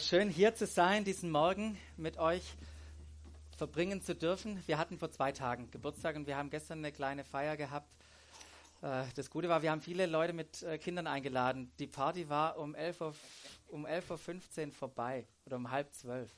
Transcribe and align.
Schön 0.00 0.30
hier 0.30 0.54
zu 0.54 0.66
sein, 0.66 1.04
diesen 1.04 1.30
Morgen 1.30 1.76
mit 1.98 2.16
euch 2.16 2.56
verbringen 3.58 4.00
zu 4.00 4.14
dürfen. 4.14 4.62
Wir 4.66 4.78
hatten 4.78 4.98
vor 4.98 5.10
zwei 5.10 5.30
Tagen 5.30 5.70
Geburtstag 5.70 6.16
und 6.16 6.26
wir 6.26 6.38
haben 6.38 6.48
gestern 6.48 6.78
eine 6.78 6.90
kleine 6.90 7.22
Feier 7.22 7.58
gehabt. 7.58 7.92
Äh, 8.80 9.04
das 9.14 9.28
Gute 9.28 9.50
war, 9.50 9.60
wir 9.60 9.70
haben 9.70 9.82
viele 9.82 10.06
Leute 10.06 10.32
mit 10.32 10.62
äh, 10.62 10.78
Kindern 10.78 11.06
eingeladen. 11.06 11.70
Die 11.78 11.86
Party 11.86 12.30
war 12.30 12.56
um 12.56 12.74
11.15 12.74 13.00
Uhr, 13.02 13.14
um 13.68 13.86
11.15 13.86 14.66
Uhr 14.66 14.72
vorbei 14.72 15.26
oder 15.44 15.56
um 15.56 15.70
halb 15.70 15.92
zwölf. 15.92 16.30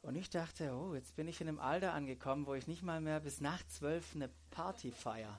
Und 0.00 0.16
ich 0.16 0.30
dachte, 0.30 0.72
oh, 0.72 0.94
jetzt 0.94 1.14
bin 1.16 1.28
ich 1.28 1.42
in 1.42 1.48
einem 1.48 1.60
Alter 1.60 1.92
angekommen, 1.92 2.46
wo 2.46 2.54
ich 2.54 2.66
nicht 2.66 2.82
mal 2.82 3.02
mehr 3.02 3.20
bis 3.20 3.42
nach 3.42 3.64
zwölf 3.66 4.14
eine 4.14 4.30
Party 4.50 4.92
feier. 4.92 5.38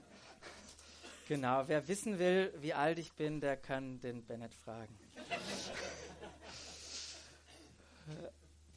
genau, 1.28 1.64
wer 1.66 1.86
wissen 1.88 2.18
will, 2.18 2.54
wie 2.60 2.72
alt 2.72 2.98
ich 2.98 3.12
bin, 3.12 3.40
der 3.40 3.58
kann 3.58 4.00
den 4.00 4.24
Bennett 4.24 4.54
fragen. 4.54 4.99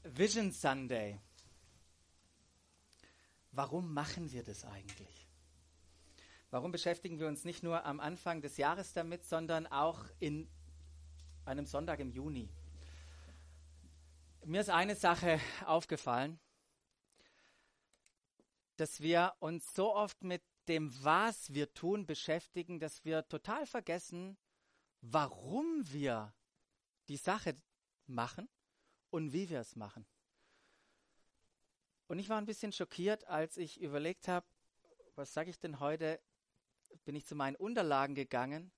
Vision 0.04 0.52
Sunday. 0.52 1.20
Warum 3.52 3.94
machen 3.94 4.32
wir 4.32 4.44
das 4.44 4.66
eigentlich? 4.66 5.28
Warum 6.50 6.72
beschäftigen 6.72 7.20
wir 7.20 7.28
uns 7.28 7.46
nicht 7.46 7.64
nur 7.64 7.86
am 7.86 8.00
Anfang 8.00 8.42
des 8.42 8.58
Jahres 8.58 8.94
damit, 8.94 9.24
sondern 9.26 9.66
auch 9.68 10.06
in 10.20 10.50
einem 11.46 11.66
Sonntag 11.66 12.00
im 12.00 12.12
Juni? 12.12 12.50
Mir 14.46 14.62
ist 14.62 14.70
eine 14.70 14.96
Sache 14.96 15.40
aufgefallen, 15.66 16.40
dass 18.76 19.02
wir 19.02 19.34
uns 19.40 19.74
so 19.74 19.96
oft 19.96 20.24
mit 20.24 20.44
dem, 20.68 20.92
was 21.04 21.54
wir 21.54 21.74
tun, 21.74 22.06
beschäftigen, 22.06 22.80
dass 22.80 23.06
wir 23.06 23.28
total 23.28 23.66
vergessen, 23.66 24.38
warum 25.02 25.84
wir 25.92 26.34
die 27.08 27.18
Sache 27.18 27.56
machen 28.08 28.50
und 29.14 29.32
wie 29.32 29.48
wir 29.48 29.60
es 29.60 29.76
machen. 29.76 30.08
Und 32.08 32.18
ich 32.18 32.30
war 32.30 32.40
ein 32.40 32.48
bisschen 32.48 32.72
schockiert, 32.72 33.28
als 33.28 33.58
ich 33.58 33.80
überlegt 33.80 34.28
habe, 34.28 34.46
was 35.16 35.32
sage 35.34 35.52
ich 35.52 35.60
denn 35.60 35.80
heute? 35.80 36.20
Bin 37.06 37.16
ich 37.16 37.28
zu 37.28 37.36
meinen 37.36 37.56
Unterlagen 37.56 38.16
gegangen 38.16 38.72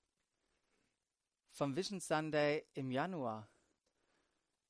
vom 1.52 1.74
Vision 1.74 2.00
Sunday 2.00 2.66
im 2.74 2.90
Januar. 2.90 3.48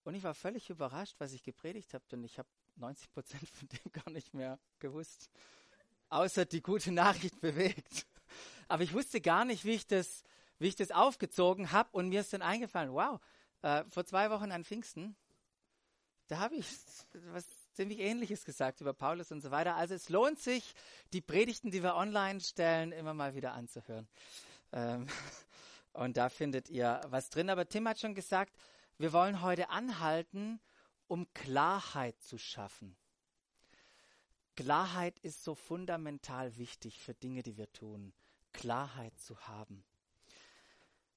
Und 0.05 0.15
ich 0.15 0.23
war 0.23 0.35
völlig 0.35 0.71
überrascht, 0.71 1.17
was 1.19 1.33
ich 1.33 1.43
gepredigt 1.43 1.95
habe, 1.95 2.05
denn 2.13 2.23
ich 2.23 2.39
habe 2.39 2.49
90 2.77 3.11
Prozent 3.11 3.49
von 3.49 3.67
dem 3.67 3.93
gar 4.05 4.11
nicht 4.11 4.35
mehr 4.35 4.61
gewusst. 4.79 5.31
Außer 6.11 6.45
die 6.45 6.63
gute 6.63 6.93
Nachricht 6.93 7.41
bewegt. 7.41 8.07
Aber 8.69 8.85
ich 8.85 8.95
wusste 8.95 9.21
gar 9.21 9.45
nicht, 9.45 9.65
wie 9.65 9.73
ich 9.73 9.87
das, 9.89 10.23
wie 10.61 10.69
ich 10.69 10.77
das 10.77 10.93
aufgezogen 10.93 11.73
habe. 11.73 11.89
Und 11.91 12.09
mir 12.09 12.21
ist 12.21 12.33
dann 12.33 12.43
eingefallen, 12.43 12.93
wow, 12.93 13.21
äh, 13.63 13.83
vor 13.89 14.05
zwei 14.05 14.31
Wochen 14.31 14.53
an 14.53 14.65
Pfingsten, 14.65 15.17
da 16.29 16.39
habe 16.39 16.57
ich 16.57 16.67
was 17.33 17.47
ziemlich 17.73 18.01
Ähnliches 18.01 18.45
gesagt 18.45 18.81
über 18.81 18.93
Paulus 18.93 19.31
und 19.31 19.41
so 19.41 19.51
weiter. 19.51 19.77
Also 19.77 19.95
es 19.95 20.09
lohnt 20.09 20.39
sich, 20.41 20.75
die 21.13 21.21
Predigten, 21.21 21.71
die 21.71 21.83
wir 21.83 21.95
online 21.95 22.41
stellen, 22.41 22.93
immer 22.93 23.15
mal 23.15 23.35
wieder 23.35 23.53
anzuhören. 23.53 24.09
Ähm, 24.73 25.07
und 25.93 26.17
da 26.17 26.29
findet 26.29 26.69
ihr 26.69 27.01
was 27.09 27.31
drin. 27.31 27.51
Aber 27.51 27.69
Tim 27.69 27.87
hat 27.87 28.01
schon 28.01 28.15
gesagt, 28.15 28.57
wir 28.99 29.13
wollen 29.13 29.43
heute 29.43 29.71
anhalten, 29.71 30.61
um 31.07 31.33
Klarheit 31.35 32.21
zu 32.21 32.39
schaffen. 32.39 32.97
Klarheit 34.57 35.19
ist 35.21 35.45
so 35.45 35.55
fundamental 35.55 36.57
wichtig 36.57 36.99
für 36.99 37.15
Dinge, 37.15 37.43
die 37.43 37.59
wir 37.59 37.71
tun. 37.73 38.15
Klarheit 38.53 39.17
zu 39.21 39.39
haben. 39.47 39.85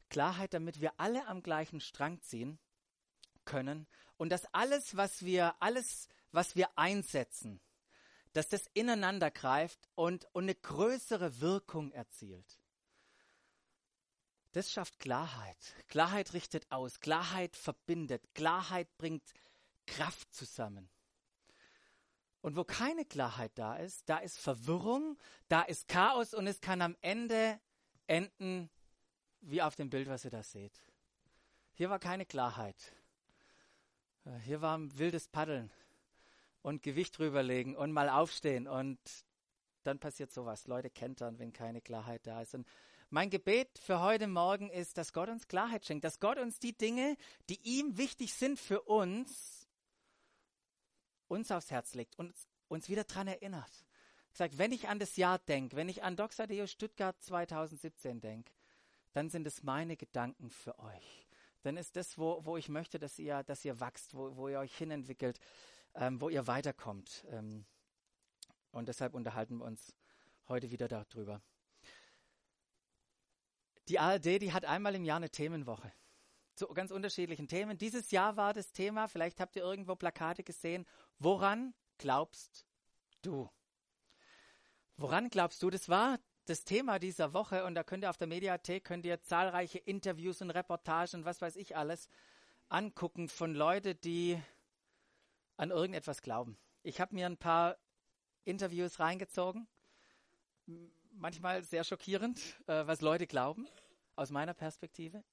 Klarheit, 0.09 0.53
damit 0.53 0.81
wir 0.81 0.91
alle 0.97 1.25
am 1.27 1.41
gleichen 1.41 1.79
Strang 1.79 2.21
ziehen 2.21 2.59
können 3.45 3.87
und 4.19 4.29
dass 4.29 4.53
alles, 4.53 4.97
was 4.97 5.23
wir, 5.23 5.55
alles, 5.61 6.09
was 6.31 6.55
wir 6.55 6.77
einsetzen, 6.77 7.61
dass 8.33 8.49
das 8.49 8.67
ineinander 8.73 9.31
greift 9.31 9.89
und, 9.95 10.27
und 10.33 10.43
eine 10.43 10.55
größere 10.55 11.39
Wirkung 11.39 11.91
erzielt. 11.93 12.59
Das 14.51 14.71
schafft 14.71 14.99
Klarheit. 14.99 15.57
Klarheit 15.87 16.33
richtet 16.33 16.69
aus. 16.69 16.99
Klarheit 16.99 17.55
verbindet. 17.55 18.33
Klarheit 18.33 18.89
bringt 18.97 19.23
Kraft 19.85 20.33
zusammen. 20.33 20.89
Und 22.41 22.57
wo 22.57 22.65
keine 22.65 23.05
Klarheit 23.05 23.51
da 23.55 23.77
ist, 23.77 24.09
da 24.09 24.17
ist 24.17 24.37
Verwirrung, 24.37 25.17
da 25.47 25.61
ist 25.61 25.87
Chaos 25.87 26.33
und 26.33 26.45
es 26.45 26.59
kann 26.59 26.81
am 26.81 26.97
Ende 27.01 27.59
enden 28.07 28.69
wie 29.41 29.61
auf 29.61 29.75
dem 29.75 29.89
Bild, 29.89 30.09
was 30.09 30.25
ihr 30.25 30.31
da 30.31 30.43
seht. 30.43 30.83
Hier 31.73 31.89
war 31.89 31.99
keine 31.99 32.25
Klarheit. 32.25 32.93
Äh, 34.25 34.37
hier 34.39 34.61
war 34.61 34.77
ein 34.77 34.97
wildes 34.97 35.27
Paddeln 35.27 35.71
und 36.61 36.83
Gewicht 36.83 37.17
drüberlegen 37.17 37.75
und 37.75 37.91
mal 37.91 38.09
aufstehen 38.09 38.67
und 38.67 38.99
dann 39.83 39.99
passiert 39.99 40.31
sowas. 40.31 40.67
Leute 40.67 40.89
kentern, 40.89 41.39
wenn 41.39 41.53
keine 41.53 41.81
Klarheit 41.81 42.25
da 42.27 42.41
ist. 42.41 42.53
Und 42.53 42.67
mein 43.09 43.29
Gebet 43.29 43.79
für 43.79 44.01
heute 44.01 44.27
Morgen 44.27 44.69
ist, 44.69 44.97
dass 44.97 45.13
Gott 45.13 45.29
uns 45.29 45.47
Klarheit 45.47 45.85
schenkt, 45.85 46.03
dass 46.03 46.19
Gott 46.19 46.37
uns 46.37 46.59
die 46.59 46.77
Dinge, 46.77 47.17
die 47.49 47.59
ihm 47.63 47.97
wichtig 47.97 48.33
sind 48.33 48.59
für 48.59 48.81
uns, 48.81 49.67
uns 51.27 51.51
aufs 51.51 51.71
Herz 51.71 51.95
legt 51.95 52.17
und 52.19 52.33
uns 52.67 52.89
wieder 52.89 53.03
daran 53.03 53.27
erinnert. 53.27 53.71
Sagt, 54.31 54.57
wenn 54.57 54.71
ich 54.71 54.89
an 54.89 54.99
das 54.99 55.17
Jahr 55.17 55.39
denke, 55.39 55.75
wenn 55.75 55.89
ich 55.89 56.03
an 56.03 56.15
Doxadeo 56.15 56.67
Stuttgart 56.67 57.19
2017 57.21 58.21
denke, 58.21 58.51
dann 59.13 59.29
sind 59.29 59.47
es 59.47 59.63
meine 59.63 59.97
Gedanken 59.97 60.51
für 60.51 60.77
euch. 60.77 61.28
Dann 61.61 61.77
ist 61.77 61.95
das, 61.95 62.17
wo, 62.17 62.45
wo 62.45 62.57
ich 62.57 62.69
möchte, 62.69 62.99
dass 62.99 63.19
ihr, 63.19 63.43
dass 63.43 63.65
ihr 63.65 63.79
wachst, 63.79 64.15
wo, 64.15 64.35
wo 64.35 64.47
ihr 64.47 64.59
euch 64.59 64.75
hinentwickelt, 64.75 65.39
ähm, 65.95 66.21
wo 66.21 66.29
ihr 66.29 66.47
weiterkommt. 66.47 67.25
Ähm, 67.29 67.65
und 68.71 68.87
deshalb 68.87 69.13
unterhalten 69.13 69.57
wir 69.57 69.65
uns 69.65 69.93
heute 70.47 70.71
wieder 70.71 70.87
darüber. 70.87 71.41
Die 73.87 73.99
ARD, 73.99 74.41
die 74.41 74.53
hat 74.53 74.65
einmal 74.65 74.95
im 74.95 75.03
Jahr 75.03 75.17
eine 75.17 75.29
Themenwoche 75.29 75.91
zu 76.59 76.67
ganz 76.67 76.91
unterschiedlichen 76.91 77.47
Themen. 77.47 77.77
Dieses 77.77 78.11
Jahr 78.11 78.35
war 78.35 78.53
das 78.53 78.73
Thema, 78.73 79.07
vielleicht 79.07 79.39
habt 79.39 79.55
ihr 79.55 79.63
irgendwo 79.63 79.95
Plakate 79.95 80.43
gesehen, 80.43 80.85
woran 81.17 81.73
glaubst 81.97 82.67
du? 83.21 83.49
Woran 84.97 85.29
glaubst 85.29 85.63
du? 85.63 85.69
Das 85.69 85.87
war 85.87 86.19
das 86.49 86.63
Thema 86.63 86.99
dieser 86.99 87.33
Woche 87.33 87.63
und 87.65 87.75
da 87.75 87.83
könnt 87.83 88.03
ihr 88.03 88.09
auf 88.09 88.17
der 88.17 88.27
Mediathek 88.27 88.83
könnt 88.83 89.05
ihr 89.05 89.21
zahlreiche 89.21 89.77
Interviews 89.79 90.41
und 90.41 90.49
Reportagen, 90.51 91.25
was 91.25 91.41
weiß 91.41 91.55
ich 91.55 91.77
alles, 91.77 92.09
angucken 92.69 93.29
von 93.29 93.53
Leuten, 93.53 93.99
die 94.01 94.41
an 95.57 95.71
irgendetwas 95.71 96.21
glauben. 96.21 96.57
Ich 96.83 96.99
habe 96.99 97.15
mir 97.15 97.25
ein 97.25 97.37
paar 97.37 97.77
Interviews 98.45 98.99
reingezogen 98.99 99.67
manchmal 101.19 101.63
sehr 101.63 101.83
schockierend, 101.83 102.39
äh, 102.67 102.85
was 102.87 103.01
Leute 103.01 103.27
glauben, 103.27 103.67
aus 104.15 104.31
meiner 104.31 104.53
Perspektive. 104.53 105.23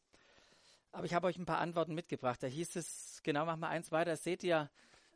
Aber 0.93 1.04
ich 1.04 1.15
habe 1.15 1.27
euch 1.27 1.38
ein 1.38 1.47
paar 1.47 1.59
Antworten 1.59 1.94
mitgebracht. 1.94 2.43
Da 2.43 2.47
hieß 2.47 2.77
es, 2.77 3.21
genau, 3.22 3.44
mach 3.44 3.56
mal 3.56 3.69
eins 3.69 3.93
weiter. 3.93 4.16
Seht 4.16 4.43
ihr, 4.43 4.71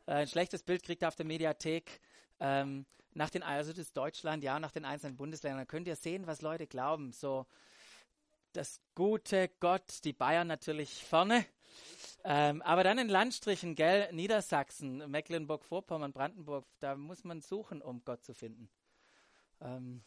äh, 0.05 0.13
ein 0.13 0.27
schlechtes 0.27 0.63
Bild 0.63 0.83
kriegt 0.83 1.01
ihr 1.01 1.07
auf 1.07 1.15
der 1.15 1.25
Mediathek. 1.25 2.01
Ähm, 2.39 2.85
nach 3.13 3.29
den, 3.29 3.43
also 3.43 3.73
das 3.73 3.93
Deutschland, 3.93 4.43
ja, 4.43 4.59
nach 4.59 4.71
den 4.71 4.85
einzelnen 4.85 5.17
Bundesländern 5.17 5.67
könnt 5.67 5.87
ihr 5.87 5.95
sehen, 5.95 6.27
was 6.27 6.41
Leute 6.41 6.67
glauben. 6.67 7.11
So, 7.11 7.45
das 8.53 8.81
gute 8.95 9.49
Gott, 9.59 10.03
die 10.03 10.13
Bayern 10.13 10.47
natürlich 10.47 11.03
vorne. 11.05 11.45
Ähm, 12.23 12.61
aber 12.61 12.83
dann 12.83 12.97
in 12.97 13.09
Landstrichen, 13.09 13.75
gell, 13.75 14.11
Niedersachsen, 14.13 15.09
Mecklenburg-Vorpommern, 15.09 16.13
Brandenburg, 16.13 16.65
da 16.79 16.95
muss 16.95 17.23
man 17.23 17.41
suchen, 17.41 17.81
um 17.81 18.03
Gott 18.03 18.23
zu 18.23 18.33
finden. 18.33 18.69
Ähm, 19.59 20.03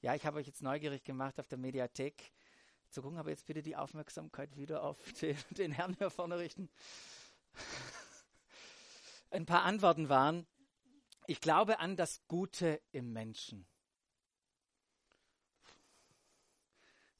ja, 0.00 0.14
ich 0.14 0.26
habe 0.26 0.38
euch 0.38 0.46
jetzt 0.46 0.62
neugierig 0.62 1.04
gemacht 1.04 1.38
auf 1.38 1.48
der 1.48 1.58
Mediathek 1.58 2.32
zu 2.90 3.02
gucken, 3.02 3.18
aber 3.18 3.30
jetzt 3.30 3.46
bitte 3.46 3.62
die 3.62 3.76
Aufmerksamkeit 3.76 4.56
wieder 4.56 4.82
auf 4.82 4.98
den, 5.20 5.36
den 5.50 5.72
Herrn 5.72 5.94
hier 5.98 6.10
vorne 6.10 6.38
richten. 6.38 6.68
Ein 9.30 9.44
paar 9.44 9.64
Antworten 9.64 10.08
waren, 10.08 10.46
ich 11.28 11.42
glaube 11.42 11.78
an 11.78 11.94
das 11.94 12.26
Gute 12.26 12.80
im 12.90 13.12
Menschen. 13.12 13.66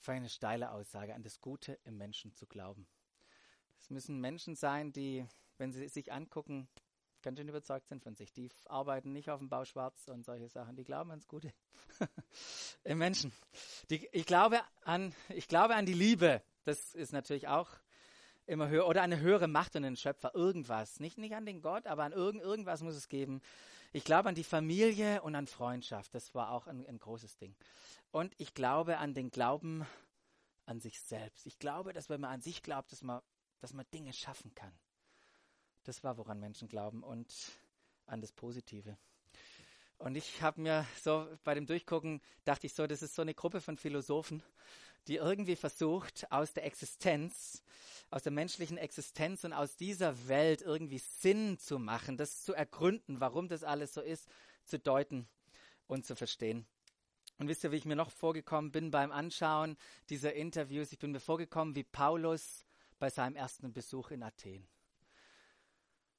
Für 0.00 0.12
eine 0.12 0.31
steile 0.31 0.70
Aussage, 0.70 1.14
an 1.14 1.22
das 1.22 1.43
Gute 1.43 1.78
im 1.84 1.99
Menschen 1.99 2.32
zu 2.32 2.46
glauben. 2.46 2.88
Es 3.78 3.90
müssen 3.90 4.19
Menschen 4.19 4.56
sein, 4.56 4.93
die, 4.93 5.26
wenn 5.58 5.72
sie 5.72 5.87
sich 5.88 6.10
angucken, 6.10 6.69
ganz 7.20 7.38
schön 7.38 7.50
überzeugt 7.50 7.87
sind 7.88 8.02
von 8.02 8.14
sich. 8.14 8.32
Die 8.32 8.49
arbeiten 8.64 9.12
nicht 9.12 9.28
auf 9.28 9.40
dem 9.40 9.50
Bau 9.50 9.66
schwarz 9.66 10.08
und 10.08 10.25
solche 10.25 10.49
Sachen. 10.49 10.75
Die 10.75 10.84
glauben 10.84 11.10
ans 11.10 11.28
Gute 11.28 11.52
im 12.84 12.96
Menschen. 12.96 13.31
Die, 13.90 14.08
ich, 14.12 14.25
glaube 14.25 14.62
an, 14.84 15.14
ich 15.28 15.49
glaube 15.49 15.75
an 15.75 15.84
die 15.84 15.93
Liebe. 15.93 16.43
Das 16.64 16.94
ist 16.94 17.12
natürlich 17.12 17.49
auch 17.49 17.69
immer 18.46 18.70
höher. 18.70 18.88
Oder 18.88 19.02
eine 19.02 19.20
höhere 19.20 19.49
Macht 19.49 19.76
und 19.76 19.84
einen 19.84 19.99
Schöpfer. 19.99 20.34
Irgendwas. 20.34 20.99
Nicht, 20.99 21.19
nicht 21.19 21.34
an 21.34 21.44
den 21.44 21.60
Gott, 21.60 21.87
aber 21.87 22.05
an 22.05 22.12
irgend, 22.12 22.40
irgendwas 22.40 22.81
muss 22.81 22.94
es 22.94 23.10
geben. 23.10 23.43
Ich 23.93 24.05
glaube 24.05 24.29
an 24.29 24.35
die 24.35 24.44
Familie 24.44 25.23
und 25.23 25.35
an 25.35 25.46
Freundschaft. 25.46 26.14
Das 26.14 26.35
war 26.35 26.50
auch 26.50 26.67
ein, 26.67 26.87
ein 26.87 26.99
großes 26.99 27.37
Ding. 27.38 27.55
Und 28.11 28.35
ich 28.38 28.55
glaube 28.55 28.99
an 28.99 29.14
den 29.14 29.31
Glauben 29.31 29.87
an 30.67 30.81
sich 30.81 31.00
selbst. 31.00 31.46
Ich 31.46 31.58
glaube, 31.58 31.93
dass 31.93 32.08
wenn 32.08 32.20
man 32.20 32.32
an 32.32 32.40
sich 32.40 32.62
glaubt, 32.62 32.93
dass 32.93 33.02
man 33.02 33.23
dass 33.61 33.73
man 33.73 33.87
Dinge 33.93 34.12
schaffen 34.12 34.55
kann. 34.55 34.73
Das 35.85 36.05
war, 36.05 36.17
woran 36.17 36.40
Menschen 36.40 36.69
glauben 36.69 37.02
und 37.02 37.32
an 38.06 38.20
das 38.20 38.32
Positive. 38.32 38.96
Und 39.99 40.17
ich 40.17 40.43
habe 40.43 40.61
mir 40.61 40.87
so 41.02 41.26
bei 41.43 41.55
dem 41.55 41.67
Durchgucken, 41.67 42.20
dachte 42.44 42.67
ich 42.67 42.75
so, 42.75 42.87
das 42.87 43.02
ist 43.02 43.14
so 43.14 43.23
eine 43.23 43.34
Gruppe 43.34 43.61
von 43.61 43.76
Philosophen, 43.76 44.43
die 45.08 45.16
irgendwie 45.16 45.56
versucht, 45.56 46.31
aus 46.31 46.52
der 46.52 46.66
Existenz, 46.66 47.62
aus 48.10 48.22
der 48.22 48.32
menschlichen 48.32 48.78
Existenz 48.78 49.44
und 49.44 49.52
aus 49.52 49.76
dieser 49.76 50.28
Welt 50.28 50.62
irgendwie 50.62 50.99
Sinn 50.99 51.58
zu 51.58 51.78
machen, 51.78 52.16
das 52.16 52.43
zu 52.43 52.52
ergründen, 52.52 53.20
warum 53.20 53.49
das 53.49 53.64
alles 53.64 53.94
so 53.94 54.00
ist, 54.00 54.28
zu 54.64 54.78
deuten 54.78 55.26
und 55.87 56.05
zu 56.05 56.14
verstehen. 56.14 56.66
Und 57.38 57.49
wisst 57.49 57.64
ihr, 57.64 57.72
wie 57.72 57.76
ich 57.76 57.84
mir 57.84 57.96
noch 57.96 58.10
vorgekommen 58.10 58.72
bin 58.72 58.90
beim 58.90 59.12
Anschauen 59.12 59.76
dieser 60.10 60.34
Interviews? 60.34 60.93
Ich 60.93 60.99
bin 60.99 61.12
mir 61.12 61.20
vorgekommen 61.20 61.75
wie 61.75 61.84
Paulus 61.84 62.64
bei 62.99 63.10
seinem 63.10 63.37
ersten 63.37 63.72
Besuch 63.72 64.10
in 64.10 64.22
Athen. 64.22 64.66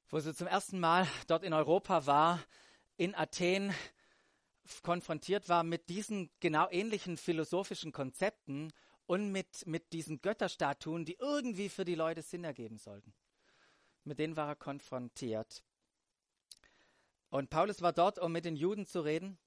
Wo 0.10 0.18
er 0.18 0.34
zum 0.34 0.48
ersten 0.48 0.80
Mal 0.80 1.08
dort 1.28 1.44
in 1.44 1.54
Europa 1.54 2.06
war, 2.08 2.44
in 2.98 3.14
Athen 3.16 3.74
konfrontiert 4.84 5.50
war 5.50 5.64
mit 5.64 5.90
diesen 5.90 6.30
genau 6.40 6.68
ähnlichen 6.70 7.18
philosophischen 7.18 7.92
Konzepten 7.92 8.72
und 9.06 9.32
mit, 9.32 9.66
mit 9.66 9.92
diesen 9.94 10.22
Götterstatuen, 10.22 11.06
die 11.06 11.18
irgendwie 11.20 11.70
für 11.70 11.86
die 11.86 11.96
Leute 11.96 12.22
Sinn 12.22 12.44
ergeben 12.44 12.78
sollten. 12.78 13.14
Mit 14.04 14.20
denen 14.20 14.38
war 14.38 14.48
er 14.48 14.56
konfrontiert. 14.56 15.64
Und 17.30 17.50
Paulus 17.50 17.82
war 17.82 17.94
dort, 17.94 18.20
um 18.20 18.32
mit 18.32 18.46
den 18.46 18.56
Juden 18.56 18.86
zu 18.86 19.02
reden. 19.02 19.38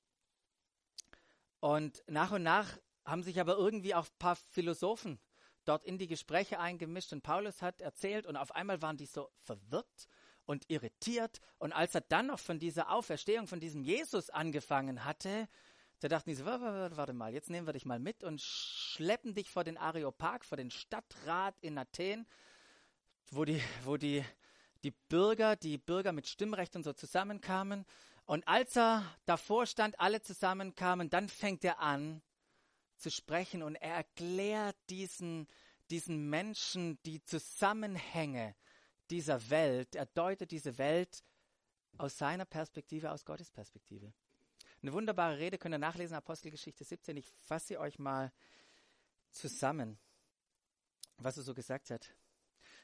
Und 1.61 2.03
nach 2.07 2.33
und 2.33 2.43
nach 2.43 2.77
haben 3.05 3.23
sich 3.23 3.41
aber 3.41 3.57
irgendwie 3.57 3.95
auch 3.95 4.07
ein 4.07 4.19
paar 4.19 4.37
Philosophen 4.37 5.21
dort 5.65 5.85
in 5.85 5.99
die 5.99 6.09
Gespräche 6.09 6.59
eingemischt. 6.59 7.13
Und 7.13 7.23
Paulus 7.23 7.63
hat 7.63 7.81
erzählt 7.81 8.27
und 8.27 8.37
auf 8.37 8.55
einmal 8.55 8.83
waren 8.83 8.97
die 8.97 9.07
so 9.07 9.31
verwirrt 9.37 10.09
und 10.47 10.69
irritiert. 10.69 11.41
Und 11.59 11.73
als 11.73 11.95
er 11.95 12.01
dann 12.03 12.27
noch 12.27 12.39
von 12.39 12.59
dieser 12.59 12.91
Auferstehung, 12.91 13.47
von 13.47 13.61
diesem 13.61 13.83
Jesus 13.83 14.31
angefangen 14.31 15.05
hatte, 15.05 15.49
da 16.01 16.09
dachten 16.09 16.31
die 16.31 16.35
so, 16.35 16.45
warte 16.45 17.13
mal, 17.13 17.33
jetzt 17.33 17.49
nehmen 17.49 17.67
wir 17.67 17.73
dich 17.73 17.85
mal 17.85 18.01
mit 18.01 18.25
und 18.25 18.41
schleppen 18.41 19.35
dich 19.35 19.51
vor 19.51 19.63
den 19.63 19.79
Areopag, 19.79 20.45
vor 20.45 20.57
den 20.57 20.73
Stadtrat 20.73 21.55
in 21.61 21.79
Athen, 21.79 22.27
wo 23.31 23.45
die, 23.45 23.63
wo 23.85 23.97
die, 23.97 24.25
die 24.83 24.91
Bürger, 24.91 25.55
die 25.55 25.79
Bürger 25.79 26.11
mit 26.11 26.27
Stimmrecht 26.27 26.75
und 26.75 26.83
so 26.83 26.93
zusammenkamen. 26.93 27.87
Und 28.25 28.47
als 28.49 28.77
er 28.77 29.05
davor 29.27 29.67
stand, 29.67 30.01
alle 30.01 30.21
zusammenkamen, 30.23 31.09
dann 31.09 31.29
fängt 31.29 31.65
er 31.65 31.79
an 31.79 32.21
zu 32.97 33.11
sprechen 33.11 33.63
und 33.63 33.77
er 33.77 33.95
erklärt 33.95 34.77
diesen, 34.91 35.47
diesen 35.91 36.29
Menschen 36.31 37.01
die 37.05 37.23
Zusammenhänge 37.23 38.57
dieser 39.13 39.51
Welt, 39.51 39.95
er 39.95 40.07
deutet 40.07 40.51
diese 40.51 40.79
Welt 40.79 41.23
aus 41.99 42.17
seiner 42.17 42.47
Perspektive, 42.47 43.11
aus 43.11 43.25
Gottes 43.27 43.51
Perspektive. 43.51 44.13
Eine 44.81 44.93
wunderbare 44.95 45.39
Rede 45.39 45.59
könnt 45.59 45.75
ihr 45.75 45.79
nachlesen, 45.79 46.17
Apostelgeschichte 46.17 46.83
17. 46.83 47.19
Ich 47.19 47.27
fasse 47.43 47.67
sie 47.69 47.79
euch 47.79 47.99
mal 47.99 48.33
zusammen, 49.31 49.99
was 51.19 51.37
er 51.37 51.43
so 51.43 51.53
gesagt 51.53 51.91
hat. 51.91 52.15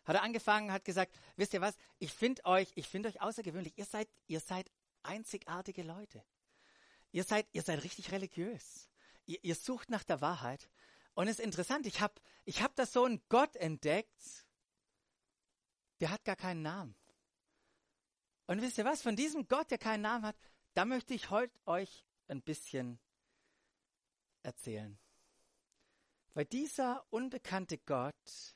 Hat 0.04 0.16
er 0.16 0.22
angefangen, 0.22 0.70
hat 0.70 0.84
gesagt, 0.84 1.14
wisst 1.36 1.54
ihr 1.54 1.62
was, 1.62 1.76
ich 1.98 2.12
finde 2.12 2.44
euch, 2.44 2.70
ich 2.74 2.86
finde 2.86 3.08
euch 3.08 3.20
außergewöhnlich. 3.22 3.76
Ihr 3.76 3.86
seid, 3.86 4.08
ihr 4.26 4.40
seid 4.40 4.70
einzigartige 5.02 5.82
Leute. 5.82 6.22
Ihr 7.10 7.24
seid, 7.24 7.46
ihr 7.52 7.62
seid 7.62 7.82
richtig 7.84 8.12
religiös. 8.12 8.88
Ihr, 9.24 9.42
ihr 9.42 9.54
sucht 9.54 9.88
nach 9.88 10.04
der 10.04 10.20
Wahrheit. 10.20 10.68
Und 11.14 11.26
es 11.26 11.38
ist 11.38 11.44
interessant, 11.44 11.86
ich 11.86 12.00
habe 12.00 12.14
ich 12.44 12.62
hab 12.62 12.76
da 12.76 12.84
so 12.84 13.04
einen 13.04 13.22
Gott 13.28 13.56
entdeckt, 13.56 14.46
der 16.00 16.10
hat 16.10 16.24
gar 16.24 16.36
keinen 16.36 16.62
Namen. 16.62 16.94
Und 18.46 18.62
wisst 18.62 18.78
ihr 18.78 18.84
was, 18.84 19.02
von 19.02 19.16
diesem 19.16 19.46
Gott, 19.46 19.70
der 19.70 19.78
keinen 19.78 20.02
Namen 20.02 20.24
hat, 20.24 20.36
da 20.74 20.84
möchte 20.84 21.14
ich 21.14 21.30
heute 21.30 21.54
euch 21.66 22.04
ein 22.28 22.42
bisschen 22.42 22.98
erzählen. 24.42 24.98
Weil 26.34 26.46
dieser 26.46 27.04
unbekannte 27.10 27.78
Gott, 27.78 28.54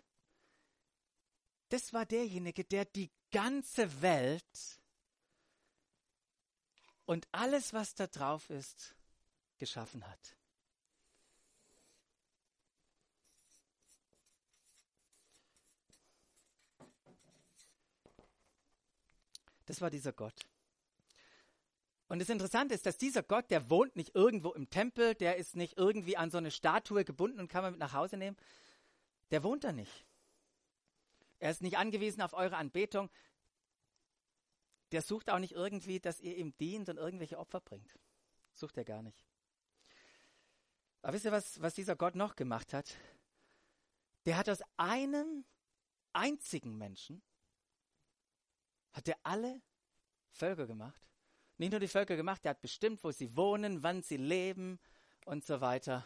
das 1.68 1.92
war 1.92 2.06
derjenige, 2.06 2.64
der 2.64 2.84
die 2.84 3.10
ganze 3.30 4.02
Welt 4.02 4.80
und 7.04 7.26
alles, 7.32 7.72
was 7.72 7.94
da 7.94 8.06
drauf 8.06 8.50
ist, 8.50 8.94
geschaffen 9.58 10.06
hat. 10.06 10.36
Das 19.72 19.80
war 19.80 19.88
dieser 19.88 20.12
Gott. 20.12 20.38
Und 22.06 22.18
das 22.18 22.28
Interessante 22.28 22.74
ist, 22.74 22.84
dass 22.84 22.98
dieser 22.98 23.22
Gott, 23.22 23.50
der 23.50 23.70
wohnt 23.70 23.96
nicht 23.96 24.14
irgendwo 24.14 24.52
im 24.52 24.68
Tempel, 24.68 25.14
der 25.14 25.38
ist 25.38 25.56
nicht 25.56 25.78
irgendwie 25.78 26.18
an 26.18 26.30
so 26.30 26.36
eine 26.36 26.50
Statue 26.50 27.06
gebunden 27.06 27.40
und 27.40 27.48
kann 27.48 27.62
man 27.62 27.72
mit 27.72 27.80
nach 27.80 27.94
Hause 27.94 28.18
nehmen. 28.18 28.36
Der 29.30 29.42
wohnt 29.42 29.64
da 29.64 29.72
nicht. 29.72 30.04
Er 31.38 31.50
ist 31.50 31.62
nicht 31.62 31.78
angewiesen 31.78 32.20
auf 32.20 32.34
eure 32.34 32.58
Anbetung. 32.58 33.08
Der 34.90 35.00
sucht 35.00 35.30
auch 35.30 35.38
nicht 35.38 35.52
irgendwie, 35.54 36.00
dass 36.00 36.20
ihr 36.20 36.36
ihm 36.36 36.54
dient 36.58 36.90
und 36.90 36.98
irgendwelche 36.98 37.38
Opfer 37.38 37.62
bringt. 37.62 37.98
Sucht 38.52 38.76
er 38.76 38.84
gar 38.84 39.00
nicht. 39.00 39.24
Aber 41.00 41.14
wisst 41.14 41.24
ihr, 41.24 41.32
was, 41.32 41.62
was 41.62 41.72
dieser 41.72 41.96
Gott 41.96 42.14
noch 42.14 42.36
gemacht 42.36 42.74
hat? 42.74 42.94
Der 44.26 44.36
hat 44.36 44.50
aus 44.50 44.60
einem 44.76 45.46
einzigen 46.12 46.76
Menschen 46.76 47.22
hat 48.92 49.08
er 49.08 49.18
alle 49.22 49.60
Völker 50.30 50.66
gemacht. 50.66 51.00
Nicht 51.58 51.70
nur 51.70 51.80
die 51.80 51.88
Völker 51.88 52.16
gemacht, 52.16 52.44
er 52.44 52.50
hat 52.50 52.60
bestimmt, 52.60 53.02
wo 53.04 53.10
sie 53.10 53.36
wohnen, 53.36 53.82
wann 53.82 54.02
sie 54.02 54.16
leben 54.16 54.78
und 55.24 55.44
so 55.44 55.60
weiter. 55.60 56.04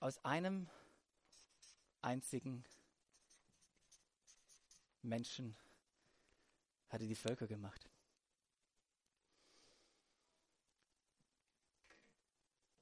Aus 0.00 0.24
einem 0.24 0.68
einzigen 2.02 2.64
Menschen 5.02 5.56
hat 6.88 7.00
er 7.00 7.06
die 7.06 7.14
Völker 7.14 7.46
gemacht. 7.46 7.88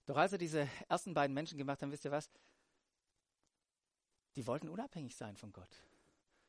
Doch 0.06 0.16
als 0.16 0.32
er 0.32 0.38
diese 0.38 0.68
ersten 0.88 1.14
beiden 1.14 1.34
Menschen 1.34 1.58
gemacht 1.58 1.82
hat, 1.82 1.90
wisst 1.90 2.04
ihr 2.04 2.12
was? 2.12 2.30
Die 4.36 4.46
wollten 4.46 4.68
unabhängig 4.68 5.16
sein 5.16 5.36
von 5.36 5.52
Gott 5.52 5.82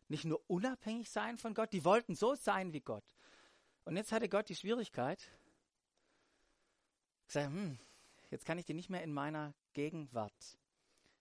nicht 0.07 0.25
nur 0.25 0.41
unabhängig 0.47 1.09
sein 1.09 1.37
von 1.37 1.53
Gott, 1.53 1.73
die 1.73 1.83
wollten 1.83 2.15
so 2.15 2.35
sein 2.35 2.73
wie 2.73 2.81
Gott. 2.81 3.03
Und 3.85 3.95
jetzt 3.95 4.11
hatte 4.11 4.29
Gott 4.29 4.49
die 4.49 4.55
Schwierigkeit, 4.55 5.19
gesagt, 7.27 7.47
hm, 7.47 7.79
jetzt 8.31 8.45
kann 8.45 8.57
ich 8.57 8.65
die 8.65 8.73
nicht 8.73 8.89
mehr 8.89 9.03
in 9.03 9.13
meiner 9.13 9.53
Gegenwart 9.73 10.57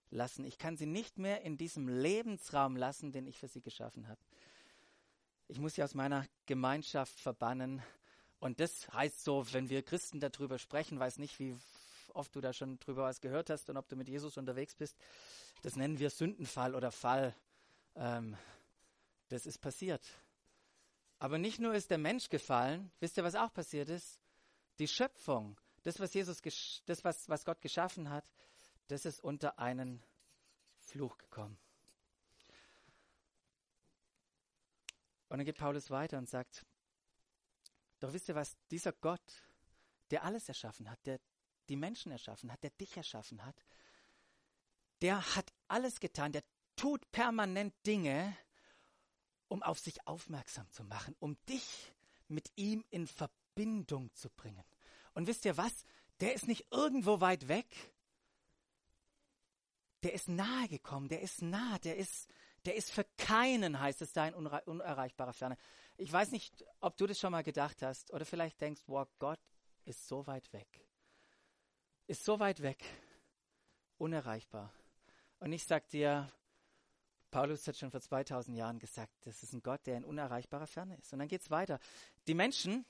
lassen. 0.09 0.45
Ich 0.45 0.57
kann 0.57 0.77
sie 0.77 0.85
nicht 0.85 1.17
mehr 1.17 1.41
in 1.41 1.57
diesem 1.57 1.87
Lebensraum 1.87 2.75
lassen, 2.75 3.11
den 3.11 3.27
ich 3.27 3.37
für 3.37 3.47
sie 3.47 3.61
geschaffen 3.61 4.07
habe. 4.07 4.19
Ich 5.47 5.59
muss 5.59 5.75
sie 5.75 5.83
aus 5.83 5.93
meiner 5.93 6.25
Gemeinschaft 6.45 7.19
verbannen. 7.19 7.81
Und 8.39 8.59
das 8.59 8.91
heißt 8.93 9.23
so, 9.23 9.45
wenn 9.53 9.69
wir 9.69 9.83
Christen 9.83 10.19
darüber 10.19 10.59
sprechen, 10.59 10.99
weiß 10.99 11.17
nicht, 11.19 11.39
wie 11.39 11.57
oft 12.13 12.35
du 12.35 12.41
da 12.41 12.53
schon 12.53 12.79
drüber 12.79 13.03
was 13.03 13.21
gehört 13.21 13.49
hast 13.49 13.69
und 13.69 13.77
ob 13.77 13.87
du 13.87 13.95
mit 13.95 14.09
Jesus 14.09 14.37
unterwegs 14.37 14.75
bist. 14.75 14.97
Das 15.61 15.75
nennen 15.75 15.99
wir 15.99 16.09
Sündenfall 16.09 16.75
oder 16.75 16.91
Fall. 16.91 17.35
Ähm, 17.95 18.37
das 19.29 19.45
ist 19.45 19.59
passiert. 19.59 20.05
Aber 21.19 21.37
nicht 21.37 21.59
nur 21.59 21.73
ist 21.73 21.89
der 21.89 21.97
Mensch 21.97 22.29
gefallen, 22.29 22.91
wisst 22.99 23.17
ihr, 23.17 23.23
was 23.23 23.35
auch 23.35 23.51
passiert 23.53 23.89
ist? 23.89 24.19
Die 24.79 24.87
Schöpfung, 24.87 25.59
das, 25.83 25.99
was 25.99 26.13
Jesus, 26.13 26.41
das, 26.85 27.03
was, 27.03 27.27
was 27.27 27.45
Gott 27.45 27.61
geschaffen 27.61 28.09
hat, 28.09 28.29
das 28.87 29.05
ist 29.05 29.19
unter 29.19 29.57
einen 29.59 30.03
Fluch 30.79 31.17
gekommen. 31.17 31.57
Und 35.29 35.39
dann 35.39 35.45
geht 35.45 35.57
Paulus 35.57 35.89
weiter 35.89 36.17
und 36.17 36.29
sagt, 36.29 36.65
doch 37.99 38.13
wisst 38.13 38.29
ihr 38.29 38.35
was, 38.35 38.55
dieser 38.71 38.93
Gott, 38.93 39.43
der 40.11 40.23
alles 40.23 40.47
erschaffen 40.47 40.89
hat, 40.89 41.05
der 41.05 41.19
die 41.67 41.75
Menschen 41.75 42.11
erschaffen 42.11 42.51
hat, 42.51 42.63
der 42.63 42.69
dich 42.69 42.95
erschaffen 42.95 43.43
hat, 43.43 43.65
der 45.01 45.35
hat 45.35 45.51
alles 45.67 45.99
getan, 45.99 46.31
der 46.31 46.43
tut 46.75 47.11
permanent 47.11 47.73
Dinge, 47.85 48.37
um 49.47 49.63
auf 49.63 49.79
sich 49.79 50.05
aufmerksam 50.07 50.69
zu 50.71 50.83
machen, 50.83 51.15
um 51.19 51.37
dich 51.47 51.93
mit 52.27 52.51
ihm 52.55 52.83
in 52.89 53.07
Verbindung 53.07 54.13
zu 54.13 54.29
bringen. 54.29 54.63
Und 55.13 55.27
wisst 55.27 55.45
ihr 55.45 55.57
was? 55.57 55.85
Der 56.19 56.33
ist 56.33 56.47
nicht 56.47 56.67
irgendwo 56.71 57.21
weit 57.21 57.47
weg. 57.47 57.67
Der 60.03 60.13
ist 60.13 60.29
nahe 60.29 60.67
gekommen, 60.67 61.07
der 61.07 61.21
ist 61.21 61.41
nah, 61.41 61.79
der 61.79 61.97
ist, 61.97 62.29
der 62.65 62.75
ist 62.75 62.91
für 62.91 63.03
keinen, 63.17 63.79
heißt 63.79 64.01
es 64.01 64.13
da 64.13 64.27
in 64.27 64.35
unerreichbarer 64.35 65.33
Ferne. 65.33 65.57
Ich 65.97 66.11
weiß 66.11 66.31
nicht, 66.31 66.63
ob 66.79 66.97
du 66.97 67.07
das 67.07 67.19
schon 67.19 67.31
mal 67.31 67.43
gedacht 67.43 67.81
hast 67.81 68.13
oder 68.13 68.25
vielleicht 68.25 68.61
denkst, 68.61 68.83
wow, 68.85 69.07
Gott 69.17 69.39
ist 69.85 70.07
so 70.07 70.27
weit 70.27 70.51
weg. 70.53 70.67
Ist 72.05 72.23
so 72.23 72.39
weit 72.39 72.61
weg, 72.61 72.83
unerreichbar. 73.97 74.71
Und 75.39 75.51
ich 75.51 75.63
sag 75.65 75.89
dir, 75.89 76.31
Paulus 77.31 77.67
hat 77.67 77.77
schon 77.77 77.91
vor 77.91 78.01
2000 78.01 78.55
Jahren 78.57 78.79
gesagt, 78.79 79.11
das 79.25 79.43
ist 79.43 79.53
ein 79.53 79.61
Gott, 79.61 79.85
der 79.85 79.97
in 79.97 80.05
unerreichbarer 80.05 80.67
Ferne 80.67 80.97
ist. 80.97 81.11
Und 81.13 81.19
dann 81.19 81.27
geht 81.27 81.41
es 81.41 81.49
weiter. 81.49 81.79
Die 82.27 82.33
Menschen, 82.33 82.85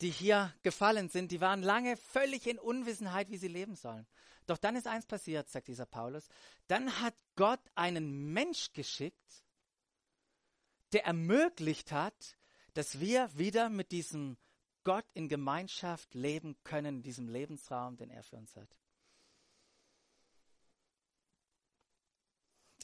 die 0.00 0.10
hier 0.10 0.54
gefallen 0.62 1.08
sind, 1.08 1.30
die 1.30 1.40
waren 1.40 1.62
lange 1.62 1.96
völlig 1.96 2.46
in 2.46 2.58
Unwissenheit, 2.58 3.30
wie 3.30 3.36
sie 3.36 3.48
leben 3.48 3.76
sollen. 3.76 4.06
Doch 4.46 4.58
dann 4.58 4.76
ist 4.76 4.86
eins 4.86 5.06
passiert, 5.06 5.48
sagt 5.48 5.68
dieser 5.68 5.86
Paulus. 5.86 6.28
Dann 6.66 7.00
hat 7.00 7.14
Gott 7.36 7.60
einen 7.74 8.32
Mensch 8.32 8.72
geschickt, 8.72 9.44
der 10.92 11.04
ermöglicht 11.04 11.92
hat, 11.92 12.36
dass 12.74 13.00
wir 13.00 13.30
wieder 13.36 13.68
mit 13.68 13.92
diesem 13.92 14.36
Gott 14.84 15.06
in 15.14 15.28
Gemeinschaft 15.28 16.14
leben 16.14 16.56
können, 16.62 16.96
in 16.96 17.02
diesem 17.02 17.28
Lebensraum, 17.28 17.96
den 17.96 18.10
er 18.10 18.22
für 18.22 18.36
uns 18.36 18.54
hat. 18.56 18.68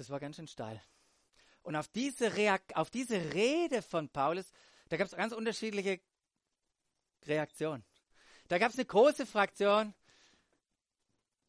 Das 0.00 0.08
war 0.08 0.18
ganz 0.18 0.36
schön 0.36 0.48
steil. 0.48 0.82
Und 1.62 1.76
auf 1.76 1.86
diese, 1.88 2.34
Reak 2.34 2.74
auf 2.74 2.88
diese 2.88 3.34
Rede 3.34 3.82
von 3.82 4.08
Paulus, 4.08 4.50
da 4.88 4.96
gab 4.96 5.06
es 5.06 5.14
ganz 5.14 5.34
unterschiedliche 5.34 6.00
Reaktionen. 7.26 7.84
Da 8.48 8.56
gab 8.56 8.70
es 8.70 8.78
eine 8.78 8.86
große 8.86 9.26
Fraktion, 9.26 9.92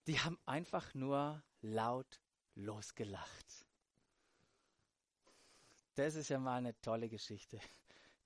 die 0.05 0.19
haben 0.19 0.37
einfach 0.45 0.93
nur 0.93 1.41
laut 1.61 2.19
losgelacht. 2.55 3.65
Das 5.95 6.15
ist 6.15 6.27
ja 6.27 6.37
mal 6.37 6.57
eine 6.57 6.77
tolle 6.81 7.07
Geschichte, 7.07 7.57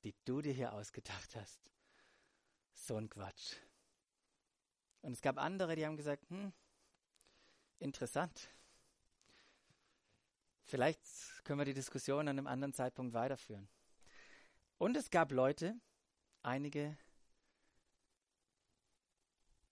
die 0.04 0.16
du 0.26 0.42
dir 0.42 0.54
hier 0.54 0.74
ausgedacht 0.74 1.36
hast. 1.36 1.60
So 2.74 2.96
ein 2.98 3.12
Quatsch. 3.12 3.58
Und 5.04 5.12
es 5.12 5.22
gab 5.22 5.38
andere, 5.38 5.76
die 5.76 5.86
haben 5.86 5.98
gesagt, 5.98 6.28
hm, 6.32 6.52
interessant. 7.78 8.50
Vielleicht 10.66 11.02
können 11.44 11.60
wir 11.60 11.66
die 11.66 11.76
Diskussion 11.76 12.28
an 12.28 12.40
einem 12.40 12.48
anderen 12.48 12.74
Zeitpunkt 12.74 13.14
weiterführen. 13.14 13.70
Und 14.80 14.98
es 14.98 15.12
gab 15.12 15.32
Leute, 15.32 15.80
einige, 16.42 16.98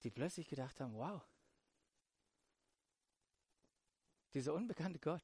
die 0.04 0.12
plötzlich 0.12 0.48
gedacht 0.48 0.80
haben, 0.80 0.94
wow, 0.94 1.22
dieser 4.34 4.54
unbekannte 4.54 5.00
Gott, 5.00 5.24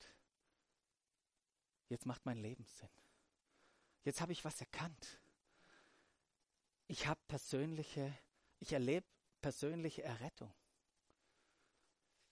jetzt 1.87 2.05
macht 2.05 2.25
mein 2.25 2.37
Leben 2.37 2.65
Sinn. 2.65 2.89
Jetzt 4.03 4.21
habe 4.21 4.31
ich 4.31 4.43
was 4.43 4.59
erkannt. 4.59 5.19
Ich 6.87 7.05
habe 7.05 7.19
persönliche, 7.27 8.17
ich 8.59 8.73
erlebe 8.73 9.05
persönliche 9.41 10.03
Errettung. 10.03 10.51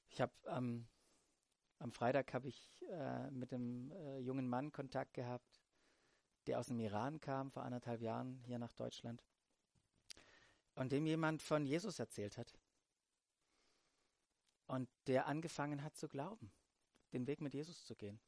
Ich 0.09 0.21
habe 0.21 0.33
ähm, 0.47 0.87
am 1.79 1.91
Freitag 1.91 2.33
habe 2.33 2.47
ich 2.47 2.83
äh, 2.89 3.29
mit 3.31 3.53
einem 3.53 3.91
äh, 3.91 4.19
jungen 4.19 4.47
Mann 4.47 4.71
Kontakt 4.71 5.13
gehabt, 5.13 5.61
der 6.47 6.59
aus 6.59 6.67
dem 6.67 6.79
Iran 6.79 7.19
kam 7.19 7.51
vor 7.51 7.63
anderthalb 7.63 8.01
Jahren 8.01 8.39
hier 8.45 8.57
nach 8.57 8.73
Deutschland 8.73 9.23
und 10.75 10.91
dem 10.91 11.05
jemand 11.05 11.41
von 11.41 11.65
Jesus 11.65 11.99
erzählt 11.99 12.37
hat 12.37 12.53
und 14.67 14.89
der 15.07 15.27
angefangen 15.27 15.83
hat 15.83 15.95
zu 15.95 16.07
glauben, 16.07 16.51
den 17.13 17.27
Weg 17.27 17.41
mit 17.41 17.53
Jesus 17.53 17.85
zu 17.85 17.95
gehen. 17.95 18.19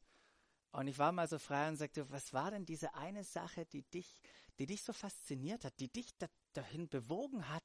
Und 0.71 0.87
ich 0.87 0.99
war 0.99 1.11
mal 1.11 1.27
so 1.27 1.39
frei 1.39 1.67
und 1.67 1.77
sagte, 1.77 2.09
was 2.11 2.33
war 2.33 2.51
denn 2.51 2.65
diese 2.65 2.93
eine 2.93 3.23
Sache, 3.23 3.65
die 3.65 3.83
dich, 3.83 4.21
die 4.59 4.67
dich 4.67 4.83
so 4.83 4.93
fasziniert 4.93 5.65
hat, 5.65 5.79
die 5.79 5.89
dich 5.89 6.15
da, 6.17 6.27
dahin 6.53 6.87
bewogen 6.87 7.49
hat, 7.49 7.63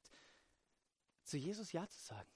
zu 1.22 1.36
Jesus 1.36 1.72
Ja 1.72 1.86
zu 1.88 2.00
sagen? 2.00 2.33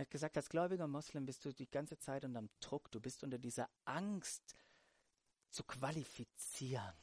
Er 0.00 0.04
hat 0.04 0.10
gesagt, 0.12 0.38
als 0.38 0.48
gläubiger 0.48 0.86
Moslem 0.86 1.26
bist 1.26 1.44
du 1.44 1.52
die 1.52 1.70
ganze 1.70 1.98
Zeit 1.98 2.24
unter 2.24 2.40
dem 2.40 2.48
Druck, 2.60 2.90
du 2.90 3.02
bist 3.02 3.22
unter 3.22 3.36
dieser 3.36 3.68
Angst 3.84 4.54
zu 5.50 5.62
qualifizieren. 5.62 6.94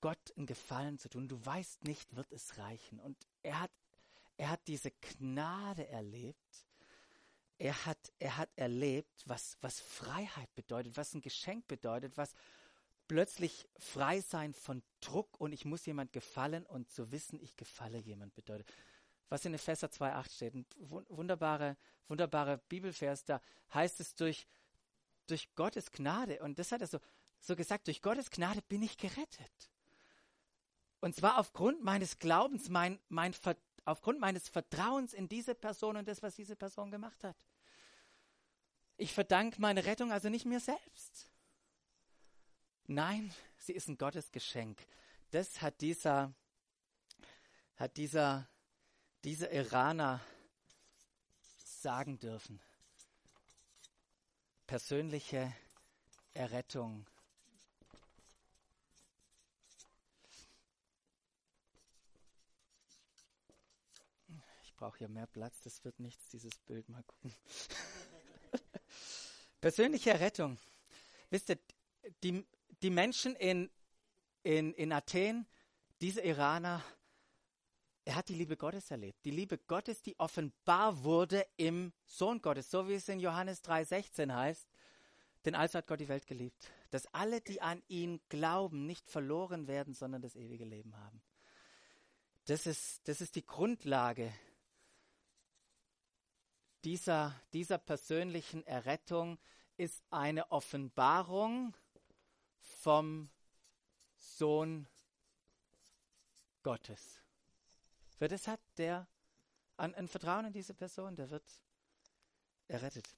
Gott 0.00 0.36
einen 0.36 0.46
Gefallen 0.46 0.98
zu 0.98 1.08
tun. 1.08 1.28
Du 1.28 1.46
weißt 1.46 1.84
nicht, 1.84 2.16
wird 2.16 2.32
es 2.32 2.58
reichen. 2.58 2.98
Und 2.98 3.16
er 3.44 3.60
hat, 3.60 3.70
er 4.36 4.50
hat 4.50 4.66
diese 4.66 4.90
Gnade 4.90 5.86
erlebt. 5.86 6.66
Er 7.58 7.86
hat, 7.86 8.12
er 8.18 8.36
hat 8.36 8.50
erlebt, 8.56 9.22
was, 9.26 9.58
was 9.60 9.78
Freiheit 9.78 10.52
bedeutet, 10.56 10.96
was 10.96 11.14
ein 11.14 11.20
Geschenk 11.20 11.68
bedeutet, 11.68 12.16
was 12.16 12.34
plötzlich 13.06 13.68
frei 13.78 14.20
sein 14.20 14.52
von 14.52 14.82
Druck 15.00 15.40
und 15.40 15.52
ich 15.52 15.64
muss 15.64 15.86
jemand 15.86 16.12
gefallen 16.12 16.66
und 16.66 16.90
zu 16.90 17.12
wissen, 17.12 17.38
ich 17.40 17.56
gefalle 17.56 17.98
jemand 17.98 18.34
bedeutet 18.34 18.68
was 19.32 19.46
in 19.46 19.54
Epheser 19.54 19.86
2,8 19.88 20.30
steht. 20.30 20.54
Ein 20.54 20.66
wunderbare, 20.76 21.78
wunderbare 22.06 22.58
Bibelvers, 22.68 23.24
da 23.24 23.40
heißt 23.72 23.98
es 24.00 24.14
durch, 24.14 24.46
durch 25.26 25.54
Gottes 25.54 25.90
Gnade, 25.90 26.42
und 26.42 26.58
das 26.58 26.70
hat 26.70 26.82
er 26.82 26.86
so, 26.86 26.98
so 27.40 27.56
gesagt, 27.56 27.86
durch 27.86 28.02
Gottes 28.02 28.30
Gnade 28.30 28.60
bin 28.60 28.82
ich 28.82 28.98
gerettet. 28.98 29.70
Und 31.00 31.16
zwar 31.16 31.38
aufgrund 31.38 31.82
meines 31.82 32.18
Glaubens, 32.18 32.68
mein, 32.68 33.00
mein, 33.08 33.34
aufgrund 33.86 34.20
meines 34.20 34.50
Vertrauens 34.50 35.14
in 35.14 35.30
diese 35.30 35.54
Person 35.54 35.96
und 35.96 36.06
das, 36.06 36.22
was 36.22 36.36
diese 36.36 36.54
Person 36.54 36.90
gemacht 36.90 37.24
hat. 37.24 37.36
Ich 38.98 39.14
verdanke 39.14 39.62
meine 39.62 39.86
Rettung 39.86 40.12
also 40.12 40.28
nicht 40.28 40.44
mir 40.44 40.60
selbst. 40.60 41.26
Nein, 42.86 43.32
sie 43.56 43.72
ist 43.72 43.88
ein 43.88 43.96
Gottesgeschenk. 43.96 44.78
Das 45.30 45.62
hat 45.62 45.80
dieser, 45.80 46.34
hat 47.76 47.96
dieser 47.96 48.46
diese 49.24 49.46
Iraner 49.46 50.20
sagen 51.64 52.18
dürfen. 52.18 52.60
Persönliche 54.66 55.54
Errettung. 56.34 57.06
Ich 64.62 64.74
brauche 64.74 64.98
hier 64.98 65.08
mehr 65.08 65.26
Platz, 65.26 65.60
das 65.60 65.84
wird 65.84 66.00
nichts, 66.00 66.28
dieses 66.28 66.58
Bild 66.66 66.88
mal 66.88 67.02
gucken. 67.04 67.32
Persönliche 69.60 70.10
Errettung. 70.10 70.58
Wisst 71.30 71.50
ihr, 71.50 71.58
die, 72.24 72.44
die 72.82 72.90
Menschen 72.90 73.36
in, 73.36 73.70
in, 74.42 74.74
in 74.74 74.92
Athen, 74.92 75.46
diese 76.00 76.20
Iraner, 76.22 76.82
er 78.04 78.16
hat 78.16 78.28
die 78.28 78.34
Liebe 78.34 78.56
Gottes 78.56 78.90
erlebt. 78.90 79.24
Die 79.24 79.30
Liebe 79.30 79.58
Gottes, 79.58 80.02
die 80.02 80.18
offenbar 80.18 81.04
wurde 81.04 81.46
im 81.56 81.92
Sohn 82.04 82.42
Gottes, 82.42 82.70
so 82.70 82.88
wie 82.88 82.94
es 82.94 83.08
in 83.08 83.20
Johannes 83.20 83.62
3,16 83.62 84.34
heißt. 84.34 84.68
Denn 85.44 85.54
also 85.54 85.78
hat 85.78 85.86
Gott 85.86 86.00
die 86.00 86.08
Welt 86.08 86.26
geliebt, 86.26 86.70
dass 86.90 87.06
alle, 87.14 87.40
die 87.40 87.60
an 87.60 87.82
ihn 87.88 88.20
glauben, 88.28 88.86
nicht 88.86 89.08
verloren 89.08 89.66
werden, 89.66 89.94
sondern 89.94 90.22
das 90.22 90.36
ewige 90.36 90.64
Leben 90.64 90.96
haben. 90.96 91.22
Das 92.46 92.66
ist, 92.66 93.06
das 93.08 93.20
ist 93.20 93.36
die 93.36 93.46
Grundlage 93.46 94.32
dieser, 96.84 97.40
dieser 97.52 97.78
persönlichen 97.78 98.66
Errettung, 98.66 99.38
ist 99.76 100.02
eine 100.10 100.50
Offenbarung 100.50 101.76
vom 102.60 103.30
Sohn 104.16 104.88
Gottes. 106.62 107.21
Wer 108.22 108.28
das 108.28 108.46
hat, 108.46 108.60
der 108.76 109.08
an, 109.76 109.96
ein 109.96 110.06
Vertrauen 110.06 110.44
in 110.44 110.52
diese 110.52 110.74
Person, 110.74 111.16
der 111.16 111.28
wird 111.30 111.60
errettet. 112.68 113.16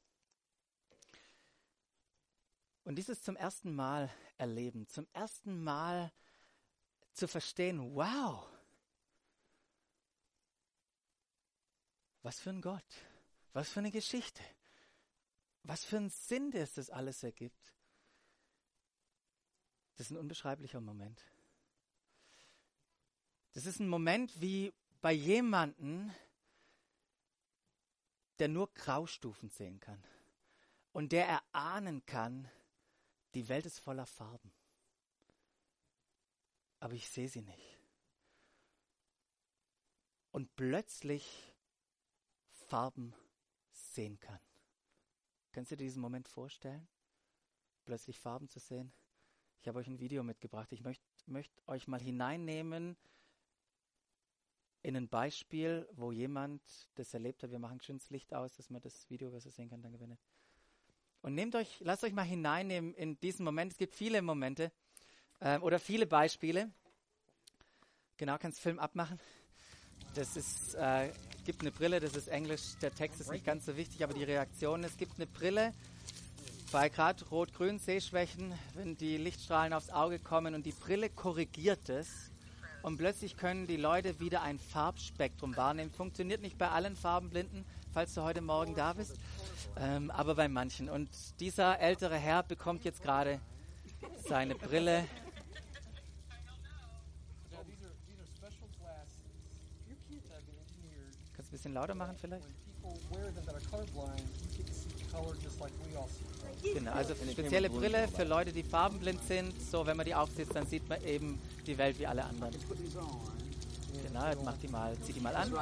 Und 2.84 2.94
dieses 2.94 3.22
zum 3.22 3.36
ersten 3.36 3.74
Mal 3.74 4.10
erleben, 4.38 4.88
zum 4.88 5.06
ersten 5.12 5.62
Mal 5.62 6.10
zu 7.12 7.28
verstehen, 7.28 7.94
wow, 7.94 8.48
was 12.22 12.40
für 12.40 12.48
ein 12.48 12.62
Gott, 12.62 12.94
was 13.52 13.68
für 13.68 13.80
eine 13.80 13.90
Geschichte, 13.90 14.42
was 15.64 15.84
für 15.84 15.98
einen 15.98 16.08
Sinn, 16.08 16.50
der 16.50 16.66
das 16.66 16.88
alles 16.88 17.22
ergibt. 17.22 17.74
Das 19.96 20.06
ist 20.06 20.12
ein 20.12 20.16
unbeschreiblicher 20.16 20.80
Moment. 20.80 21.22
Das 23.52 23.66
ist 23.66 23.80
ein 23.80 23.88
Moment 23.88 24.40
wie 24.40 24.72
bei 25.04 25.12
jemanden, 25.12 26.14
der 28.38 28.48
nur 28.48 28.72
Graustufen 28.72 29.50
sehen 29.50 29.78
kann 29.78 30.02
und 30.92 31.12
der 31.12 31.28
erahnen 31.28 32.06
kann, 32.06 32.50
die 33.34 33.46
Welt 33.50 33.66
ist 33.66 33.80
voller 33.80 34.06
Farben. 34.06 34.50
Aber 36.80 36.94
ich 36.94 37.06
sehe 37.06 37.28
sie 37.28 37.42
nicht. 37.42 37.78
Und 40.30 40.56
plötzlich 40.56 41.52
Farben 42.48 43.14
sehen 43.72 44.18
kann. 44.20 44.40
Kannst 45.52 45.70
du 45.70 45.76
dir 45.76 45.84
diesen 45.84 46.00
Moment 46.00 46.28
vorstellen? 46.28 46.88
Plötzlich 47.84 48.18
Farben 48.18 48.48
zu 48.48 48.58
sehen? 48.58 48.90
Ich 49.60 49.68
habe 49.68 49.80
euch 49.80 49.86
ein 49.86 50.00
Video 50.00 50.22
mitgebracht. 50.22 50.72
Ich 50.72 50.82
möchte 50.82 51.04
möcht 51.26 51.52
euch 51.66 51.88
mal 51.88 52.00
hineinnehmen 52.00 52.96
in 54.84 54.96
ein 54.96 55.08
Beispiel, 55.08 55.88
wo 55.92 56.12
jemand 56.12 56.60
das 56.94 57.14
erlebt 57.14 57.42
hat. 57.42 57.50
Wir 57.50 57.58
machen 57.58 57.80
schön 57.80 57.96
das 57.96 58.10
Licht 58.10 58.34
aus, 58.34 58.52
dass 58.54 58.68
man 58.68 58.82
das 58.82 59.08
Video 59.08 59.30
besser 59.30 59.50
sehen 59.50 59.70
kann. 59.70 59.80
Danke, 59.80 59.96
Bennett. 59.96 60.18
Und 61.22 61.34
nehmt 61.34 61.54
euch, 61.56 61.80
lasst 61.80 62.04
euch 62.04 62.12
mal 62.12 62.22
hineinnehmen 62.22 62.92
in 62.92 63.18
diesen 63.18 63.46
Moment. 63.46 63.72
Es 63.72 63.78
gibt 63.78 63.94
viele 63.94 64.20
Momente 64.20 64.70
äh, 65.40 65.58
oder 65.60 65.78
viele 65.78 66.06
Beispiele. 66.06 66.70
Genau, 68.18 68.36
kannst 68.36 68.60
Film 68.60 68.78
abmachen. 68.78 69.18
Das 70.14 70.36
ist, 70.36 70.74
äh, 70.74 71.10
gibt 71.46 71.62
eine 71.62 71.70
Brille, 71.70 71.98
das 71.98 72.14
ist 72.14 72.28
Englisch. 72.28 72.76
Der 72.82 72.94
Text 72.94 73.22
ist 73.22 73.30
nicht 73.30 73.46
ganz 73.46 73.64
so 73.64 73.78
wichtig, 73.78 74.04
aber 74.04 74.12
die 74.12 74.24
Reaktion. 74.24 74.84
Es 74.84 74.98
gibt 74.98 75.14
eine 75.16 75.26
Brille 75.26 75.72
bei 76.72 76.90
gerade 76.90 77.26
rot-grün 77.30 77.78
Sehschwächen, 77.78 78.52
wenn 78.74 78.98
die 78.98 79.16
Lichtstrahlen 79.16 79.72
aufs 79.72 79.88
Auge 79.88 80.18
kommen 80.18 80.54
und 80.54 80.66
die 80.66 80.72
Brille 80.72 81.08
korrigiert 81.08 81.88
es 81.88 82.33
und 82.84 82.98
plötzlich 82.98 83.38
können 83.38 83.66
die 83.66 83.78
Leute 83.78 84.20
wieder 84.20 84.42
ein 84.42 84.58
Farbspektrum 84.58 85.56
wahrnehmen. 85.56 85.90
Funktioniert 85.90 86.42
nicht 86.42 86.58
bei 86.58 86.68
allen 86.68 86.96
Farbenblinden, 86.96 87.64
falls 87.92 88.12
du 88.12 88.22
heute 88.22 88.42
Morgen 88.42 88.74
da 88.74 88.92
bist, 88.92 89.18
ähm, 89.78 90.10
aber 90.10 90.34
bei 90.34 90.48
manchen. 90.48 90.90
Und 90.90 91.08
dieser 91.40 91.80
ältere 91.80 92.16
Herr 92.16 92.42
bekommt 92.42 92.84
jetzt 92.84 93.02
gerade 93.02 93.40
seine 94.28 94.54
Brille. 94.54 95.06
Kannst 101.32 101.38
du 101.38 101.42
ein 101.42 101.50
bisschen 101.50 101.72
lauter 101.72 101.94
machen 101.94 102.16
vielleicht? 102.20 102.46
Genau, 106.62 106.92
also 106.92 107.14
spezielle 107.14 107.70
Brille 107.70 108.08
für 108.08 108.24
Leute, 108.24 108.52
die 108.52 108.62
farbenblind 108.62 109.20
sind. 109.26 109.52
So, 109.70 109.86
wenn 109.86 109.96
man 109.96 110.06
die 110.06 110.14
aufsetzt, 110.14 110.54
dann 110.54 110.66
sieht 110.66 110.88
man 110.88 111.02
eben 111.04 111.38
die 111.66 111.76
Welt 111.76 111.98
wie 111.98 112.06
alle 112.06 112.24
anderen. 112.24 112.54
Genau, 114.06 114.26
jetzt 114.28 114.44
mach 114.44 114.56
die 114.58 114.68
mal, 114.68 114.96
zieh 115.04 115.12
die 115.12 115.20
mal 115.20 115.34
an. 115.36 115.52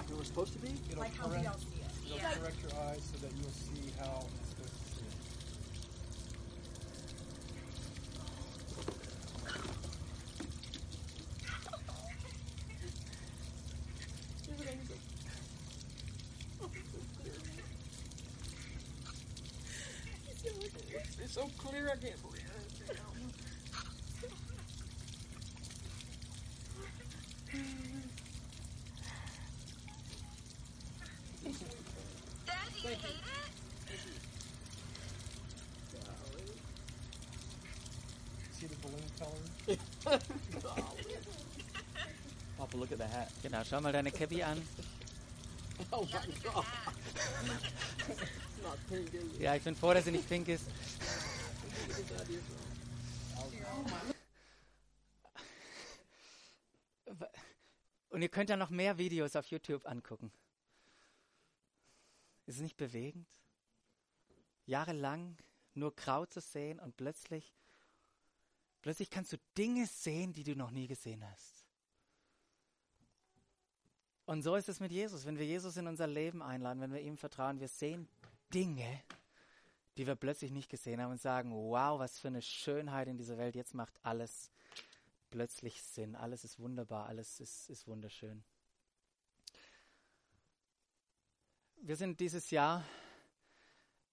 So 21.42 21.50
clear, 21.58 21.86
I 21.88 21.96
can't 21.96 22.22
believe 22.22 22.38
it. 22.38 22.62
Dad, 32.46 32.54
do 32.72 32.88
you 32.88 32.94
hate 32.94 33.02
it? 33.02 33.50
See 38.52 38.66
the 38.66 38.76
balloon 38.76 39.08
color? 39.18 39.42
Papa, 42.58 42.76
look 42.76 42.92
at 42.92 42.98
the 42.98 43.06
hat. 43.06 43.32
Genau, 43.42 43.64
schau 43.64 43.80
mal 43.80 43.92
deine 43.92 44.12
Cappy 44.12 44.42
an. 44.42 44.62
Oh 45.92 46.04
my 46.04 46.20
god. 46.44 46.64
Not 48.62 48.78
pink, 48.88 49.12
is 49.14 49.24
it? 49.34 49.40
Ja, 49.40 49.56
ich 49.56 49.62
bin 49.62 49.74
froh, 49.74 49.92
dass 49.92 50.04
sie 50.04 50.12
nicht 50.12 50.28
pink 50.28 50.48
ist. 50.48 50.66
Könnt 58.32 58.50
ja 58.50 58.56
noch 58.56 58.70
mehr 58.70 58.98
Videos 58.98 59.36
auf 59.36 59.46
YouTube 59.46 59.86
angucken. 59.86 60.32
Ist 62.46 62.56
es 62.56 62.62
nicht 62.62 62.76
bewegend? 62.76 63.28
Jahrelang 64.66 65.36
nur 65.74 65.94
grau 65.94 66.26
zu 66.26 66.40
sehen 66.40 66.80
und 66.80 66.96
plötzlich, 66.96 67.54
plötzlich 68.80 69.10
kannst 69.10 69.32
du 69.32 69.36
Dinge 69.56 69.86
sehen, 69.86 70.32
die 70.32 70.42
du 70.42 70.56
noch 70.56 70.70
nie 70.70 70.88
gesehen 70.88 71.24
hast. 71.30 71.66
Und 74.24 74.42
so 74.42 74.56
ist 74.56 74.68
es 74.68 74.80
mit 74.80 74.92
Jesus. 74.92 75.26
Wenn 75.26 75.38
wir 75.38 75.46
Jesus 75.46 75.76
in 75.76 75.86
unser 75.86 76.06
Leben 76.06 76.42
einladen, 76.42 76.80
wenn 76.80 76.92
wir 76.92 77.00
ihm 77.00 77.16
vertrauen, 77.16 77.60
wir 77.60 77.68
sehen 77.68 78.08
Dinge, 78.52 79.02
die 79.96 80.06
wir 80.06 80.14
plötzlich 80.14 80.52
nicht 80.52 80.70
gesehen 80.70 81.00
haben 81.00 81.10
und 81.10 81.20
sagen, 81.20 81.52
wow, 81.52 81.98
was 81.98 82.18
für 82.18 82.28
eine 82.28 82.42
Schönheit 82.42 83.08
in 83.08 83.18
dieser 83.18 83.36
Welt. 83.36 83.54
Jetzt 83.54 83.74
macht 83.74 83.98
alles 84.02 84.50
plötzlich 85.32 85.82
Sinn. 85.82 86.14
Alles 86.14 86.44
ist 86.44 86.60
wunderbar, 86.60 87.06
alles 87.06 87.40
ist, 87.40 87.70
ist 87.70 87.88
wunderschön. 87.88 88.44
Wir 91.76 91.96
sind 91.96 92.20
dieses 92.20 92.50
Jahr 92.50 92.84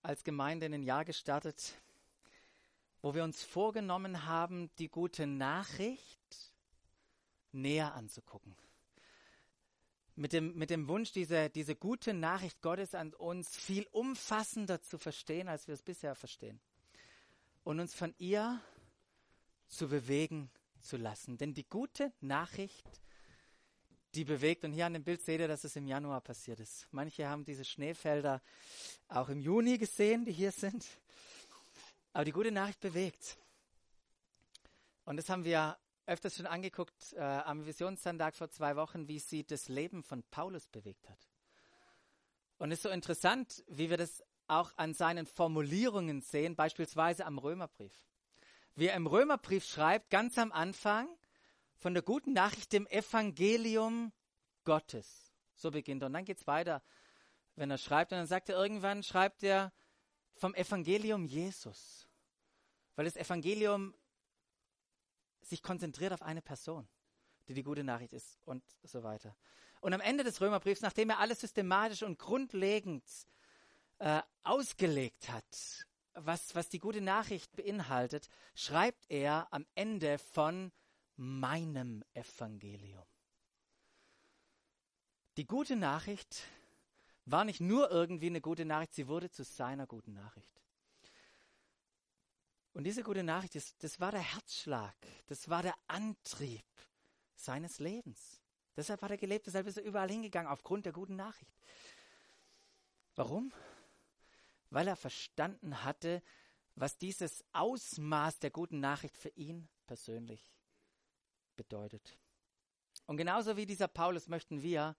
als 0.02 0.24
Gemeinde 0.24 0.66
in 0.66 0.74
ein 0.74 0.84
Jahr 0.84 1.04
gestartet, 1.04 1.74
wo 3.02 3.14
wir 3.14 3.26
uns 3.26 3.44
vorgenommen 3.44 4.26
haben, 4.26 4.72
die 4.80 4.88
gute 4.88 5.28
Nachricht 5.28 6.54
näher 7.52 7.94
anzugucken. 7.94 8.56
Mit 10.16 10.32
dem, 10.32 10.56
mit 10.56 10.70
dem 10.70 10.88
Wunsch, 10.88 11.12
diese, 11.12 11.50
diese 11.50 11.76
gute 11.76 12.14
Nachricht 12.14 12.62
Gottes 12.62 12.96
an 12.96 13.14
uns 13.14 13.58
viel 13.58 13.86
umfassender 13.92 14.82
zu 14.82 14.98
verstehen, 14.98 15.50
als 15.50 15.68
wir 15.68 15.74
es 15.74 15.84
bisher 15.84 16.16
verstehen. 16.16 16.62
Und 17.66 17.82
uns 17.82 17.94
von 17.94 18.16
ihr 18.20 18.62
zu 19.68 19.90
bewegen 19.90 20.50
zu 20.82 20.98
lassen. 20.98 21.38
Denn 21.38 21.54
die 21.54 21.68
gute 21.68 22.12
Nachricht, 22.22 22.86
die 24.16 24.24
bewegt, 24.24 24.64
und 24.64 24.74
hier 24.74 24.86
an 24.86 24.94
dem 24.94 25.04
Bild 25.04 25.22
seht 25.22 25.40
ihr, 25.40 25.48
dass 25.48 25.64
es 25.64 25.76
im 25.76 25.88
Januar 25.88 26.22
passiert 26.22 26.60
ist. 26.60 26.88
Manche 26.92 27.28
haben 27.28 27.46
diese 27.46 27.64
Schneefelder 27.64 28.42
auch 29.08 29.30
im 29.30 29.40
Juni 29.40 29.78
gesehen, 29.78 30.26
die 30.26 30.32
hier 30.32 30.52
sind. 30.52 30.86
Aber 32.14 32.26
die 32.26 32.32
gute 32.32 32.52
Nachricht 32.52 32.80
bewegt. 32.80 33.38
Und 35.06 35.18
das 35.18 35.30
haben 35.30 35.44
wir 35.44 35.78
öfters 36.06 36.36
schon 36.36 36.48
angeguckt 36.48 37.14
äh, 37.14 37.20
am 37.20 37.66
Visionstag 37.66 38.36
vor 38.36 38.50
zwei 38.50 38.76
Wochen, 38.76 39.08
wie 39.08 39.20
sie 39.20 39.44
das 39.44 39.68
Leben 39.68 40.04
von 40.04 40.24
Paulus 40.24 40.68
bewegt 40.68 41.08
hat. 41.08 41.30
Und 42.58 42.72
es 42.72 42.80
ist 42.80 42.84
so 42.84 42.90
interessant, 42.90 43.64
wie 43.68 43.90
wir 43.90 43.98
das 43.98 44.24
auch 44.48 44.74
an 44.76 44.94
seinen 44.94 45.28
Formulierungen 45.28 46.22
sehen, 46.22 46.56
beispielsweise 46.56 47.26
am 47.26 47.38
Römerbrief. 47.38 47.94
Wie 48.76 48.88
er 48.88 48.96
im 48.96 49.08
Römerbrief 49.08 49.66
schreibt, 49.66 50.10
ganz 50.10 50.38
am 50.38 50.52
Anfang, 50.52 51.08
von 51.78 51.94
der 51.94 52.04
guten 52.04 52.34
Nachricht, 52.34 52.74
dem 52.74 52.88
Evangelium 52.88 54.12
Gottes. 54.66 55.34
So 55.56 55.72
beginnt 55.72 56.04
er. 56.04 56.08
Und 56.08 56.14
dann 56.14 56.26
geht 56.26 56.38
es 56.38 56.48
weiter, 56.48 56.82
wenn 57.56 57.72
er 57.72 57.78
schreibt. 57.78 58.12
Und 58.12 58.20
dann 58.20 58.28
sagt 58.28 58.50
er 58.50 58.56
irgendwann, 58.62 59.04
schreibt 59.04 59.44
er 59.44 59.72
vom 60.36 60.54
Evangelium 60.54 61.26
Jesus. 61.26 62.08
Weil 62.96 63.06
das 63.06 63.16
Evangelium 63.16 63.94
sich 65.42 65.64
konzentriert 65.64 66.14
auf 66.14 66.22
eine 66.22 66.42
Person, 66.42 66.88
die 67.48 67.54
die 67.54 67.64
gute 67.64 67.84
Nachricht 67.84 68.14
ist 68.14 68.38
und 68.46 68.64
so 68.84 69.04
weiter. 69.04 69.36
Und 69.82 69.94
am 69.94 70.02
Ende 70.02 70.24
des 70.24 70.42
Römerbriefs, 70.42 70.82
nachdem 70.82 71.10
er 71.10 71.20
alles 71.20 71.40
systematisch 71.40 72.04
und 72.04 72.20
grundlegend 72.20 73.04
äh, 74.00 74.22
ausgelegt 74.44 75.30
hat, 75.30 75.88
was, 76.14 76.56
was 76.56 76.70
die 76.70 76.80
gute 76.80 77.02
Nachricht 77.02 77.56
beinhaltet, 77.56 78.30
schreibt 78.56 79.10
er 79.10 79.48
am 79.52 79.66
Ende 79.76 80.18
von 80.18 80.72
meinem 81.16 82.04
Evangelium. 82.14 83.06
Die 85.38 85.48
gute 85.48 85.76
Nachricht 85.76 86.44
war 87.26 87.46
nicht 87.46 87.62
nur 87.62 87.92
irgendwie 87.92 88.28
eine 88.28 88.42
gute 88.42 88.66
Nachricht, 88.66 88.94
sie 88.94 89.08
wurde 89.08 89.30
zu 89.30 89.44
seiner 89.44 89.88
guten 89.88 90.14
Nachricht. 90.14 90.60
Und 92.74 92.84
diese 92.84 93.04
gute 93.04 93.24
Nachricht, 93.24 93.56
das, 93.56 93.78
das 93.78 94.00
war 94.00 94.12
der 94.12 94.22
Herzschlag, 94.22 94.96
das 95.28 95.50
war 95.50 95.62
der 95.62 95.76
Antrieb 95.88 96.66
seines 97.36 97.80
Lebens. 97.80 98.42
Deshalb 98.76 99.02
hat 99.02 99.12
er 99.12 99.18
gelebt, 99.18 99.48
deshalb 99.48 99.68
ist 99.68 99.78
er 99.78 99.84
überall 99.84 100.10
hingegangen, 100.10 100.52
aufgrund 100.52 100.86
der 100.86 100.94
guten 100.94 101.16
Nachricht. 101.16 101.54
Warum? 103.16 103.52
Weil 104.70 104.88
er 104.88 104.96
verstanden 104.96 105.84
hatte, 105.84 106.22
was 106.76 106.98
dieses 106.98 107.44
Ausmaß 107.54 108.40
der 108.40 108.52
guten 108.52 108.80
Nachricht 108.80 109.18
für 109.18 109.30
ihn 109.30 109.68
persönlich 109.88 110.54
bedeutet. 111.56 112.18
Und 113.06 113.18
genauso 113.18 113.58
wie 113.58 113.66
dieser 113.66 113.88
Paulus 113.88 114.28
möchten 114.28 114.62
wir 114.62 114.96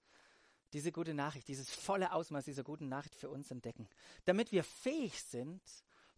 diese 0.72 0.92
gute 0.92 1.14
Nachricht, 1.14 1.48
dieses 1.48 1.70
volle 1.70 2.12
Ausmaß 2.12 2.44
dieser 2.44 2.64
guten 2.64 2.88
Nachricht 2.88 3.14
für 3.14 3.30
uns 3.30 3.50
entdecken, 3.50 3.88
damit 4.24 4.52
wir 4.52 4.62
fähig 4.62 5.22
sind, 5.22 5.62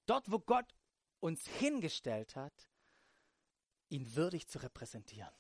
dort, 0.07 0.31
wo 0.31 0.39
Gott 0.39 0.75
uns 1.21 1.47
hingestellt 1.47 2.37
hat, 2.37 2.69
ihn 3.89 4.15
würdig 4.17 4.49
zu 4.49 4.59
repräsentieren. 4.59 5.33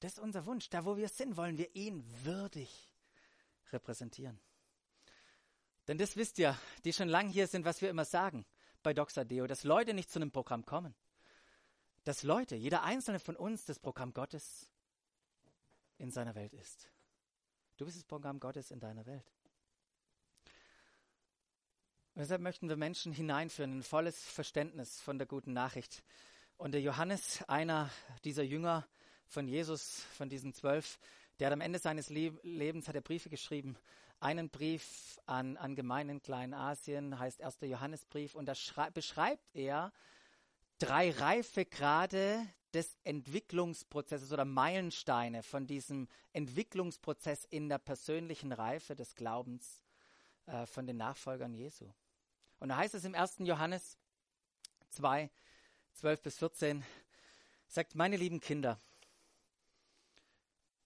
Das 0.00 0.14
ist 0.14 0.18
unser 0.18 0.46
Wunsch. 0.46 0.70
Da, 0.70 0.84
wo 0.84 0.96
wir 0.96 1.08
sind, 1.08 1.36
wollen 1.36 1.58
wir 1.58 1.74
ihn 1.76 2.02
würdig 2.24 2.94
repräsentieren. 3.72 4.40
Denn 5.90 5.98
das 5.98 6.16
wisst 6.16 6.38
ihr, 6.38 6.56
die 6.84 6.92
schon 6.92 7.08
lange 7.08 7.30
hier 7.30 7.48
sind, 7.48 7.64
was 7.64 7.82
wir 7.82 7.90
immer 7.90 8.04
sagen 8.04 8.46
bei 8.80 8.94
Doxadeo, 8.94 9.48
dass 9.48 9.64
Leute 9.64 9.92
nicht 9.92 10.08
zu 10.08 10.20
einem 10.20 10.30
Programm 10.30 10.64
kommen. 10.64 10.94
Dass 12.04 12.22
Leute, 12.22 12.54
jeder 12.54 12.84
einzelne 12.84 13.18
von 13.18 13.34
uns, 13.34 13.64
das 13.64 13.80
Programm 13.80 14.14
Gottes 14.14 14.70
in 15.98 16.12
seiner 16.12 16.36
Welt 16.36 16.54
ist. 16.54 16.88
Du 17.76 17.86
bist 17.86 17.96
das 17.96 18.04
Programm 18.04 18.38
Gottes 18.38 18.70
in 18.70 18.78
deiner 18.78 19.04
Welt. 19.04 19.34
Und 22.14 22.20
deshalb 22.20 22.40
möchten 22.40 22.68
wir 22.68 22.76
Menschen 22.76 23.12
hineinführen 23.12 23.72
in 23.72 23.78
ein 23.80 23.82
volles 23.82 24.22
Verständnis 24.22 25.00
von 25.00 25.18
der 25.18 25.26
guten 25.26 25.52
Nachricht. 25.52 26.04
Und 26.56 26.70
der 26.70 26.82
Johannes, 26.82 27.42
einer 27.48 27.90
dieser 28.22 28.44
Jünger 28.44 28.86
von 29.26 29.48
Jesus, 29.48 30.04
von 30.16 30.28
diesen 30.28 30.54
zwölf, 30.54 31.00
der 31.40 31.48
hat 31.48 31.52
am 31.52 31.60
Ende 31.60 31.80
seines 31.80 32.10
Le 32.10 32.38
Lebens 32.44 32.86
hat 32.86 32.94
er 32.94 33.00
Briefe 33.00 33.28
geschrieben. 33.28 33.76
Einen 34.20 34.50
Brief 34.50 35.18
an, 35.24 35.56
an 35.56 35.74
Gemeinden 35.74 36.16
in 36.16 36.22
Kleinasien 36.22 37.18
heißt 37.18 37.40
erster 37.40 37.66
Johannesbrief 37.66 38.34
und 38.34 38.46
da 38.46 38.54
beschreibt 38.92 39.48
er 39.54 39.92
drei 40.78 41.10
Reifegrade 41.10 42.46
des 42.74 42.98
Entwicklungsprozesses 43.04 44.30
oder 44.30 44.44
Meilensteine 44.44 45.42
von 45.42 45.66
diesem 45.66 46.06
Entwicklungsprozess 46.34 47.44
in 47.44 47.70
der 47.70 47.78
persönlichen 47.78 48.52
Reife 48.52 48.94
des 48.94 49.14
Glaubens 49.14 49.82
äh, 50.46 50.66
von 50.66 50.86
den 50.86 50.98
Nachfolgern 50.98 51.54
Jesu. 51.54 51.90
Und 52.58 52.68
da 52.68 52.76
heißt 52.76 52.94
es 52.94 53.04
im 53.04 53.14
1. 53.14 53.36
Johannes 53.38 53.96
2, 54.90 55.30
12 55.94 56.22
bis 56.22 56.38
14, 56.38 56.84
sagt, 57.68 57.94
meine 57.94 58.18
lieben 58.18 58.40
Kinder, 58.40 58.78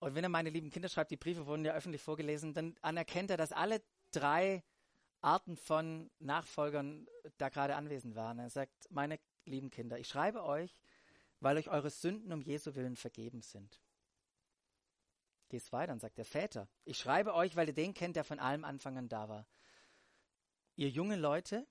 und 0.05 0.14
wenn 0.14 0.23
er 0.23 0.29
meine 0.29 0.51
lieben 0.51 0.69
Kinder 0.69 0.90
schreibt, 0.90 1.11
die 1.11 1.17
Briefe 1.17 1.47
wurden 1.47 1.64
ja 1.64 1.73
öffentlich 1.73 2.03
vorgelesen, 2.03 2.53
dann 2.53 2.77
anerkennt 2.83 3.31
er, 3.31 3.38
dass 3.38 3.53
alle 3.53 3.83
drei 4.11 4.62
Arten 5.23 5.57
von 5.57 6.11
Nachfolgern 6.19 7.07
da 7.38 7.49
gerade 7.49 7.75
anwesend 7.75 8.14
waren. 8.14 8.38
Er 8.38 8.51
sagt, 8.51 8.90
meine 8.90 9.19
lieben 9.47 9.71
Kinder, 9.71 9.99
ich 9.99 10.07
schreibe 10.07 10.45
euch, 10.45 10.79
weil 11.40 11.57
euch 11.57 11.71
eure 11.71 11.88
Sünden 11.88 12.35
um 12.35 12.43
Jesu 12.43 12.75
Willen 12.75 12.97
vergeben 12.97 13.40
sind. 13.40 13.81
Gehst 15.49 15.73
weiter 15.73 15.95
und 15.95 16.01
sagt 16.01 16.19
der 16.19 16.27
Väter, 16.27 16.69
ich 16.85 16.99
schreibe 16.99 17.33
euch, 17.33 17.57
weil 17.57 17.69
ihr 17.69 17.75
den 17.75 17.95
kennt, 17.95 18.17
der 18.17 18.25
von 18.25 18.38
allem 18.38 18.64
Anfang 18.64 18.99
an 18.99 19.09
da 19.09 19.31
war. 19.31 19.47
Ihr 20.77 20.90
junge 20.90 21.17
Leute, 21.17 21.67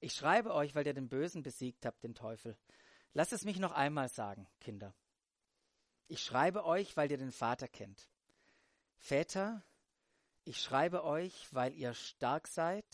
ich 0.00 0.14
schreibe 0.14 0.54
euch, 0.54 0.74
weil 0.74 0.86
ihr 0.86 0.94
den 0.94 1.10
Bösen 1.10 1.42
besiegt 1.42 1.84
habt, 1.84 2.02
den 2.02 2.14
Teufel. 2.14 2.56
Lasst 3.12 3.34
es 3.34 3.44
mich 3.44 3.58
noch 3.58 3.72
einmal 3.72 4.08
sagen, 4.08 4.48
Kinder. 4.60 4.94
Ich 6.08 6.22
schreibe 6.22 6.64
euch, 6.64 6.96
weil 6.96 7.10
ihr 7.10 7.18
den 7.18 7.32
Vater 7.32 7.68
kennt. 7.68 8.08
Väter, 8.96 9.62
ich 10.44 10.60
schreibe 10.60 11.04
euch, 11.04 11.48
weil 11.52 11.74
ihr 11.74 11.94
stark 11.94 12.46
seid. 12.46 12.84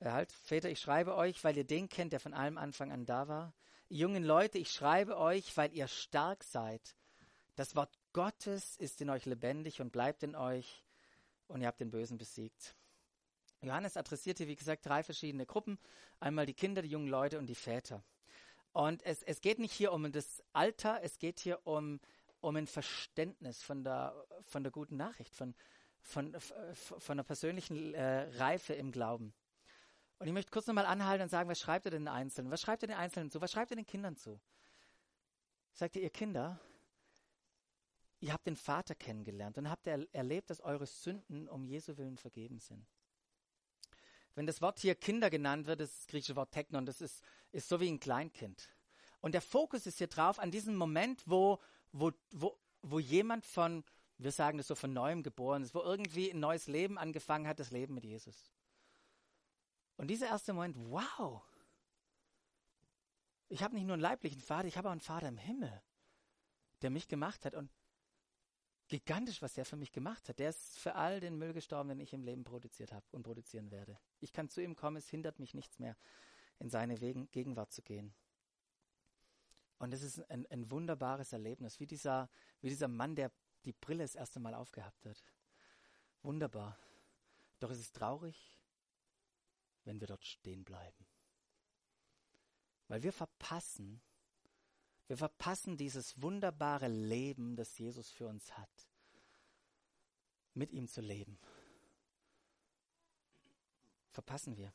Äh, 0.00 0.10
halt, 0.10 0.32
Väter, 0.32 0.70
ich 0.70 0.80
schreibe 0.80 1.14
euch, 1.14 1.44
weil 1.44 1.56
ihr 1.56 1.64
den 1.64 1.88
kennt, 1.88 2.12
der 2.12 2.20
von 2.20 2.34
allem 2.34 2.56
Anfang 2.56 2.90
an 2.92 3.04
da 3.04 3.28
war. 3.28 3.52
Jungen 3.88 4.24
Leute, 4.24 4.58
ich 4.58 4.70
schreibe 4.70 5.16
euch, 5.18 5.56
weil 5.56 5.72
ihr 5.72 5.88
stark 5.88 6.42
seid. 6.42 6.96
Das 7.54 7.76
Wort 7.76 7.96
Gottes 8.12 8.76
ist 8.76 9.00
in 9.00 9.10
euch 9.10 9.26
lebendig 9.26 9.80
und 9.80 9.92
bleibt 9.92 10.22
in 10.22 10.34
euch 10.34 10.84
und 11.48 11.60
ihr 11.60 11.66
habt 11.66 11.80
den 11.80 11.90
Bösen 11.90 12.18
besiegt. 12.18 12.74
Johannes 13.60 13.96
adressierte, 13.96 14.46
wie 14.46 14.56
gesagt, 14.56 14.86
drei 14.86 15.02
verschiedene 15.02 15.46
Gruppen. 15.46 15.78
Einmal 16.20 16.46
die 16.46 16.54
Kinder, 16.54 16.82
die 16.82 16.88
jungen 16.88 17.08
Leute 17.08 17.38
und 17.38 17.46
die 17.46 17.54
Väter. 17.54 18.02
Und 18.76 19.02
es, 19.06 19.22
es 19.22 19.40
geht 19.40 19.58
nicht 19.58 19.72
hier 19.72 19.90
um 19.90 20.12
das 20.12 20.42
Alter, 20.52 21.02
es 21.02 21.18
geht 21.18 21.40
hier 21.40 21.66
um, 21.66 21.98
um 22.40 22.56
ein 22.56 22.66
Verständnis 22.66 23.62
von 23.62 23.82
der, 23.84 24.14
von 24.42 24.64
der 24.64 24.70
guten 24.70 24.98
Nachricht, 24.98 25.34
von, 25.34 25.54
von, 26.02 26.36
von 26.38 27.16
der 27.16 27.24
persönlichen 27.24 27.94
äh, 27.94 28.28
Reife 28.36 28.74
im 28.74 28.92
Glauben. 28.92 29.32
Und 30.18 30.26
ich 30.26 30.34
möchte 30.34 30.50
kurz 30.50 30.66
nochmal 30.66 30.84
anhalten 30.84 31.22
und 31.22 31.30
sagen, 31.30 31.48
was 31.48 31.58
schreibt 31.58 31.86
er 31.86 31.92
den 31.92 32.06
Einzelnen? 32.06 32.50
Was 32.50 32.60
schreibt 32.60 32.82
er 32.82 32.88
den 32.88 32.98
Einzelnen 32.98 33.30
zu? 33.30 33.40
Was 33.40 33.50
schreibt 33.50 33.70
er 33.70 33.76
den 33.76 33.86
Kindern 33.86 34.14
zu? 34.14 34.38
Sagt 35.72 35.96
ihr, 35.96 36.02
ihr 36.02 36.10
Kinder, 36.10 36.60
ihr 38.20 38.34
habt 38.34 38.46
den 38.46 38.56
Vater 38.56 38.94
kennengelernt 38.94 39.56
und 39.56 39.70
habt 39.70 39.86
er 39.86 40.06
erlebt, 40.12 40.50
dass 40.50 40.60
eure 40.60 40.84
Sünden 40.84 41.48
um 41.48 41.64
Jesu 41.64 41.96
Willen 41.96 42.18
vergeben 42.18 42.58
sind. 42.58 42.86
Wenn 44.36 44.46
das 44.46 44.60
Wort 44.60 44.78
hier 44.78 44.94
Kinder 44.94 45.30
genannt 45.30 45.66
wird, 45.66 45.80
das 45.80 45.90
ist 45.90 46.00
das 46.00 46.06
griechische 46.08 46.36
Wort 46.36 46.52
Technon, 46.52 46.84
das 46.84 47.00
ist, 47.00 47.24
ist 47.52 47.68
so 47.68 47.80
wie 47.80 47.88
ein 47.88 47.98
Kleinkind. 47.98 48.68
Und 49.20 49.32
der 49.32 49.40
Fokus 49.40 49.86
ist 49.86 49.96
hier 49.96 50.08
drauf 50.08 50.38
an 50.38 50.50
diesem 50.50 50.76
Moment, 50.76 51.22
wo, 51.24 51.58
wo, 51.90 52.12
wo, 52.32 52.58
wo 52.82 52.98
jemand 52.98 53.46
von, 53.46 53.82
wir 54.18 54.30
sagen 54.30 54.58
das 54.58 54.66
so, 54.66 54.74
von 54.74 54.92
neuem 54.92 55.22
geboren 55.22 55.62
ist, 55.62 55.74
wo 55.74 55.80
irgendwie 55.80 56.30
ein 56.30 56.38
neues 56.38 56.66
Leben 56.66 56.98
angefangen 56.98 57.48
hat, 57.48 57.58
das 57.58 57.70
Leben 57.70 57.94
mit 57.94 58.04
Jesus. 58.04 58.52
Und 59.96 60.08
dieser 60.08 60.26
erste 60.26 60.52
Moment, 60.52 60.76
wow, 60.78 61.42
ich 63.48 63.62
habe 63.62 63.74
nicht 63.74 63.86
nur 63.86 63.94
einen 63.94 64.02
leiblichen 64.02 64.42
Vater, 64.42 64.68
ich 64.68 64.76
habe 64.76 64.88
auch 64.88 64.92
einen 64.92 65.00
Vater 65.00 65.28
im 65.28 65.38
Himmel, 65.38 65.82
der 66.82 66.90
mich 66.90 67.08
gemacht 67.08 67.46
hat. 67.46 67.54
Und 67.54 67.70
gigantisch, 68.88 69.42
was 69.42 69.54
der 69.54 69.64
für 69.64 69.76
mich 69.76 69.92
gemacht 69.92 70.28
hat. 70.28 70.38
Der 70.38 70.50
ist 70.50 70.78
für 70.78 70.94
all 70.94 71.20
den 71.20 71.36
Müll 71.36 71.52
gestorben, 71.52 71.88
den 71.88 72.00
ich 72.00 72.12
im 72.12 72.22
Leben 72.22 72.44
produziert 72.44 72.92
habe 72.92 73.04
und 73.12 73.22
produzieren 73.22 73.70
werde. 73.70 73.98
Ich 74.20 74.32
kann 74.32 74.48
zu 74.48 74.62
ihm 74.62 74.76
kommen, 74.76 74.96
es 74.96 75.08
hindert 75.08 75.38
mich 75.38 75.54
nichts 75.54 75.78
mehr, 75.78 75.96
in 76.58 76.70
seine 76.70 77.00
Wegen, 77.00 77.30
Gegenwart 77.30 77.72
zu 77.72 77.82
gehen. 77.82 78.14
Und 79.78 79.92
es 79.92 80.02
ist 80.02 80.30
ein, 80.30 80.46
ein 80.46 80.70
wunderbares 80.70 81.32
Erlebnis, 81.32 81.80
wie 81.80 81.86
dieser, 81.86 82.30
wie 82.60 82.68
dieser 82.68 82.88
Mann, 82.88 83.14
der 83.14 83.30
die 83.64 83.72
Brille 83.72 84.04
das 84.04 84.14
erste 84.14 84.40
Mal 84.40 84.54
aufgehabt 84.54 85.04
hat. 85.04 85.22
Wunderbar. 86.22 86.78
Doch 87.58 87.70
es 87.70 87.78
ist 87.78 87.94
traurig, 87.94 88.58
wenn 89.84 90.00
wir 90.00 90.06
dort 90.06 90.24
stehen 90.24 90.64
bleiben. 90.64 91.06
Weil 92.88 93.02
wir 93.02 93.12
verpassen, 93.12 94.00
wir 95.08 95.16
verpassen 95.16 95.76
dieses 95.76 96.20
wunderbare 96.20 96.88
Leben, 96.88 97.56
das 97.56 97.78
Jesus 97.78 98.10
für 98.10 98.26
uns 98.26 98.56
hat, 98.56 98.88
mit 100.54 100.72
ihm 100.72 100.88
zu 100.88 101.00
leben. 101.00 101.38
Verpassen 104.10 104.56
wir. 104.56 104.72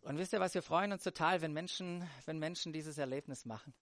Und 0.00 0.16
wisst 0.16 0.32
ihr 0.32 0.40
was, 0.40 0.54
wir 0.54 0.62
freuen 0.62 0.92
uns 0.92 1.02
total, 1.02 1.42
wenn 1.42 1.52
Menschen, 1.52 2.08
wenn 2.24 2.38
Menschen 2.38 2.72
dieses 2.72 2.96
Erlebnis 2.98 3.44
machen. 3.44 3.74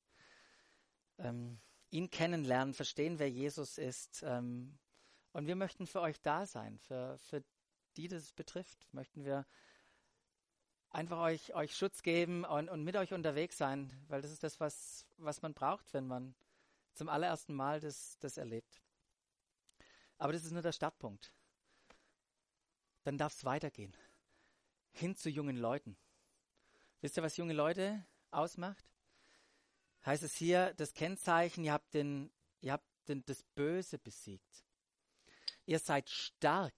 Ähm, 1.19 1.61
ihn 1.91 2.11
kennenlernen, 2.11 2.75
verstehen, 2.75 3.19
wer 3.19 3.31
Jesus 3.31 3.79
ist. 3.79 4.23
Ähm, 4.23 4.79
und 5.33 5.47
wir 5.47 5.55
möchten 5.55 5.87
für 5.87 6.01
euch 6.01 6.21
da 6.23 6.47
sein, 6.47 6.79
für, 6.79 7.19
für 7.19 7.45
die 7.97 8.09
das 8.09 8.33
betrifft, 8.33 8.93
möchten 8.93 9.25
wir 9.25 9.47
einfach 10.97 11.19
euch, 11.19 11.55
euch 11.55 11.77
Schutz 11.77 12.03
geben 12.03 12.45
und, 12.45 12.71
und 12.71 12.83
mit 12.83 12.97
euch 12.97 13.13
unterwegs 13.13 13.59
sein, 13.59 13.93
weil 14.09 14.23
das 14.23 14.33
ist 14.33 14.43
das, 14.43 14.59
was, 14.61 15.07
was 15.19 15.43
man 15.43 15.53
braucht, 15.53 15.93
wenn 15.93 16.07
man 16.07 16.35
zum 16.95 17.11
allerersten 17.11 17.55
Mal 17.55 17.81
das, 17.81 18.19
das 18.19 18.39
erlebt. 18.39 18.81
Aber 20.17 20.33
das 20.33 20.45
ist 20.45 20.53
nur 20.53 20.63
der 20.63 20.73
Startpunkt. 20.73 21.31
Dann 23.05 23.19
darf 23.19 23.35
es 23.35 23.45
weitergehen. 23.45 23.95
Hin 24.93 25.15
zu 25.15 25.29
jungen 25.29 25.59
Leuten. 25.59 25.99
Wisst 27.03 27.19
ihr, 27.19 27.23
was 27.23 27.37
junge 27.37 27.53
Leute 27.53 28.03
ausmacht? 28.31 28.91
Heißt 30.07 30.23
es 30.23 30.35
hier, 30.35 30.73
das 30.75 30.95
Kennzeichen, 30.95 31.63
ihr 31.65 31.75
habt, 31.75 31.93
den, 31.93 32.33
ihr 32.63 32.73
habt 32.73 32.89
den, 33.07 33.23
das 33.27 33.43
Böse 33.55 33.99
besiegt. 33.99 34.65
Ihr 35.67 35.79
seid 35.79 36.09
stark. 36.09 36.75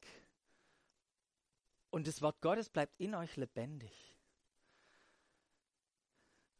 Und 1.90 2.08
das 2.08 2.20
Wort 2.20 2.40
Gottes 2.40 2.68
bleibt 2.68 2.98
in 2.98 3.14
euch 3.14 3.36
lebendig 3.36 4.07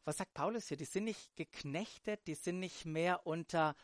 was 0.05 0.17
sagt 0.17 0.35
Paulus 0.35 0.69
hier? 0.69 0.77
Die 0.77 0.85
sind 0.85 1.05
nicht 1.05 1.37
geknechtet, 1.37 2.27
die 2.27 2.35
sind 2.35 2.59
nicht 2.61 2.87
mehr 2.87 3.27
unter, 3.27 3.77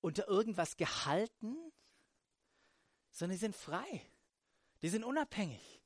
unter 0.00 0.28
irgendwas 0.28 0.76
gehalten, 0.76 1.56
sondern 3.10 3.36
die 3.36 3.40
sind 3.40 3.56
frei. 3.56 4.02
Die 4.82 4.88
sind 4.88 5.04
unabhängig. 5.04 5.82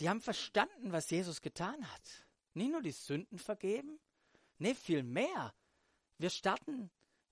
Die 0.00 0.08
haben 0.08 0.20
verstanden, 0.20 0.92
was 0.92 1.10
Jesus 1.10 1.40
getan 1.40 1.90
hat. 1.92 2.26
Nicht 2.54 2.70
nur 2.70 2.82
die 2.82 2.92
Sünden 2.92 3.38
vergeben, 3.38 3.98
nee, 4.58 4.74
viel 4.74 5.02
mehr. 5.02 5.54
Wir 6.18 6.30
starten, 6.30 6.90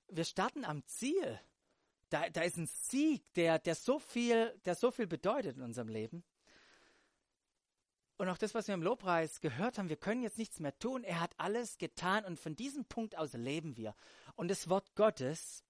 wir 0.09 0.25
starten 0.25 0.65
am 0.65 0.85
Ziel. 0.87 1.41
Da, 2.11 2.29
da 2.31 2.43
ist 2.43 2.57
ein 2.57 2.67
Sieg, 2.67 3.23
der, 3.35 3.59
der, 3.59 3.75
so 3.75 3.99
viel, 3.99 4.57
der 4.65 4.75
so 4.75 4.91
viel 4.91 5.07
bedeutet 5.07 5.57
in 5.57 5.63
unserem 5.63 5.89
Leben. 5.89 6.25
Und 8.19 8.29
auch 8.31 8.39
das, 8.39 8.55
was 8.55 8.67
wir 8.67 8.75
im 8.75 8.83
Lobpreis 8.83 9.41
gehört 9.41 9.79
haben, 9.79 9.91
wir 9.91 9.97
können 9.97 10.23
jetzt 10.23 10.39
nichts 10.39 10.59
mehr 10.59 10.77
tun. 10.79 11.05
Er 11.05 11.21
hat 11.21 11.35
alles 11.37 11.77
getan 11.77 12.25
und 12.25 12.41
von 12.41 12.57
diesem 12.57 12.87
Punkt 12.87 13.17
aus 13.19 13.35
leben 13.35 13.77
wir. 13.77 13.95
Und 14.37 14.49
das 14.49 14.71
Wort 14.71 14.95
Gottes, 14.95 15.65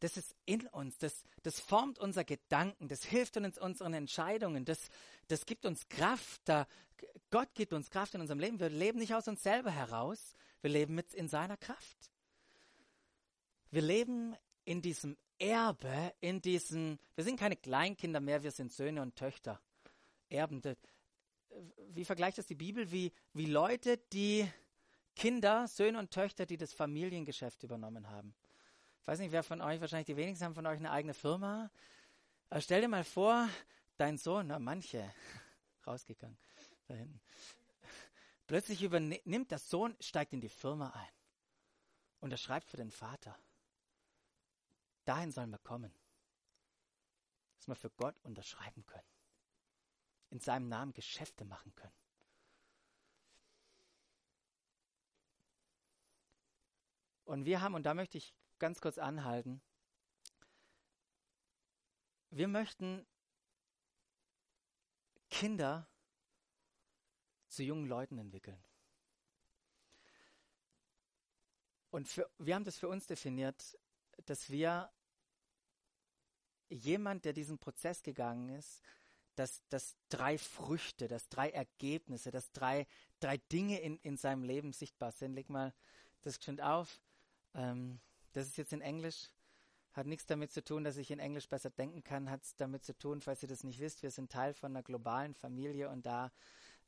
das 0.00 0.16
ist 0.16 0.34
in 0.46 0.66
uns, 0.68 0.96
das, 0.96 1.24
das 1.42 1.60
formt 1.60 1.98
unser 1.98 2.24
Gedanken, 2.24 2.88
das 2.88 3.04
hilft 3.04 3.36
uns 3.36 3.58
in 3.58 3.62
unseren 3.62 3.92
Entscheidungen, 3.92 4.64
das, 4.64 4.88
das 5.28 5.44
gibt 5.44 5.66
uns 5.66 5.88
Kraft. 5.90 6.40
Da, 6.46 6.66
Gott 7.30 7.54
gibt 7.54 7.74
uns 7.74 7.90
Kraft 7.90 8.14
in 8.14 8.22
unserem 8.22 8.40
Leben. 8.40 8.58
Wir 8.58 8.70
leben 8.70 8.98
nicht 8.98 9.14
aus 9.14 9.28
uns 9.28 9.42
selber 9.42 9.70
heraus, 9.70 10.34
wir 10.62 10.70
leben 10.70 10.94
mit 10.94 11.12
in 11.12 11.28
seiner 11.28 11.58
Kraft. 11.58 12.10
Wir 13.70 13.82
leben 13.82 14.34
in 14.64 14.80
diesem 14.80 15.18
Erbe, 15.38 16.14
in 16.20 16.40
diesem, 16.40 16.98
wir 17.14 17.24
sind 17.24 17.38
keine 17.38 17.56
Kleinkinder 17.56 18.20
mehr, 18.20 18.42
wir 18.42 18.50
sind 18.50 18.72
Söhne 18.72 19.02
und 19.02 19.16
Töchter. 19.16 19.60
Erben 20.28 20.62
wie 21.88 22.04
vergleicht 22.04 22.38
das 22.38 22.46
die 22.46 22.54
Bibel, 22.54 22.90
wie, 22.90 23.12
wie 23.32 23.46
Leute, 23.46 23.98
die 24.12 24.48
Kinder, 25.16 25.68
Söhne 25.68 25.98
und 25.98 26.10
Töchter, 26.10 26.46
die 26.46 26.56
das 26.56 26.72
Familiengeschäft 26.72 27.62
übernommen 27.62 28.08
haben. 28.08 28.34
Ich 29.00 29.06
weiß 29.06 29.18
nicht, 29.18 29.32
wer 29.32 29.42
von 29.42 29.60
euch, 29.60 29.80
wahrscheinlich 29.80 30.06
die 30.06 30.16
wenigsten 30.16 30.44
haben 30.44 30.54
von 30.54 30.66
euch 30.66 30.78
eine 30.78 30.90
eigene 30.90 31.14
Firma. 31.14 31.70
Aber 32.48 32.60
stell 32.60 32.80
dir 32.80 32.88
mal 32.88 33.04
vor, 33.04 33.48
dein 33.96 34.16
Sohn, 34.16 34.46
na 34.48 34.58
manche, 34.58 35.12
rausgegangen, 35.86 36.38
da 36.86 36.94
hinten. 36.94 37.20
Plötzlich 38.46 38.82
übernimmt 38.82 39.50
der 39.50 39.58
Sohn, 39.58 39.96
steigt 40.00 40.32
in 40.32 40.40
die 40.40 40.48
Firma 40.48 40.90
ein 40.90 41.12
und 42.20 42.30
er 42.30 42.36
schreibt 42.36 42.68
für 42.70 42.76
den 42.76 42.90
Vater. 42.90 43.38
Dahin 45.04 45.32
sollen 45.32 45.50
wir 45.50 45.58
kommen, 45.58 45.92
dass 47.56 47.68
wir 47.68 47.74
für 47.74 47.90
Gott 47.90 48.14
unterschreiben 48.22 48.84
können, 48.86 49.06
in 50.30 50.40
seinem 50.40 50.68
Namen 50.68 50.92
Geschäfte 50.92 51.44
machen 51.44 51.74
können. 51.74 51.94
Und 57.24 57.44
wir 57.44 57.60
haben, 57.60 57.74
und 57.74 57.84
da 57.84 57.94
möchte 57.94 58.18
ich 58.18 58.34
ganz 58.58 58.80
kurz 58.80 58.98
anhalten, 58.98 59.62
wir 62.30 62.48
möchten 62.48 63.06
Kinder 65.30 65.88
zu 67.48 67.62
jungen 67.62 67.86
Leuten 67.86 68.18
entwickeln. 68.18 68.62
Und 71.90 72.08
für, 72.08 72.30
wir 72.38 72.54
haben 72.54 72.64
das 72.64 72.78
für 72.78 72.88
uns 72.88 73.06
definiert, 73.06 73.76
dass 74.26 74.50
wir 74.50 74.92
jemand, 76.68 77.24
der 77.24 77.32
diesen 77.32 77.58
Prozess 77.58 78.02
gegangen 78.02 78.48
ist, 78.50 78.82
dass, 79.40 79.66
dass 79.70 79.96
drei 80.10 80.36
Früchte, 80.36 81.08
dass 81.08 81.30
drei 81.30 81.48
Ergebnisse, 81.48 82.30
dass 82.30 82.52
drei, 82.52 82.86
drei 83.20 83.38
Dinge 83.38 83.80
in, 83.80 83.96
in 84.00 84.18
seinem 84.18 84.42
Leben 84.42 84.74
sichtbar 84.74 85.12
sind. 85.12 85.32
Leg 85.32 85.48
mal 85.48 85.72
das 86.20 86.38
geschwind 86.38 86.60
auf. 86.60 87.00
Ähm, 87.54 88.00
das 88.34 88.46
ist 88.46 88.58
jetzt 88.58 88.74
in 88.74 88.82
Englisch. 88.82 89.30
Hat 89.94 90.06
nichts 90.06 90.26
damit 90.26 90.52
zu 90.52 90.62
tun, 90.62 90.84
dass 90.84 90.98
ich 90.98 91.10
in 91.10 91.18
Englisch 91.18 91.48
besser 91.48 91.70
denken 91.70 92.04
kann. 92.04 92.30
Hat 92.30 92.42
es 92.42 92.54
damit 92.56 92.84
zu 92.84 92.96
tun, 92.98 93.22
falls 93.22 93.42
ihr 93.42 93.48
das 93.48 93.64
nicht 93.64 93.80
wisst, 93.80 94.02
wir 94.02 94.10
sind 94.10 94.30
Teil 94.30 94.52
von 94.52 94.72
einer 94.72 94.82
globalen 94.82 95.34
Familie 95.34 95.88
und 95.88 96.04
da, 96.04 96.30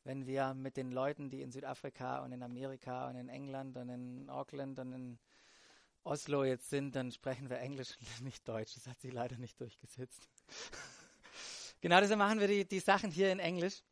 wenn 0.04 0.26
wir 0.26 0.52
mit 0.52 0.76
den 0.76 0.92
Leuten, 0.92 1.30
die 1.30 1.40
in 1.40 1.52
Südafrika 1.52 2.22
und 2.22 2.32
in 2.32 2.42
Amerika 2.42 3.08
und 3.08 3.16
in 3.16 3.30
England 3.30 3.78
und 3.78 3.88
in 3.88 4.28
Auckland 4.28 4.78
und 4.78 4.92
in 4.92 5.18
Oslo 6.04 6.44
jetzt 6.44 6.68
sind, 6.68 6.96
dann 6.96 7.12
sprechen 7.12 7.48
wir 7.48 7.60
Englisch 7.60 7.96
und 7.98 8.20
nicht 8.24 8.46
Deutsch. 8.46 8.74
Das 8.74 8.86
hat 8.86 9.00
sich 9.00 9.12
leider 9.12 9.38
nicht 9.38 9.58
durchgesetzt. 9.58 10.28
Genau 11.82 12.00
deshalb 12.00 12.18
machen 12.18 12.40
wir 12.40 12.48
die, 12.48 12.64
die 12.64 12.80
Sachen 12.80 13.10
hier 13.10 13.30
in 13.30 13.38
Englisch. 13.38 13.82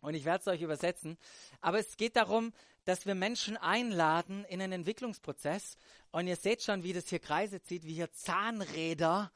Und 0.00 0.14
ich 0.14 0.24
werde 0.24 0.40
es 0.40 0.48
euch 0.48 0.62
übersetzen. 0.62 1.16
Aber 1.60 1.78
es 1.78 1.96
geht 1.96 2.16
darum, 2.16 2.52
dass 2.84 3.06
wir 3.06 3.14
Menschen 3.14 3.56
einladen 3.56 4.44
in 4.46 4.60
einen 4.60 4.72
Entwicklungsprozess. 4.72 5.76
Und 6.10 6.26
ihr 6.26 6.36
seht 6.36 6.62
schon, 6.62 6.82
wie 6.82 6.92
das 6.92 7.08
hier 7.08 7.18
Kreise 7.18 7.62
zieht, 7.62 7.84
wie 7.84 7.94
hier 7.94 8.10
Zahnräder 8.10 9.30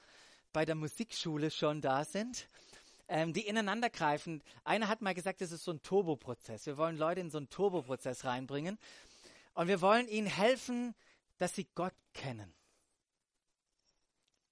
bei 0.52 0.64
der 0.64 0.74
Musikschule 0.74 1.50
schon 1.50 1.80
da 1.80 2.04
sind, 2.04 2.48
ähm, 3.08 3.32
die 3.32 3.46
ineinander 3.46 3.90
greifen. 3.90 4.42
Einer 4.64 4.88
hat 4.88 5.02
mal 5.02 5.14
gesagt, 5.14 5.40
das 5.40 5.52
ist 5.52 5.64
so 5.64 5.72
ein 5.72 5.82
Turboprozess. 5.82 6.66
Wir 6.66 6.78
wollen 6.78 6.96
Leute 6.96 7.20
in 7.20 7.30
so 7.30 7.38
einen 7.38 7.50
Turboprozess 7.50 8.24
reinbringen. 8.24 8.78
Und 9.52 9.68
wir 9.68 9.80
wollen 9.80 10.08
ihnen 10.08 10.26
helfen, 10.26 10.94
dass 11.38 11.54
sie 11.54 11.68
Gott 11.74 11.94
kennen. 12.14 12.54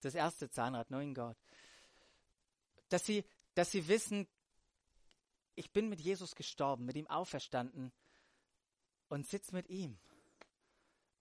Das 0.01 0.15
erste 0.15 0.51
Zahnrad, 0.51 0.89
knowing 0.89 1.15
Gott. 1.15 1.37
Dass 2.93 3.07
sie, 3.07 3.25
dass 3.55 3.71
sie 3.71 3.89
wissen, 3.89 4.29
ich 5.55 5.71
bin 5.71 5.89
mit 5.89 6.01
Jesus 6.01 6.35
gestorben, 6.35 6.85
mit 6.85 6.97
ihm 6.97 7.07
auferstanden 7.07 7.91
und 9.09 9.27
sitze 9.27 9.55
mit 9.55 9.69
ihm 9.71 9.99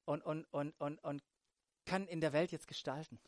und, 0.03 0.21
und, 0.21 0.45
und, 0.51 0.71
und, 0.79 0.99
und 0.99 1.23
kann 1.85 2.07
in 2.07 2.19
der 2.19 2.33
Welt 2.33 2.51
jetzt 2.51 2.67
gestalten. 2.67 3.19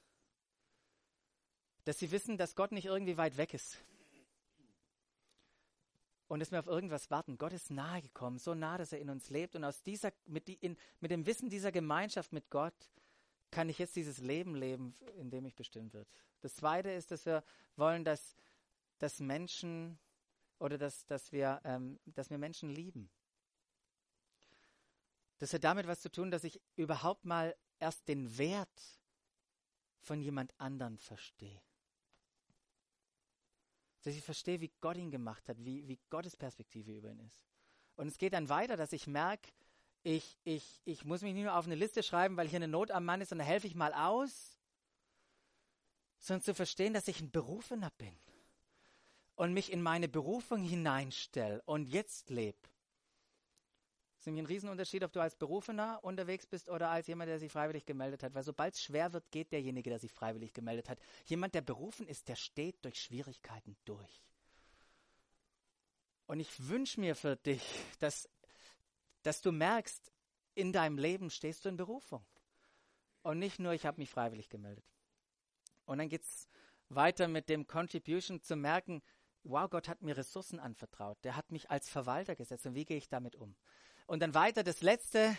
Dass 1.86 1.99
sie 1.99 2.12
wissen, 2.12 2.38
dass 2.38 2.56
Gott 2.56 2.73
nicht 2.73 2.86
irgendwie 2.86 3.17
weit 3.17 3.38
weg 3.38 3.53
ist. 3.53 3.77
Und 6.27 6.39
dass 6.39 6.51
wir 6.51 6.60
auf 6.60 6.67
irgendwas 6.67 7.12
warten. 7.12 7.38
Gott 7.38 7.53
ist 7.53 7.71
nahe 7.71 8.01
gekommen, 8.01 8.39
so 8.39 8.53
nah, 8.53 8.77
dass 8.77 8.91
er 8.91 8.99
in 8.99 9.10
uns 9.10 9.29
lebt. 9.29 9.56
Und 9.56 9.63
aus 9.63 9.84
dieser, 9.84 10.12
mit, 10.25 10.47
die, 10.47 10.56
in, 10.56 10.77
mit 10.99 11.12
dem 11.12 11.25
Wissen 11.25 11.49
dieser 11.49 11.71
Gemeinschaft 11.71 12.34
mit 12.34 12.49
Gott 12.49 12.73
kann 13.53 13.69
ich 13.69 13.77
jetzt 13.77 13.95
dieses 13.95 14.17
Leben 14.17 14.55
leben, 14.55 14.95
in 15.15 15.29
dem 15.29 15.45
ich 15.45 15.53
bestimmt 15.55 15.93
wird. 15.93 16.09
Das 16.41 16.55
Zweite 16.55 16.89
ist, 16.89 17.11
dass 17.11 17.25
wir 17.27 17.43
wollen, 17.75 18.03
dass, 18.03 18.35
dass 18.97 19.19
Menschen 19.19 19.99
oder 20.57 20.79
dass, 20.79 21.05
dass, 21.05 21.31
wir, 21.31 21.61
ähm, 21.63 21.99
dass 22.05 22.31
wir 22.31 22.39
Menschen 22.39 22.69
lieben. 22.69 23.11
Das 25.37 25.53
hat 25.53 25.63
damit 25.63 25.85
was 25.85 26.01
zu 26.01 26.11
tun, 26.11 26.31
dass 26.31 26.43
ich 26.43 26.59
überhaupt 26.75 27.25
mal 27.25 27.55
erst 27.79 28.07
den 28.07 28.37
Wert 28.39 28.81
von 29.99 30.19
jemand 30.19 30.51
anderen 30.59 30.97
verstehe. 30.97 31.61
Dass 34.01 34.15
ich 34.15 34.23
verstehe, 34.23 34.61
wie 34.61 34.71
Gott 34.81 34.97
ihn 34.97 35.11
gemacht 35.11 35.47
hat, 35.47 35.63
wie, 35.63 35.87
wie 35.87 35.99
Gottes 36.09 36.35
Perspektive 36.35 36.91
über 36.91 37.11
ihn 37.11 37.19
ist. 37.19 37.45
Und 37.97 38.07
es 38.07 38.17
geht 38.17 38.33
dann 38.33 38.49
weiter, 38.49 38.77
dass 38.77 38.93
ich 38.93 39.05
merke, 39.05 39.51
ich, 40.03 40.37
ich, 40.43 40.81
ich 40.85 41.05
muss 41.05 41.21
mich 41.21 41.33
nicht 41.33 41.43
nur 41.43 41.55
auf 41.55 41.65
eine 41.65 41.75
Liste 41.75 42.03
schreiben, 42.03 42.37
weil 42.37 42.47
hier 42.47 42.57
eine 42.57 42.67
Not 42.67 42.91
am 42.91 43.05
Mann 43.05 43.21
ist, 43.21 43.29
sondern 43.29 43.47
helfe 43.47 43.67
ich 43.67 43.75
mal 43.75 43.93
aus, 43.93 44.57
sondern 46.19 46.43
zu 46.43 46.53
verstehen, 46.53 46.93
dass 46.93 47.07
ich 47.07 47.21
ein 47.21 47.31
Berufener 47.31 47.91
bin 47.97 48.15
und 49.35 49.53
mich 49.53 49.71
in 49.71 49.81
meine 49.81 50.07
Berufung 50.07 50.61
hineinstelle 50.61 51.61
und 51.65 51.87
jetzt 51.87 52.29
lebe. 52.29 52.57
Das 54.13 54.21
ist 54.21 54.27
nämlich 54.27 54.43
ein 54.43 54.47
Riesenunterschied, 54.47 55.03
ob 55.03 55.11
du 55.11 55.19
als 55.19 55.35
Berufener 55.35 55.99
unterwegs 56.01 56.45
bist 56.45 56.69
oder 56.69 56.89
als 56.89 57.07
jemand, 57.07 57.29
der 57.29 57.39
sich 57.39 57.51
freiwillig 57.51 57.85
gemeldet 57.85 58.23
hat. 58.23 58.33
Weil 58.33 58.43
sobald 58.43 58.73
es 58.73 58.81
schwer 58.81 59.11
wird, 59.11 59.29
geht 59.31 59.51
derjenige, 59.51 59.89
der 59.89 59.99
sich 59.99 60.13
freiwillig 60.13 60.53
gemeldet 60.53 60.87
hat. 60.87 60.97
Jemand, 61.25 61.55
der 61.55 61.61
berufen 61.61 62.07
ist, 62.07 62.29
der 62.29 62.37
steht 62.37 62.85
durch 62.85 63.01
Schwierigkeiten 63.01 63.75
durch. 63.83 64.23
Und 66.25 66.39
ich 66.39 66.69
wünsche 66.69 67.01
mir 67.01 67.15
für 67.15 67.35
dich, 67.35 67.61
dass, 67.99 68.29
dass 69.23 69.41
du 69.41 69.51
merkst, 69.51 70.12
in 70.55 70.71
deinem 70.71 70.97
Leben 70.97 71.29
stehst 71.29 71.65
du 71.65 71.69
in 71.69 71.77
Berufung. 71.77 72.25
Und 73.23 73.39
nicht 73.39 73.59
nur, 73.59 73.73
ich 73.73 73.86
habe 73.86 73.99
mich 73.99 74.09
freiwillig 74.09 74.49
gemeldet. 74.49 74.86
Und 75.86 75.97
dann 75.97 76.09
geht 76.09 76.23
es 76.23 76.47
weiter 76.89 77.27
mit 77.27 77.49
dem 77.49 77.65
Contribution 77.67 78.41
zu 78.41 78.55
merken, 78.55 79.01
wow, 79.43 79.69
Gott 79.69 79.88
hat 79.88 80.01
mir 80.01 80.15
Ressourcen 80.15 80.59
anvertraut. 80.59 81.17
Der 81.23 81.36
hat 81.36 81.51
mich 81.51 81.69
als 81.69 81.89
Verwalter 81.89 82.36
gesetzt. 82.36 82.65
Und 82.65 82.75
wie 82.75 82.86
gehe 82.86 82.97
ich 82.97 83.09
damit 83.09 83.36
um? 83.36 83.55
Und 84.05 84.21
dann 84.21 84.33
weiter, 84.33 84.63
das 84.63 84.81
letzte 84.81 85.36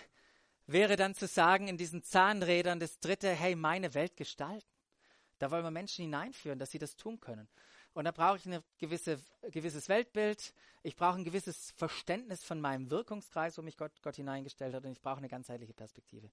wäre 0.67 0.97
dann 0.97 1.15
zu 1.15 1.27
sagen 1.27 1.69
in 1.69 1.77
diesen 1.77 2.03
Zahnrädern, 2.03 2.81
das 2.81 2.99
dritte, 2.99 3.31
hey, 3.31 3.55
meine 3.55 3.95
Welt 3.95 4.17
gestalten. 4.17 4.67
Da 5.39 5.51
wollen 5.51 5.65
wir 5.65 5.71
Menschen 5.71 6.05
hineinführen, 6.05 6.59
dass 6.59 6.71
sie 6.71 6.79
das 6.79 6.97
tun 6.97 7.21
können. 7.21 7.49
Und 7.95 8.05
da 8.05 8.11
brauche 8.11 8.37
ich 8.37 8.47
ein 8.47 8.63
gewisse, 8.79 9.19
gewisses 9.51 9.89
Weltbild. 9.89 10.53
Ich 10.83 10.97
brauche 10.97 11.17
ein 11.17 11.25
gewisses 11.25 11.73
Verständnis 11.77 12.45
von 12.45 12.61
meinem 12.61 12.91
Wirkungskreis, 12.91 13.57
wo 13.57 13.63
mich 13.63 13.77
Gott, 13.77 13.93
Gott 14.03 14.17
hineingestellt 14.17 14.75
hat. 14.75 14.85
Und 14.85 14.93
ich 14.93 15.01
brauche 15.01 15.19
eine 15.19 15.29
ganzheitliche 15.29 15.75
Perspektive. 15.75 16.29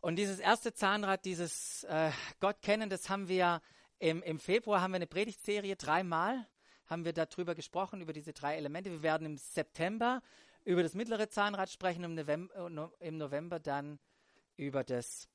Und 0.00 0.16
dieses 0.16 0.38
erste 0.38 0.74
Zahnrad, 0.74 1.24
dieses 1.24 1.84
äh, 1.84 2.10
Gott 2.38 2.60
kennen, 2.60 2.90
das 2.90 3.08
haben 3.08 3.28
wir 3.28 3.62
im, 3.98 4.22
Im 4.22 4.38
Februar 4.38 4.82
haben 4.82 4.92
wir 4.92 4.96
eine 4.96 5.06
Predigtserie, 5.06 5.76
dreimal 5.76 6.46
haben 6.86 7.06
wir 7.06 7.14
darüber 7.14 7.54
gesprochen, 7.54 8.02
über 8.02 8.12
diese 8.12 8.34
drei 8.34 8.56
Elemente. 8.56 8.90
Wir 8.90 9.02
werden 9.02 9.26
im 9.26 9.38
September 9.38 10.20
über 10.64 10.82
das 10.82 10.94
mittlere 10.94 11.28
Zahnrad 11.28 11.70
sprechen, 11.70 12.04
im 12.04 12.14
November, 12.14 12.92
im 13.00 13.16
November 13.16 13.60
dann 13.60 13.98
über 14.56 14.84
das 14.84 15.28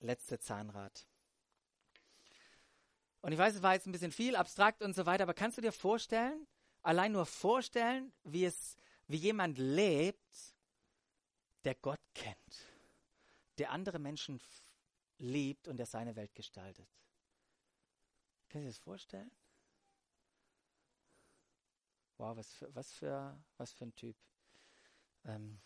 letzte 0.00 0.38
Zahnrad. 0.38 1.06
Und 3.20 3.32
ich 3.32 3.38
weiß, 3.38 3.56
es 3.56 3.62
war 3.62 3.74
jetzt 3.74 3.86
ein 3.86 3.92
bisschen 3.92 4.12
viel, 4.12 4.36
abstrakt 4.36 4.82
und 4.82 4.94
so 4.94 5.06
weiter, 5.06 5.24
aber 5.24 5.34
kannst 5.34 5.58
du 5.58 5.62
dir 5.62 5.72
vorstellen, 5.72 6.46
allein 6.82 7.12
nur 7.12 7.26
vorstellen, 7.26 8.12
wie 8.24 8.44
es, 8.44 8.76
wie 9.08 9.16
jemand 9.16 9.58
lebt, 9.58 10.54
der 11.64 11.74
Gott 11.74 12.00
kennt, 12.14 12.64
der 13.58 13.72
andere 13.72 13.98
Menschen 13.98 14.40
liebt 15.18 15.66
und 15.66 15.78
der 15.78 15.86
seine 15.86 16.14
Welt 16.14 16.34
gestaltet? 16.34 16.88
Können 18.48 18.64
Sie 18.64 18.70
sich 18.70 18.78
das 18.78 18.84
vorstellen? 18.84 19.30
Wow, 22.18 22.36
was 22.36 22.52
für, 22.52 22.74
was 22.74 22.92
für, 22.92 23.38
was 23.58 23.72
für 23.72 23.84
ein 23.84 23.94
Typ. 23.94 24.16
Ähm, 25.24 25.60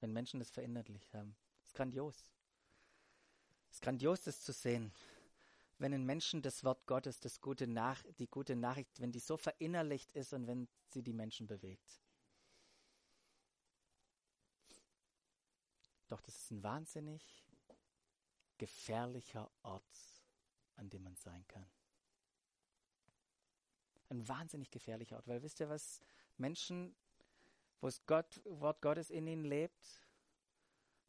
wenn 0.00 0.12
Menschen 0.12 0.38
das 0.38 0.50
verinnerlicht 0.50 1.14
haben. 1.14 1.34
Das 1.60 1.68
ist 1.68 1.74
grandios. 1.74 2.30
Es 3.70 3.76
ist 3.76 3.82
grandios, 3.82 4.20
das 4.22 4.42
zu 4.42 4.52
sehen. 4.52 4.92
Wenn 5.78 5.92
in 5.92 6.04
Menschen 6.04 6.42
das 6.42 6.64
Wort 6.64 6.86
Gottes, 6.86 7.20
das 7.20 7.40
gute 7.40 7.66
Nach 7.66 8.02
die 8.18 8.28
gute 8.28 8.56
Nachricht, 8.56 9.00
wenn 9.00 9.12
die 9.12 9.20
so 9.20 9.36
verinnerlicht 9.36 10.12
ist 10.12 10.32
und 10.32 10.46
wenn 10.46 10.68
sie 10.88 11.02
die 11.02 11.12
Menschen 11.12 11.46
bewegt. 11.46 12.00
Doch 16.08 16.20
das 16.20 16.36
ist 16.36 16.50
ein 16.50 16.62
wahnsinnig 16.62 17.44
gefährlicher 18.58 19.50
Ort 19.62 20.14
an 20.76 20.90
dem 20.90 21.02
man 21.02 21.16
sein 21.16 21.46
kann. 21.48 21.66
Ein 24.10 24.26
wahnsinnig 24.28 24.70
gefährlicher 24.70 25.16
Ort, 25.16 25.26
weil 25.26 25.42
wisst 25.42 25.60
ihr 25.60 25.68
was? 25.68 26.00
Menschen, 26.36 26.94
wo 27.80 27.86
das 27.86 28.04
Gott, 28.06 28.40
Wort 28.44 28.80
Gottes 28.82 29.10
in 29.10 29.26
ihnen 29.26 29.44
lebt, 29.44 30.03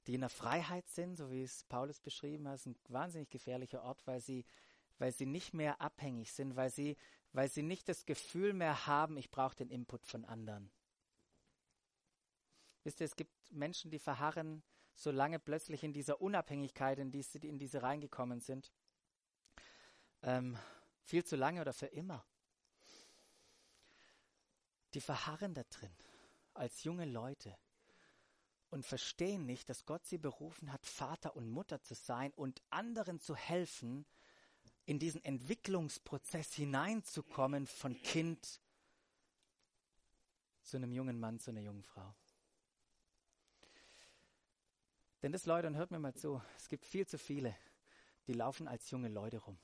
die 0.07 0.15
in 0.15 0.21
der 0.21 0.29
Freiheit 0.29 0.87
sind, 0.87 1.15
so 1.15 1.31
wie 1.31 1.41
es 1.41 1.63
Paulus 1.65 1.99
beschrieben 1.99 2.47
hat, 2.47 2.55
ist 2.55 2.67
ein 2.67 2.77
wahnsinnig 2.89 3.29
gefährlicher 3.29 3.83
Ort, 3.83 4.05
weil 4.05 4.21
sie, 4.21 4.45
weil 4.99 5.11
sie 5.11 5.25
nicht 5.25 5.53
mehr 5.53 5.81
abhängig 5.81 6.31
sind, 6.31 6.55
weil 6.55 6.69
sie, 6.69 6.95
weil 7.33 7.49
sie 7.49 7.63
nicht 7.63 7.89
das 7.89 8.05
Gefühl 8.05 8.53
mehr 8.53 8.87
haben, 8.87 9.17
ich 9.17 9.31
brauche 9.31 9.55
den 9.55 9.69
Input 9.69 10.05
von 10.05 10.25
anderen. 10.25 10.71
Wisst 12.83 12.99
ihr, 12.99 13.05
es 13.05 13.15
gibt 13.15 13.51
Menschen, 13.51 13.89
die 13.89 13.99
verharren 13.99 14.63
so 14.93 15.11
lange 15.11 15.39
plötzlich 15.39 15.83
in 15.83 15.91
dieser 15.91 16.21
Unabhängigkeit, 16.21 16.99
in 16.99 17.11
die 17.11 17.23
sie 17.23 17.39
in 17.39 17.57
diese 17.57 17.81
reingekommen 17.81 18.39
sind. 18.39 18.71
Ähm, 20.21 20.57
viel 21.01 21.25
zu 21.25 21.35
lange 21.35 21.61
oder 21.61 21.73
für 21.73 21.87
immer. 21.87 22.25
Die 24.93 25.01
verharren 25.01 25.53
da 25.53 25.63
drin 25.63 25.93
als 26.53 26.83
junge 26.83 27.05
Leute 27.05 27.57
und 28.69 28.85
verstehen 28.85 29.45
nicht, 29.45 29.69
dass 29.69 29.85
Gott 29.85 30.05
sie 30.05 30.17
berufen 30.17 30.71
hat, 30.71 30.85
Vater 30.85 31.35
und 31.35 31.49
Mutter 31.49 31.81
zu 31.81 31.93
sein 31.93 32.31
und 32.33 32.61
anderen 32.69 33.19
zu 33.19 33.35
helfen, 33.35 34.05
in 34.85 34.99
diesen 34.99 35.23
Entwicklungsprozess 35.23 36.53
hineinzukommen 36.53 37.67
von 37.67 37.99
Kind 38.01 38.61
zu 40.61 40.77
einem 40.77 40.91
jungen 40.91 41.19
Mann, 41.19 41.39
zu 41.39 41.51
einer 41.51 41.61
jungen 41.61 41.83
Frau. 41.83 42.15
Denn 45.21 45.31
das, 45.31 45.45
Leute, 45.45 45.67
und 45.67 45.75
hört 45.75 45.91
mir 45.91 45.99
mal 45.99 46.13
zu, 46.13 46.41
es 46.57 46.69
gibt 46.69 46.85
viel 46.85 47.07
zu 47.07 47.17
viele, 47.17 47.55
die 48.27 48.33
laufen 48.33 48.67
als 48.67 48.91
junge 48.91 49.09
Leute 49.09 49.37
rum. 49.37 49.57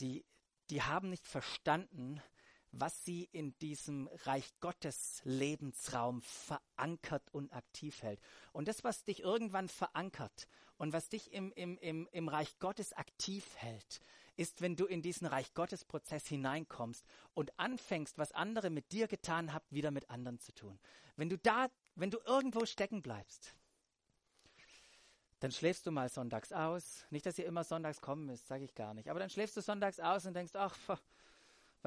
Die, 0.00 0.24
die 0.70 0.82
haben 0.82 1.10
nicht 1.10 1.26
verstanden, 1.26 2.22
was 2.80 3.04
sie 3.04 3.28
in 3.32 3.56
diesem 3.58 4.08
Reich 4.24 4.52
Gottes 4.60 5.20
Lebensraum 5.24 6.22
verankert 6.22 7.22
und 7.32 7.52
aktiv 7.52 8.02
hält. 8.02 8.20
Und 8.52 8.68
das, 8.68 8.84
was 8.84 9.04
dich 9.04 9.20
irgendwann 9.20 9.68
verankert 9.68 10.48
und 10.76 10.92
was 10.92 11.08
dich 11.08 11.32
im, 11.32 11.52
im, 11.52 11.78
im, 11.78 12.08
im 12.12 12.28
Reich 12.28 12.58
Gottes 12.58 12.92
aktiv 12.92 13.56
hält, 13.56 14.00
ist, 14.36 14.60
wenn 14.60 14.76
du 14.76 14.84
in 14.84 15.02
diesen 15.02 15.26
Reich 15.26 15.54
Gottes 15.54 15.84
Prozess 15.84 16.26
hineinkommst 16.26 17.04
und 17.34 17.58
anfängst, 17.58 18.18
was 18.18 18.32
andere 18.32 18.70
mit 18.70 18.92
dir 18.92 19.08
getan 19.08 19.52
haben, 19.52 19.64
wieder 19.70 19.90
mit 19.90 20.10
anderen 20.10 20.38
zu 20.38 20.52
tun. 20.52 20.78
Wenn 21.16 21.30
du 21.30 21.38
da, 21.38 21.68
wenn 21.94 22.10
du 22.10 22.18
irgendwo 22.26 22.66
stecken 22.66 23.02
bleibst, 23.02 23.54
dann 25.40 25.52
schläfst 25.52 25.86
du 25.86 25.90
mal 25.90 26.08
sonntags 26.08 26.52
aus. 26.52 27.04
Nicht, 27.10 27.26
dass 27.26 27.38
ihr 27.38 27.46
immer 27.46 27.64
sonntags 27.64 28.00
kommen 28.00 28.26
müsst, 28.26 28.46
sage 28.46 28.64
ich 28.64 28.74
gar 28.74 28.94
nicht. 28.94 29.10
Aber 29.10 29.20
dann 29.20 29.30
schläfst 29.30 29.56
du 29.56 29.60
sonntags 29.60 30.00
aus 30.00 30.26
und 30.26 30.34
denkst, 30.34 30.54
ach, 30.54 30.76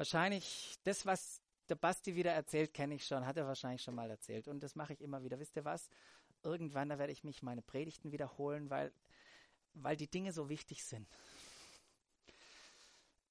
wahrscheinlich 0.00 0.76
das, 0.84 1.04
was 1.04 1.42
der 1.68 1.74
Basti 1.74 2.16
wieder 2.16 2.32
erzählt, 2.32 2.72
kenne 2.72 2.94
ich 2.94 3.06
schon, 3.06 3.26
hat 3.26 3.36
er 3.36 3.46
wahrscheinlich 3.46 3.82
schon 3.82 3.94
mal 3.94 4.08
erzählt. 4.08 4.48
Und 4.48 4.62
das 4.62 4.74
mache 4.74 4.94
ich 4.94 5.02
immer 5.02 5.22
wieder. 5.22 5.38
Wisst 5.38 5.56
ihr 5.56 5.66
was? 5.66 5.90
Irgendwann, 6.42 6.88
da 6.88 6.98
werde 6.98 7.12
ich 7.12 7.22
mich 7.22 7.42
meine 7.42 7.60
Predigten 7.60 8.10
wiederholen, 8.10 8.70
weil, 8.70 8.94
weil 9.74 9.98
die 9.98 10.08
Dinge 10.08 10.32
so 10.32 10.48
wichtig 10.48 10.84
sind. 10.84 11.06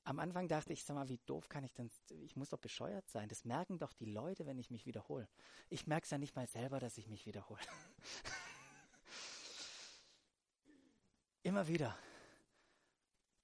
Am 0.04 0.20
Anfang 0.20 0.48
dachte 0.48 0.72
ich, 0.72 0.84
sag 0.84 0.94
mal, 0.94 1.10
wie 1.10 1.18
doof 1.26 1.50
kann 1.50 1.64
ich 1.64 1.74
denn, 1.74 1.90
ich 2.22 2.36
muss 2.36 2.50
doch 2.50 2.60
bescheuert 2.60 3.10
sein. 3.10 3.30
Das 3.30 3.46
merken 3.46 3.80
doch 3.80 3.94
die 3.94 4.06
Leute, 4.06 4.46
wenn 4.46 4.60
ich 4.60 4.70
mich 4.70 4.86
wiederhole. 4.86 5.28
Ich 5.70 5.88
merke 5.88 6.04
es 6.04 6.12
ja 6.12 6.20
nicht 6.20 6.36
mal 6.36 6.46
selber, 6.46 6.80
dass 6.80 7.00
ich 7.00 7.08
mich 7.08 7.26
wiederhole. 7.26 7.62
Immer 11.42 11.68
wieder. 11.68 11.98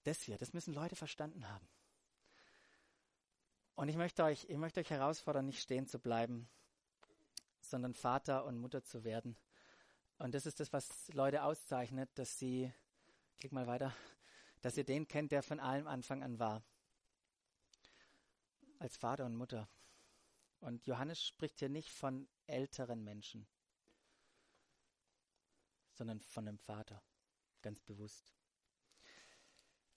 Das 0.03 0.21
hier, 0.21 0.37
das 0.37 0.53
müssen 0.53 0.75
Leute 0.75 0.95
verstanden 0.95 1.49
haben. 1.49 1.67
Und 3.75 3.89
ich 3.89 3.97
möchte 3.97 4.23
euch, 4.23 4.45
ich 4.49 4.57
möchte 4.57 4.79
euch 4.79 4.89
herausfordern, 4.89 5.45
nicht 5.45 5.61
stehen 5.61 5.85
zu 5.85 5.99
bleiben, 5.99 6.47
sondern 7.59 7.93
Vater 7.93 8.45
und 8.45 8.57
Mutter 8.57 8.83
zu 8.83 9.03
werden. 9.03 9.35
Und 10.17 10.33
das 10.33 10.45
ist 10.45 10.61
das, 10.61 10.71
was 10.71 11.09
Leute 11.13 11.43
auszeichnet, 11.43 12.09
dass 12.15 12.39
sie, 12.39 12.71
klick 13.37 13.51
mal 13.51 13.67
weiter, 13.67 13.93
dass 14.61 14.77
ihr 14.77 14.85
den 14.85 15.07
kennt, 15.07 15.33
der 15.33 15.43
von 15.43 15.59
allem 15.59 15.87
Anfang 15.87 16.23
an 16.23 16.39
war. 16.39 16.63
Als 18.79 18.95
Vater 18.95 19.25
und 19.25 19.35
Mutter. 19.35 19.67
Und 20.61 20.87
Johannes 20.87 21.21
spricht 21.21 21.59
hier 21.59 21.69
nicht 21.69 21.91
von 21.91 22.29
älteren 22.47 23.03
Menschen, 23.03 23.45
sondern 25.91 26.21
von 26.21 26.47
einem 26.47 26.59
Vater, 26.59 27.03
ganz 27.61 27.81
bewusst. 27.81 28.33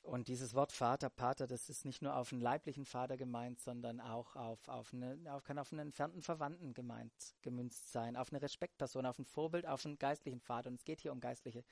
Und 0.09 0.29
dieses 0.29 0.55
Wort 0.55 0.73
Vater, 0.73 1.11
Pater, 1.11 1.47
das 1.47 1.69
ist 1.69 1.85
nicht 1.85 2.01
nur 2.01 2.17
auf 2.17 2.33
einen 2.33 2.41
leiblichen 2.41 2.87
Vater 2.87 3.19
gemeint, 3.19 3.61
sondern 3.61 4.01
auch 4.01 4.37
auf, 4.37 4.67
auf 4.67 4.95
eine, 4.95 5.19
auf, 5.31 5.45
kann 5.45 5.59
auf 5.59 5.71
einen 5.71 5.89
entfernten 5.89 6.23
Verwandten 6.23 6.73
gemeint, 6.73 7.13
gemünzt 7.43 7.93
sein, 7.93 8.17
auf 8.17 8.33
eine 8.33 8.41
Respektperson, 8.41 9.05
auf 9.05 9.19
ein 9.19 9.27
Vorbild, 9.27 9.67
auf 9.67 9.85
einen 9.85 9.99
geistlichen 9.99 10.41
Vater. 10.41 10.71
Und 10.71 10.77
es 10.77 10.85
geht 10.87 11.03
hier 11.03 11.13
um 11.13 11.21
geistliche 11.21 11.63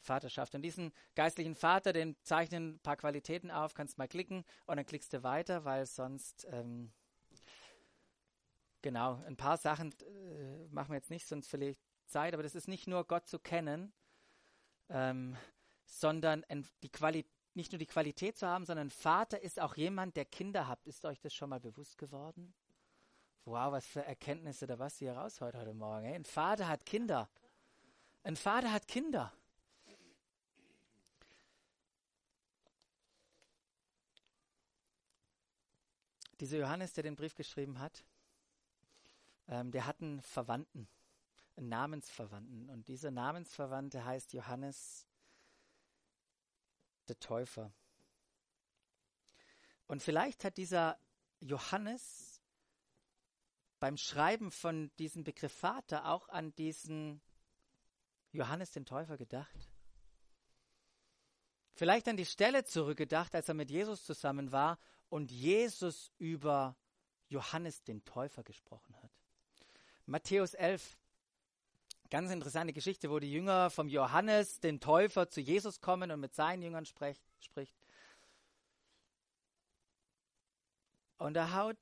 Vaterschaft. 0.00 0.56
Und 0.56 0.62
diesen 0.62 0.92
geistlichen 1.14 1.54
Vater, 1.54 1.92
den 1.92 2.16
zeichnen 2.22 2.74
ein 2.74 2.80
paar 2.80 2.96
Qualitäten 2.96 3.52
auf, 3.52 3.74
kannst 3.74 3.98
mal 3.98 4.08
klicken 4.08 4.44
und 4.66 4.76
dann 4.76 4.86
klickst 4.86 5.12
du 5.12 5.22
weiter, 5.22 5.64
weil 5.64 5.86
sonst, 5.86 6.48
ähm, 6.50 6.90
genau, 8.82 9.22
ein 9.26 9.36
paar 9.36 9.58
Sachen 9.58 9.92
äh, 9.92 10.66
machen 10.70 10.90
wir 10.90 10.96
jetzt 10.96 11.10
nicht, 11.10 11.24
sonst 11.24 11.46
verliere 11.46 11.70
ich 11.70 11.80
Zeit, 12.06 12.34
aber 12.34 12.42
das 12.42 12.56
ist 12.56 12.66
nicht 12.66 12.88
nur 12.88 13.06
Gott 13.06 13.28
zu 13.28 13.38
kennen, 13.38 13.92
ähm, 14.88 15.36
sondern 15.84 16.44
die 16.82 16.90
Qualität, 16.90 17.30
nicht 17.54 17.72
nur 17.72 17.78
die 17.78 17.86
Qualität 17.86 18.36
zu 18.38 18.46
haben, 18.46 18.64
sondern 18.64 18.90
Vater 18.90 19.40
ist 19.40 19.60
auch 19.60 19.76
jemand, 19.76 20.16
der 20.16 20.24
Kinder 20.24 20.68
hat. 20.68 20.86
Ist 20.86 21.04
euch 21.04 21.20
das 21.20 21.34
schon 21.34 21.50
mal 21.50 21.60
bewusst 21.60 21.98
geworden? 21.98 22.54
Wow, 23.44 23.72
was 23.72 23.86
für 23.86 24.04
Erkenntnisse 24.04 24.66
da 24.66 24.78
was 24.78 24.98
hier 24.98 25.12
raus 25.14 25.40
heute, 25.40 25.74
Morgen. 25.74 26.04
Hey, 26.04 26.14
ein 26.14 26.24
Vater 26.24 26.68
hat 26.68 26.86
Kinder. 26.86 27.28
Ein 28.22 28.36
Vater 28.36 28.72
hat 28.72 28.86
Kinder. 28.86 29.32
Dieser 36.38 36.58
Johannes, 36.58 36.92
der 36.92 37.02
den 37.02 37.16
Brief 37.16 37.34
geschrieben 37.34 37.80
hat, 37.80 38.04
ähm, 39.48 39.70
der 39.72 39.86
hat 39.86 40.00
einen 40.00 40.22
Verwandten, 40.22 40.88
einen 41.56 41.68
Namensverwandten. 41.68 42.70
Und 42.70 42.88
dieser 42.88 43.10
Namensverwandte 43.10 44.04
heißt 44.04 44.32
Johannes 44.32 45.06
der 47.10 47.20
Täufer. 47.20 47.72
Und 49.86 50.02
vielleicht 50.02 50.44
hat 50.44 50.56
dieser 50.56 50.98
Johannes 51.40 52.40
beim 53.80 53.96
Schreiben 53.96 54.50
von 54.50 54.94
diesem 54.98 55.24
Begriff 55.24 55.52
Vater 55.52 56.06
auch 56.06 56.28
an 56.28 56.54
diesen 56.54 57.20
Johannes 58.30 58.70
den 58.70 58.86
Täufer 58.86 59.16
gedacht. 59.16 59.56
Vielleicht 61.72 62.08
an 62.08 62.16
die 62.16 62.26
Stelle 62.26 62.64
zurückgedacht, 62.64 63.34
als 63.34 63.48
er 63.48 63.54
mit 63.54 63.70
Jesus 63.70 64.04
zusammen 64.04 64.52
war 64.52 64.78
und 65.08 65.32
Jesus 65.32 66.12
über 66.18 66.76
Johannes 67.28 67.82
den 67.82 68.04
Täufer 68.04 68.44
gesprochen 68.44 68.94
hat. 69.02 69.10
Matthäus 70.06 70.54
11, 70.54 70.98
Ganz 72.10 72.32
interessante 72.32 72.72
Geschichte, 72.72 73.08
wo 73.08 73.20
die 73.20 73.30
Jünger 73.30 73.70
vom 73.70 73.88
Johannes, 73.88 74.58
den 74.58 74.80
Täufer, 74.80 75.28
zu 75.28 75.40
Jesus 75.40 75.80
kommen 75.80 76.10
und 76.10 76.18
mit 76.18 76.34
seinen 76.34 76.60
Jüngern 76.60 76.84
sprecht, 76.84 77.22
spricht. 77.38 77.76
Und 81.18 81.34
da 81.34 81.54
haut, 81.54 81.78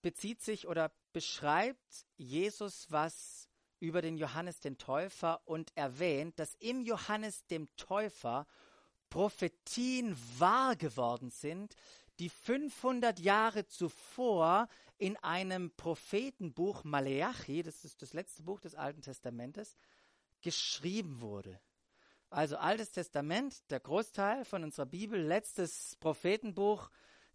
bezieht 0.00 0.40
sich 0.40 0.66
oder 0.66 0.90
beschreibt 1.12 2.06
Jesus 2.16 2.90
was 2.90 3.50
über 3.78 4.00
den 4.00 4.16
Johannes 4.16 4.60
den 4.60 4.78
Täufer 4.78 5.42
und 5.44 5.76
erwähnt, 5.76 6.38
dass 6.38 6.54
im 6.54 6.80
Johannes 6.80 7.44
dem 7.46 7.68
Täufer 7.76 8.46
Prophetien 9.10 10.16
wahr 10.38 10.76
geworden 10.76 11.28
sind, 11.28 11.74
die 12.22 12.28
500 12.28 13.18
Jahre 13.18 13.66
zuvor 13.66 14.68
in 14.96 15.16
einem 15.24 15.72
Prophetenbuch 15.72 16.84
Maleachi, 16.84 17.64
das 17.64 17.84
ist 17.84 18.00
das 18.00 18.12
letzte 18.12 18.44
Buch 18.44 18.60
des 18.60 18.76
Alten 18.76 19.02
Testamentes, 19.02 19.76
geschrieben 20.40 21.20
wurde. 21.20 21.58
Also 22.30 22.58
Altes 22.58 22.92
Testament, 22.92 23.68
der 23.72 23.80
Großteil 23.80 24.44
von 24.44 24.62
unserer 24.62 24.86
Bibel, 24.86 25.20
letztes 25.20 25.96
Prophetenbuch, 25.96 26.90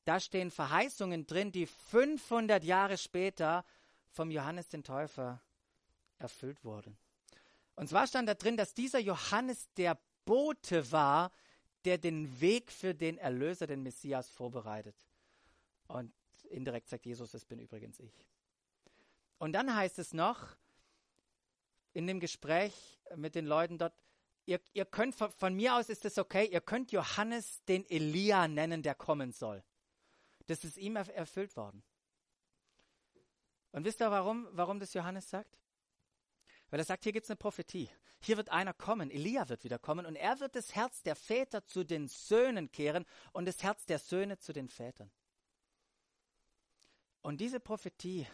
da 0.06 0.22
stehen 0.22 0.52
Verheißungen 0.52 1.28
drin, 1.28 1.52
die 1.52 1.66
500 1.66 2.64
Jahre 2.64 2.98
später 2.98 3.66
vom 4.08 4.32
Johannes 4.32 4.70
den 4.70 4.86
Täufer 4.86 5.44
erfüllt 6.18 6.64
wurden. 6.64 6.98
Und 7.76 7.90
zwar 7.90 8.08
stand 8.08 8.30
da 8.30 8.36
drin, 8.36 8.56
dass 8.56 8.74
dieser 8.74 9.00
Johannes 9.00 9.68
der 9.74 10.00
Bote 10.24 10.94
war, 10.94 11.34
der 11.88 11.98
den 11.98 12.42
Weg 12.42 12.70
für 12.70 12.94
den 12.94 13.18
Erlöser, 13.18 13.66
den 13.66 13.82
Messias, 13.82 14.30
vorbereitet. 14.30 14.94
Und 15.88 16.12
indirekt 16.50 16.90
sagt 16.90 17.06
Jesus, 17.06 17.32
das 17.32 17.46
bin 17.46 17.60
übrigens 17.60 17.98
ich. 18.02 18.12
Und 19.38 19.54
dann 19.54 19.74
heißt 19.74 19.98
es 19.98 20.14
noch 20.14 20.58
in 21.94 22.06
dem 22.06 22.20
Gespräch 22.20 23.00
mit 23.16 23.36
den 23.36 23.46
Leuten 23.46 23.78
dort, 23.78 23.94
ihr, 24.46 24.60
ihr 24.74 24.84
könnt, 24.84 25.16
von, 25.16 25.32
von 25.32 25.56
mir 25.56 25.76
aus 25.76 25.88
ist 25.88 26.04
es 26.04 26.18
okay, 26.18 26.46
ihr 26.48 26.60
könnt 26.60 26.92
Johannes 26.92 27.64
den 27.64 27.90
Elia 27.90 28.50
nennen, 28.50 28.84
der 28.84 28.94
kommen 28.94 29.32
soll. 29.32 29.64
Das 30.48 30.66
ist 30.66 30.76
ihm 30.76 30.98
erfüllt 30.98 31.56
worden. 31.56 31.82
Und 33.72 33.86
wisst 33.86 34.02
ihr 34.02 34.12
warum, 34.12 34.50
warum 34.52 34.78
das 34.78 34.94
Johannes 34.94 35.30
sagt? 35.30 35.58
Weil 36.70 36.80
er 36.80 36.86
sagt, 36.86 37.04
hier 37.04 37.14
gibt 37.14 37.26
es 37.26 37.30
eine 37.30 37.38
Prophetie. 37.38 37.90
Hier 38.20 38.38
wird 38.38 38.50
einer 38.50 38.74
kommen, 38.74 39.12
Elia 39.12 39.48
wird 39.48 39.64
wieder 39.64 39.80
kommen 39.80 40.06
und 40.06 40.16
er 40.16 40.40
wird 40.40 40.56
das 40.56 40.76
Herz 40.76 41.04
der 41.04 41.16
Väter 41.16 41.66
zu 41.66 41.84
den 41.84 42.08
Söhnen 42.08 42.72
kehren 42.72 43.06
und 43.32 43.46
das 43.46 43.64
Herz 43.64 43.86
der 43.86 44.00
Söhne 44.00 44.38
zu 44.40 44.54
den 44.54 44.68
Vätern. 44.68 45.12
Und 47.22 47.40
diese 47.42 47.60
Prophetie 47.60 48.28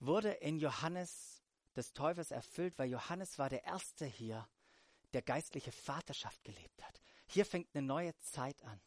wurde 0.00 0.30
in 0.32 0.58
Johannes 0.58 1.42
des 1.76 1.92
Täufers 1.92 2.30
erfüllt, 2.30 2.78
weil 2.78 2.90
Johannes 2.90 3.38
war 3.38 3.48
der 3.48 3.64
Erste 3.64 4.06
hier, 4.06 4.48
der 5.12 5.22
geistliche 5.22 5.72
Vaterschaft 5.72 6.42
gelebt 6.44 6.82
hat. 6.82 7.00
Hier 7.26 7.46
fängt 7.46 7.74
eine 7.74 7.86
neue 7.86 8.16
Zeit 8.18 8.62
an. 8.64 8.80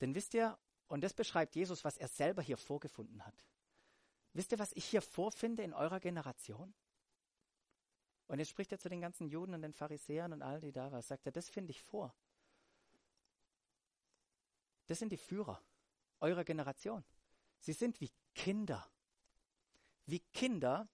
Denn 0.00 0.14
wisst 0.14 0.34
ihr, 0.34 0.58
und 0.88 1.02
das 1.02 1.14
beschreibt 1.14 1.54
Jesus, 1.54 1.84
was 1.84 1.96
er 1.96 2.08
selber 2.08 2.42
hier 2.42 2.56
vorgefunden 2.56 3.24
hat. 3.24 3.46
Wisst 4.32 4.52
ihr, 4.52 4.58
was 4.58 4.72
ich 4.72 4.84
hier 4.84 5.02
vorfinde 5.02 5.62
in 5.62 5.74
eurer 5.74 6.00
Generation? 6.00 6.74
Und 8.26 8.38
jetzt 8.38 8.48
spricht 8.48 8.72
er 8.72 8.78
zu 8.78 8.88
den 8.88 9.00
ganzen 9.00 9.28
Juden 9.28 9.54
und 9.54 9.62
den 9.62 9.74
Pharisäern 9.74 10.32
und 10.32 10.42
all 10.42 10.60
die 10.60 10.72
da 10.72 10.90
waren. 10.90 11.02
Sagt 11.02 11.26
er, 11.26 11.32
das 11.32 11.50
finde 11.50 11.70
ich 11.70 11.82
vor. 11.82 12.14
Das 14.86 14.98
sind 14.98 15.12
die 15.12 15.18
Führer 15.18 15.62
eurer 16.20 16.44
Generation. 16.44 17.04
Sie 17.58 17.72
sind 17.72 18.00
wie 18.00 18.10
Kinder. 18.34 18.88
Wie 20.06 20.20
Kinder, 20.20 20.88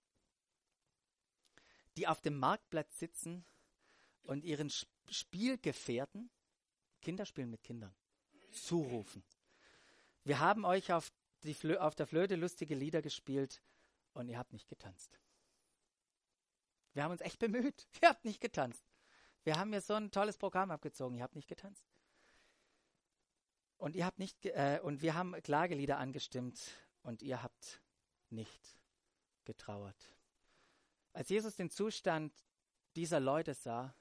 die 1.96 2.08
auf 2.08 2.20
dem 2.20 2.38
Marktplatz 2.38 2.98
sitzen 2.98 3.44
und 4.22 4.44
ihren 4.44 4.70
Spielgefährten, 5.08 6.30
Kinder 7.00 7.24
spielen 7.24 7.50
mit 7.50 7.62
Kindern, 7.62 7.94
zurufen. 8.52 9.22
Wir 10.24 10.40
haben 10.40 10.64
euch 10.64 10.92
auf, 10.92 11.12
die 11.44 11.78
auf 11.78 11.94
der 11.94 12.06
Flöte 12.06 12.36
lustige 12.36 12.74
Lieder 12.74 13.02
gespielt 13.02 13.62
und 14.12 14.28
ihr 14.28 14.38
habt 14.38 14.52
nicht 14.52 14.68
getanzt. 14.68 15.20
Wir 16.92 17.04
haben 17.04 17.12
uns 17.12 17.20
echt 17.20 17.38
bemüht. 17.38 17.86
Ihr 18.02 18.08
habt 18.08 18.24
nicht 18.24 18.40
getanzt. 18.40 18.84
Wir 19.44 19.56
haben 19.56 19.70
mir 19.70 19.80
so 19.80 19.94
ein 19.94 20.10
tolles 20.10 20.36
Programm 20.36 20.70
abgezogen. 20.70 21.16
Ihr 21.16 21.22
habt 21.22 21.36
nicht 21.36 21.48
getanzt. 21.48 21.86
Und 23.76 23.94
ihr 23.94 24.04
habt 24.04 24.18
nicht, 24.18 24.44
äh, 24.46 24.80
und 24.82 25.02
wir 25.02 25.14
haben 25.14 25.40
Klagelieder 25.42 25.98
angestimmt 25.98 26.58
und 27.02 27.22
ihr 27.22 27.42
habt 27.42 27.80
nicht 28.30 28.76
getrauert. 29.44 29.96
Als 31.12 31.28
Jesus 31.28 31.54
den 31.54 31.70
Zustand 31.70 32.34
dieser 32.96 33.20
Leute 33.20 33.54
sah, 33.54 33.94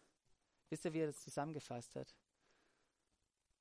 wisst 0.69 0.85
ihr, 0.85 0.93
wie 0.93 1.01
er 1.01 1.07
das 1.07 1.21
zusammengefasst 1.21 1.95
hat? 1.95 2.15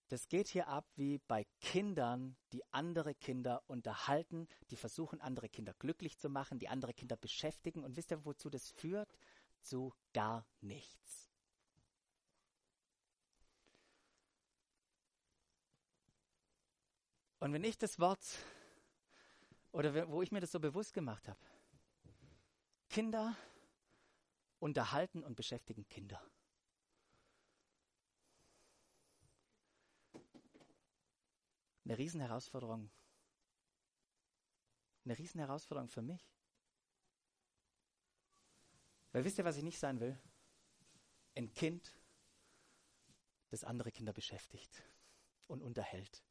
Das 0.09 0.29
geht 0.29 0.47
hier 0.49 0.69
ab 0.69 0.87
wie 0.95 1.19
bei 1.19 1.45
Kindern, 1.61 2.37
die 2.53 2.63
andere 2.73 3.15
Kinder 3.15 3.63
unterhalten, 3.67 4.47
die 4.71 4.77
versuchen, 4.77 5.21
andere 5.21 5.49
Kinder 5.49 5.75
glücklich 5.75 6.17
zu 6.19 6.29
machen, 6.29 6.61
die 6.61 6.69
andere 6.69 6.95
Kinder 6.95 7.17
beschäftigen. 7.17 7.83
Und 7.83 7.97
wisst 7.97 8.13
ihr, 8.13 8.25
wozu 8.25 8.49
das 8.49 8.71
führt? 8.71 9.13
Zu 9.63 9.93
gar 10.13 10.47
nichts. 10.61 11.29
Und 17.41 17.53
wenn 17.53 17.65
ich 17.65 17.77
das 17.77 17.99
Wort, 17.99 18.25
oder 19.73 20.09
wo 20.09 20.23
ich 20.23 20.31
mir 20.31 20.41
das 20.41 20.53
so 20.53 20.61
bewusst 20.61 20.95
gemacht 20.95 21.29
habe, 21.29 21.39
Kinder 22.89 23.37
unterhalten 24.59 25.23
und 25.23 25.37
beschäftigen 25.37 25.87
Kinder. 25.89 26.23
Eine 31.87 31.99
Riesenherausforderung. 31.99 32.91
Eine 35.05 35.16
Riesenherausforderung 35.16 35.89
für 35.89 36.03
mich. 36.03 36.28
Weil 39.12 39.24
wisst 39.24 39.39
ihr, 39.39 39.45
was 39.45 39.57
ich 39.57 39.62
nicht 39.62 39.78
sein 39.78 40.01
will? 40.01 40.18
Ein 41.37 41.53
Kind, 41.53 41.95
das 43.51 43.62
andere 43.62 43.93
Kinder 43.93 44.12
beschäftigt 44.12 44.82
und 45.47 45.62
unterhält. 45.62 46.24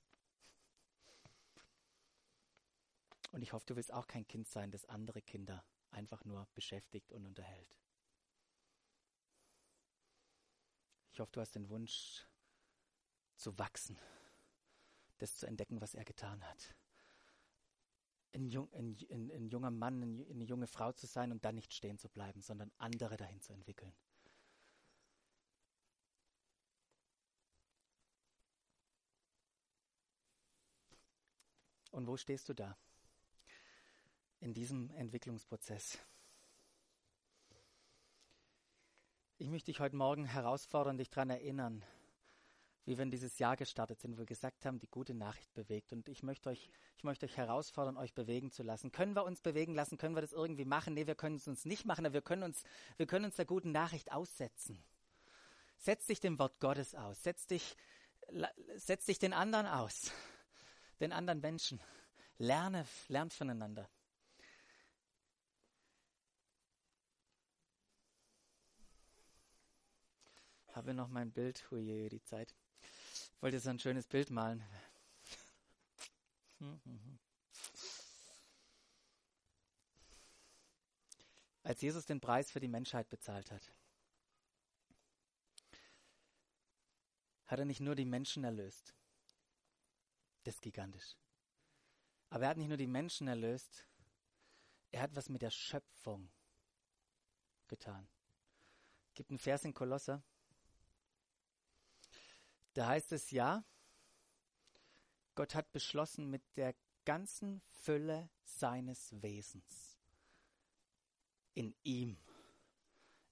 Und 3.31 3.41
ich 3.41 3.53
hoffe, 3.53 3.65
du 3.65 3.77
willst 3.77 3.93
auch 3.93 4.07
kein 4.07 4.27
Kind 4.27 4.49
sein, 4.49 4.71
das 4.71 4.83
andere 4.83 5.21
Kinder 5.21 5.65
einfach 5.89 6.25
nur 6.25 6.49
beschäftigt 6.53 7.13
und 7.13 7.25
unterhält. 7.25 7.77
Ich 11.13 11.21
hoffe, 11.21 11.31
du 11.31 11.39
hast 11.39 11.55
den 11.55 11.69
Wunsch 11.69 12.27
zu 13.37 13.57
wachsen 13.57 13.97
das 15.17 15.37
zu 15.37 15.45
entdecken, 15.45 15.81
was 15.81 15.93
er 15.93 16.05
getan 16.05 16.43
hat. 16.43 16.75
Ein, 18.33 18.47
jung, 18.47 18.71
ein, 18.73 18.97
ein, 19.09 19.31
ein 19.31 19.47
junger 19.47 19.71
Mann, 19.71 20.25
eine 20.29 20.43
junge 20.43 20.67
Frau 20.67 20.91
zu 20.91 21.07
sein 21.07 21.31
und 21.31 21.45
dann 21.45 21.55
nicht 21.55 21.73
stehen 21.73 21.97
zu 21.97 22.09
bleiben, 22.09 22.41
sondern 22.41 22.71
andere 22.77 23.15
dahin 23.15 23.39
zu 23.41 23.53
entwickeln. 23.53 23.93
Und 31.95 32.07
wo 32.07 32.17
stehst 32.17 32.49
du 32.49 32.53
da? 32.53 32.77
In 34.41 34.53
diesem 34.53 34.89
Entwicklungsprozess. 34.91 35.97
Ich 39.37 39.49
möchte 39.49 39.71
dich 39.71 39.79
heute 39.79 39.95
Morgen 39.95 40.25
herausfordern, 40.25 40.97
dich 40.97 41.09
daran 41.09 41.29
erinnern, 41.29 41.85
wie 42.85 42.97
wir 42.97 43.03
in 43.03 43.11
dieses 43.11 43.39
Jahr 43.39 43.57
gestartet 43.57 43.99
sind, 43.99 44.13
wo 44.13 44.19
wir 44.19 44.25
gesagt 44.25 44.65
haben, 44.65 44.79
die 44.79 44.87
gute 44.87 45.15
Nachricht 45.15 45.51
bewegt. 45.55 45.91
Und 45.91 46.07
ich 46.07 46.21
möchte 46.21 46.49
euch, 46.49 46.69
ich 46.97 47.03
möchte 47.03 47.25
euch 47.25 47.35
herausfordern, 47.35 47.97
euch 47.97 48.13
bewegen 48.13 48.51
zu 48.51 48.61
lassen. 48.61 48.91
Können 48.91 49.15
wir 49.15 49.25
uns 49.25 49.41
bewegen 49.41 49.73
lassen? 49.73 49.97
Können 49.97 50.15
wir 50.15 50.21
das 50.21 50.33
irgendwie 50.33 50.65
machen? 50.65 50.93
Nee, 50.93 51.07
wir 51.07 51.15
können 51.15 51.37
es 51.37 51.47
uns 51.47 51.65
nicht 51.65 51.85
machen, 51.85 52.05
aber 52.05 52.13
wir 52.13 52.21
können 52.21 52.43
uns, 52.43 52.63
wir 52.97 53.07
können 53.07 53.25
uns 53.25 53.35
der 53.35 53.45
guten 53.45 53.71
Nachricht 53.71 54.11
aussetzen. 54.11 54.83
Setz 55.77 56.05
dich 56.05 56.19
dem 56.19 56.37
Wort 56.37 56.59
Gottes 56.59 56.93
aus. 56.93 57.23
Setz 57.23 57.47
dich, 57.47 57.75
setz 58.75 59.05
dich 59.05 59.17
den 59.17 59.33
anderen 59.33 59.65
aus. 59.65 60.11
Den 60.99 61.11
anderen 61.11 61.41
Menschen. 61.41 61.81
Lerne, 62.37 62.85
lernt 63.07 63.33
voneinander. 63.33 63.89
Habe 70.67 70.93
noch 70.93 71.07
mein 71.07 71.31
Bild, 71.31 71.69
huije, 71.71 72.09
die 72.09 72.21
Zeit 72.21 72.53
wollte 73.41 73.59
so 73.59 73.69
ein 73.69 73.79
schönes 73.79 74.07
Bild 74.07 74.29
malen. 74.29 74.63
Als 81.63 81.81
Jesus 81.81 82.05
den 82.05 82.21
Preis 82.21 82.51
für 82.51 82.59
die 82.59 82.67
Menschheit 82.67 83.09
bezahlt 83.09 83.51
hat, 83.51 83.71
hat 87.47 87.59
er 87.59 87.65
nicht 87.65 87.81
nur 87.81 87.95
die 87.95 88.05
Menschen 88.05 88.43
erlöst. 88.43 88.93
Das 90.43 90.55
ist 90.55 90.61
gigantisch. 90.61 91.15
Aber 92.29 92.43
er 92.43 92.49
hat 92.51 92.57
nicht 92.57 92.67
nur 92.67 92.77
die 92.77 92.87
Menschen 92.87 93.27
erlöst, 93.27 93.85
er 94.91 95.01
hat 95.01 95.15
was 95.15 95.29
mit 95.29 95.41
der 95.41 95.51
Schöpfung 95.51 96.31
getan. 97.67 98.07
Es 99.09 99.15
gibt 99.15 99.29
einen 99.29 99.39
Vers 99.39 99.65
in 99.65 99.73
Kolosser, 99.73 100.23
da 102.75 102.87
heißt 102.87 103.13
es 103.13 103.31
ja, 103.31 103.63
Gott 105.33 105.55
hat 105.55 105.71
beschlossen, 105.71 106.29
mit 106.29 106.43
der 106.55 106.75
ganzen 107.05 107.61
Fülle 107.69 108.29
seines 108.43 109.21
Wesens 109.21 109.97
in 111.53 111.73
ihm, 111.83 112.17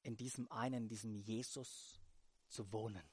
in 0.03 0.15
diesem 0.15 0.49
einen, 0.51 0.83
in 0.83 0.87
diesem 0.87 1.15
Jesus 1.15 1.99
zu 2.47 2.71
wohnen. 2.71 3.03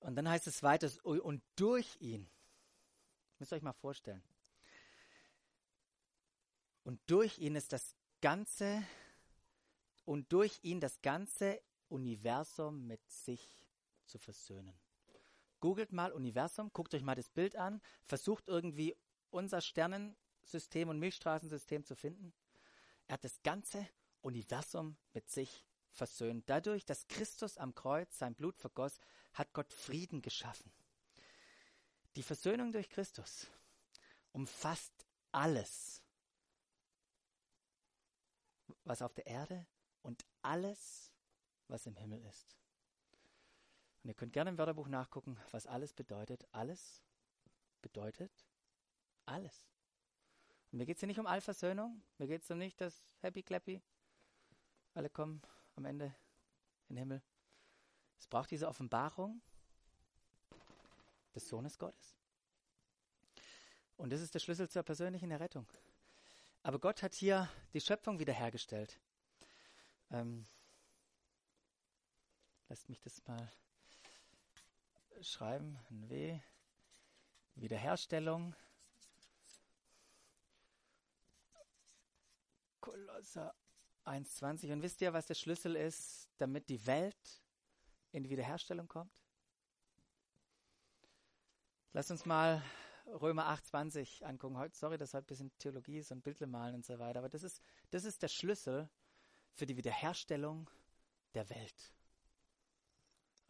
Und 0.00 0.16
dann 0.16 0.28
heißt 0.28 0.46
es 0.46 0.62
weiter, 0.62 0.90
und 1.04 1.42
durch 1.56 1.96
ihn, 2.00 2.30
müsst 3.38 3.52
ihr 3.52 3.56
euch 3.56 3.62
mal 3.62 3.74
vorstellen, 3.74 4.22
und 6.84 6.98
durch 7.06 7.38
ihn 7.38 7.54
ist 7.54 7.74
das 7.74 7.94
Ganze, 8.22 8.82
und 10.06 10.32
durch 10.32 10.58
ihn 10.62 10.80
das 10.80 11.02
Ganze 11.02 11.60
Universum 11.90 12.86
mit 12.86 13.00
sich 13.10 13.66
zu 14.06 14.18
versöhnen. 14.18 14.78
Googelt 15.60 15.92
mal 15.92 16.12
Universum, 16.12 16.72
guckt 16.72 16.94
euch 16.94 17.02
mal 17.02 17.14
das 17.14 17.28
Bild 17.28 17.56
an, 17.56 17.82
versucht 18.06 18.48
irgendwie 18.48 18.96
unser 19.30 19.60
Sternensystem 19.60 20.88
und 20.88 20.98
Milchstraßensystem 20.98 21.84
zu 21.84 21.94
finden. 21.94 22.32
Er 23.06 23.14
hat 23.14 23.24
das 23.24 23.42
ganze 23.42 23.86
Universum 24.22 24.96
mit 25.12 25.28
sich 25.28 25.66
versöhnt. 25.90 26.48
Dadurch, 26.48 26.84
dass 26.84 27.08
Christus 27.08 27.58
am 27.58 27.74
Kreuz 27.74 28.18
sein 28.18 28.34
Blut 28.34 28.56
vergoss, 28.56 28.98
hat 29.34 29.52
Gott 29.52 29.72
Frieden 29.72 30.22
geschaffen. 30.22 30.72
Die 32.16 32.22
Versöhnung 32.22 32.72
durch 32.72 32.88
Christus 32.88 33.46
umfasst 34.32 35.06
alles, 35.32 36.02
was 38.84 39.02
auf 39.02 39.14
der 39.14 39.26
Erde 39.26 39.66
und 40.02 40.24
alles, 40.42 41.12
was 41.70 41.86
im 41.86 41.96
Himmel 41.96 42.22
ist. 42.26 42.56
Und 44.02 44.08
ihr 44.08 44.14
könnt 44.14 44.32
gerne 44.32 44.50
im 44.50 44.58
Wörterbuch 44.58 44.88
nachgucken, 44.88 45.38
was 45.50 45.66
alles 45.66 45.92
bedeutet. 45.92 46.46
Alles 46.52 47.02
bedeutet 47.82 48.32
alles. 49.26 49.66
Mir 50.72 50.86
geht 50.86 50.96
es 50.96 51.00
hier 51.00 51.06
nicht 51.06 51.18
um 51.18 51.26
Allversöhnung. 51.26 52.02
Mir 52.18 52.26
geht 52.26 52.42
es 52.42 52.50
um 52.50 52.58
nicht 52.58 52.80
das 52.80 53.02
Happy 53.20 53.42
Clappy. 53.42 53.82
Alle 54.94 55.10
kommen 55.10 55.42
am 55.76 55.84
Ende 55.84 56.14
in 56.88 56.96
den 56.96 56.98
Himmel. 56.98 57.22
Es 58.18 58.26
braucht 58.26 58.50
diese 58.50 58.68
Offenbarung 58.68 59.40
des 61.34 61.48
Sohnes 61.48 61.78
Gottes. 61.78 62.16
Und 63.96 64.10
das 64.10 64.20
ist 64.20 64.34
der 64.34 64.38
Schlüssel 64.38 64.68
zur 64.68 64.82
persönlichen 64.82 65.30
Errettung. 65.30 65.66
Aber 66.62 66.78
Gott 66.78 67.02
hat 67.02 67.14
hier 67.14 67.48
die 67.72 67.80
Schöpfung 67.80 68.18
wiederhergestellt. 68.18 68.98
Ähm, 70.10 70.46
lasst 72.70 72.88
mich 72.88 73.00
das 73.00 73.26
mal 73.26 73.52
schreiben. 75.20 75.76
Ein 75.90 76.08
W. 76.08 76.40
Wiederherstellung. 77.56 78.54
Kolosser 82.80 83.54
1,20. 84.04 84.72
Und 84.72 84.82
wisst 84.82 85.00
ihr, 85.00 85.12
was 85.12 85.26
der 85.26 85.34
Schlüssel 85.34 85.74
ist, 85.74 86.30
damit 86.38 86.68
die 86.68 86.86
Welt 86.86 87.42
in 88.12 88.22
die 88.22 88.30
Wiederherstellung 88.30 88.86
kommt? 88.86 89.20
Lass 91.92 92.08
uns 92.12 92.24
mal 92.24 92.62
Römer 93.06 93.48
8,20 93.48 94.22
angucken. 94.22 94.56
Sorry, 94.74 94.96
dass 94.96 95.12
heute 95.12 95.24
ein 95.24 95.26
bisschen 95.26 95.58
Theologie 95.58 95.98
ist 95.98 96.12
und 96.12 96.22
Bildle 96.22 96.46
malen 96.46 96.76
und 96.76 96.86
so 96.86 96.96
weiter, 97.00 97.18
aber 97.18 97.28
das 97.28 97.42
ist, 97.42 97.60
das 97.90 98.04
ist 98.04 98.22
der 98.22 98.28
Schlüssel 98.28 98.88
für 99.54 99.66
die 99.66 99.76
Wiederherstellung 99.76 100.70
der 101.34 101.50
Welt. 101.50 101.92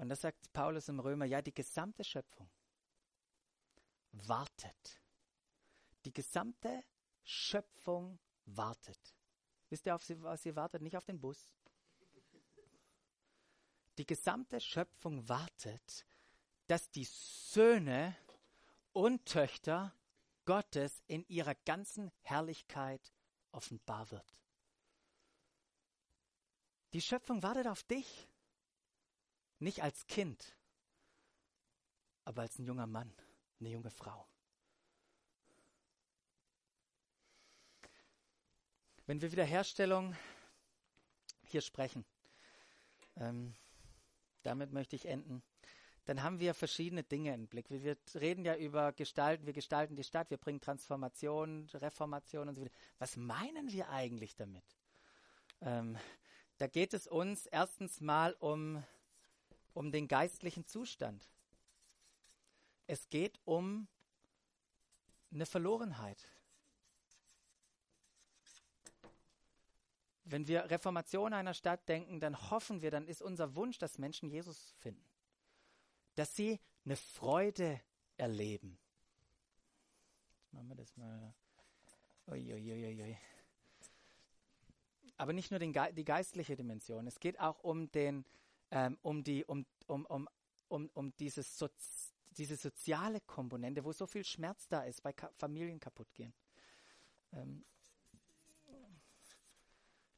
Und 0.01 0.09
das 0.09 0.23
sagt 0.23 0.51
Paulus 0.55 0.89
im 0.89 0.99
Römer, 0.99 1.27
ja, 1.27 1.43
die 1.43 1.53
gesamte 1.53 2.03
Schöpfung 2.03 2.49
wartet. 4.13 4.99
Die 6.07 6.13
gesamte 6.13 6.85
Schöpfung 7.23 8.19
wartet. 8.47 9.15
Wisst 9.69 9.85
ihr, 9.85 9.95
auf 9.95 10.03
was 10.23 10.43
sie 10.43 10.57
wartet? 10.57 10.81
Nicht 10.81 10.97
auf 10.97 11.05
den 11.05 11.21
Bus. 11.21 11.55
Die 13.99 14.07
gesamte 14.07 14.59
Schöpfung 14.59 15.29
wartet, 15.29 16.07
dass 16.67 16.91
die 16.91 17.05
Söhne 17.05 18.17
und 18.95 19.27
Töchter 19.27 19.95
Gottes 20.47 21.03
in 21.09 21.27
ihrer 21.29 21.55
ganzen 21.67 22.11
Herrlichkeit 22.23 23.13
offenbar 23.53 24.11
wird. 24.11 24.41
Die 26.95 27.03
Schöpfung 27.03 27.43
wartet 27.43 27.67
auf 27.67 27.83
dich, 27.83 28.30
nicht 29.61 29.83
als 29.83 30.07
Kind, 30.07 30.57
aber 32.25 32.43
als 32.43 32.59
ein 32.59 32.65
junger 32.65 32.87
Mann, 32.87 33.13
eine 33.61 33.71
junge 33.71 33.91
Frau. 33.91 34.27
Wenn 39.07 39.21
wir 39.21 39.33
Wiederherstellung 39.33 40.17
hier 41.43 41.61
sprechen, 41.61 42.05
ähm, 43.17 43.55
damit 44.43 44.73
möchte 44.73 44.97
ich 44.97 45.07
enden, 45.07 45.43
dann 46.05 46.23
haben 46.23 46.41
wir 46.41 46.55
verschiedene 46.55 47.03
Dinge 47.03 47.35
im 47.35 47.47
Blick. 47.47 47.71
Wir, 47.71 47.83
wir 47.83 47.97
reden 48.15 48.45
ja 48.45 48.57
über 48.57 48.93
Gestalten, 48.93 49.47
wir 49.47 49.53
gestalten 49.53 49.97
die 49.97 50.05
Stadt, 50.05 50.31
wir 50.31 50.39
bringen 50.39 50.61
Transformation, 50.61 51.69
Reformation 51.75 52.49
und 52.49 52.55
so 52.55 52.63
weiter. 52.63 52.75
Was 52.99 53.17
meinen 53.17 53.71
wir 53.71 53.91
eigentlich 53.91 54.35
damit? 54.35 54.65
Ähm, 55.61 55.99
da 56.57 56.67
geht 56.67 56.95
es 56.95 57.07
uns 57.07 57.47
erstens 57.47 58.01
mal 58.01 58.35
um, 58.35 58.83
um 59.75 59.93
den 59.93 60.09
geistlichen 60.09 60.67
Zustand. 60.67 61.29
Es 62.87 63.09
geht 63.09 63.39
um 63.45 63.87
eine 65.33 65.47
Verlorenheit. 65.47 66.29
Wenn 70.25 70.47
wir 70.47 70.71
Reformation 70.71 71.33
einer 71.33 71.55
Stadt 71.55 71.89
denken, 71.89 72.21
dann 72.21 72.51
hoffen 72.51 72.83
wir, 72.83 72.91
dann 72.91 73.07
ist 73.07 73.23
unser 73.23 73.55
Wunsch, 73.55 73.79
dass 73.79 73.99
Menschen 73.99 74.29
Jesus 74.29 74.75
finden. 74.79 75.05
Dass 76.15 76.35
sie 76.37 76.61
eine 76.85 76.97
Freude 76.97 77.81
erleben. 78.17 78.79
Machen 80.53 80.69
wir 80.69 80.77
das 80.77 80.97
mal. 80.97 81.35
Uiuiuiui. 82.27 83.17
Aber 85.17 85.33
nicht 85.33 85.51
nur 85.51 85.61
den, 85.61 85.73
die 85.95 86.05
geistliche 86.05 86.57
Dimension. 86.57 87.07
Es 87.07 87.21
geht 87.21 87.39
auch 87.41 87.61
um, 87.61 87.91
den, 87.93 88.25
ähm, 88.71 88.99
um, 89.03 89.25
die, 89.25 89.45
um, 89.45 89.67
um, 89.87 90.07
um, 90.07 90.29
um, 90.69 90.91
um 90.95 91.17
dieses 91.17 91.59
Sozi 91.59 92.11
diese 92.37 92.57
soziale 92.57 93.21
Komponente, 93.21 93.85
wo 93.85 93.93
so 93.93 94.07
viel 94.07 94.25
Schmerz 94.25 94.69
da 94.69 94.85
ist, 94.85 95.05
weil 95.05 95.13
Ka 95.13 95.31
Familien 95.37 95.81
kaputt 95.81 96.13
gehen. 96.15 96.33
Ähm, 97.33 97.65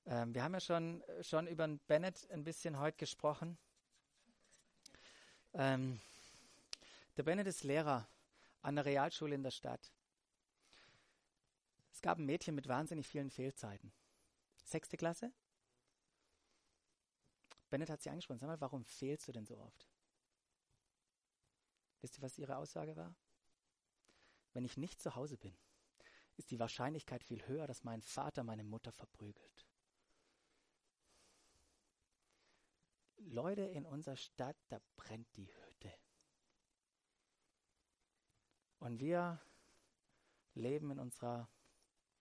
ähm, 0.07 0.35
wir 0.35 0.43
haben 0.43 0.55
ja 0.55 0.61
schon, 0.61 1.03
schon 1.23 1.47
über 1.47 1.67
Bennett 1.87 2.31
ein 2.31 2.45
bisschen 2.45 2.79
heute 2.79 2.99
gesprochen. 2.99 3.59
Ähm, 5.55 6.01
der 7.17 7.23
Bennett 7.23 7.47
ist 7.47 7.65
Lehrer 7.65 8.09
an 8.63 8.77
der 8.77 8.85
Realschule 8.85 9.35
in 9.35 9.43
der 9.43 9.51
Stadt. 9.51 9.93
Es 11.93 12.01
gab 12.01 12.19
ein 12.19 12.27
Mädchen 12.27 12.55
mit 12.55 12.69
wahnsinnig 12.69 13.07
vielen 13.07 13.31
Fehlzeiten. 13.31 13.93
Sechste 14.65 14.97
Klasse. 14.97 15.33
Bennett 17.73 17.89
hat 17.89 18.03
sie 18.03 18.11
angesprochen. 18.11 18.39
Sag 18.39 18.49
mal, 18.49 18.61
warum 18.61 18.85
fehlst 18.85 19.27
du 19.27 19.33
denn 19.33 19.47
so 19.47 19.59
oft? 19.59 19.89
Wisst 22.03 22.19
ihr, 22.19 22.23
was 22.23 22.37
ihre 22.37 22.59
Aussage 22.59 22.95
war? 22.97 23.17
Wenn 24.53 24.67
ich 24.67 24.77
nicht 24.77 25.01
zu 25.01 25.15
Hause 25.15 25.39
bin, 25.39 25.57
ist 26.37 26.51
die 26.51 26.59
Wahrscheinlichkeit 26.59 27.25
viel 27.25 27.47
höher, 27.49 27.67
dass 27.67 27.83
mein 27.83 28.03
Vater 28.03 28.45
meine 28.45 28.63
Mutter 28.63 28.93
verprügelt. 28.93 29.67
Leute 33.17 33.63
in 33.63 33.87
unserer 33.87 34.17
Stadt, 34.17 34.57
da 34.69 34.79
brennt 34.97 35.35
die 35.37 35.49
Hütte. 35.49 35.95
Und 38.81 39.01
wir 39.01 39.41
leben 40.53 40.91
in 40.91 40.99
unserer 40.99 41.49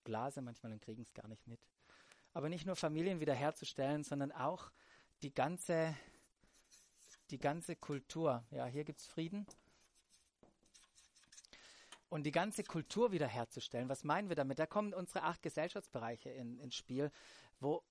Blase 0.06 0.41
manchmal 0.41 0.72
und 0.72 0.82
kriegen 0.82 1.02
es 1.02 1.14
gar 1.14 1.28
nicht 1.28 1.45
mit. 1.45 1.68
Aber 2.32 2.47
nicht 2.47 2.66
nur 2.66 2.78
Familien 2.78 3.20
wiederherzustellen, 3.20 4.06
sondern 4.06 4.32
auch 4.32 4.72
die 5.24 5.34
ganze, 5.34 5.95
die 7.30 7.38
ganze 7.38 7.76
Kultur. 7.76 8.43
Ja, 8.51 8.65
hier 8.65 8.84
gibt 8.84 8.99
es 8.99 9.07
Frieden. 9.07 9.45
Und 12.09 12.24
die 12.24 12.32
ganze 12.32 12.63
Kultur 12.63 13.11
wiederherzustellen. 13.11 13.88
Was 13.88 14.03
meinen 14.03 14.28
wir 14.28 14.36
damit? 14.36 14.59
Da 14.59 14.65
kommen 14.65 14.93
unsere 14.93 15.24
acht 15.24 15.41
Gesellschaftsbereiche 15.41 16.30
in, 16.30 16.59
ins 16.59 16.76
Spiel, 16.76 17.09
wo, 17.59 17.84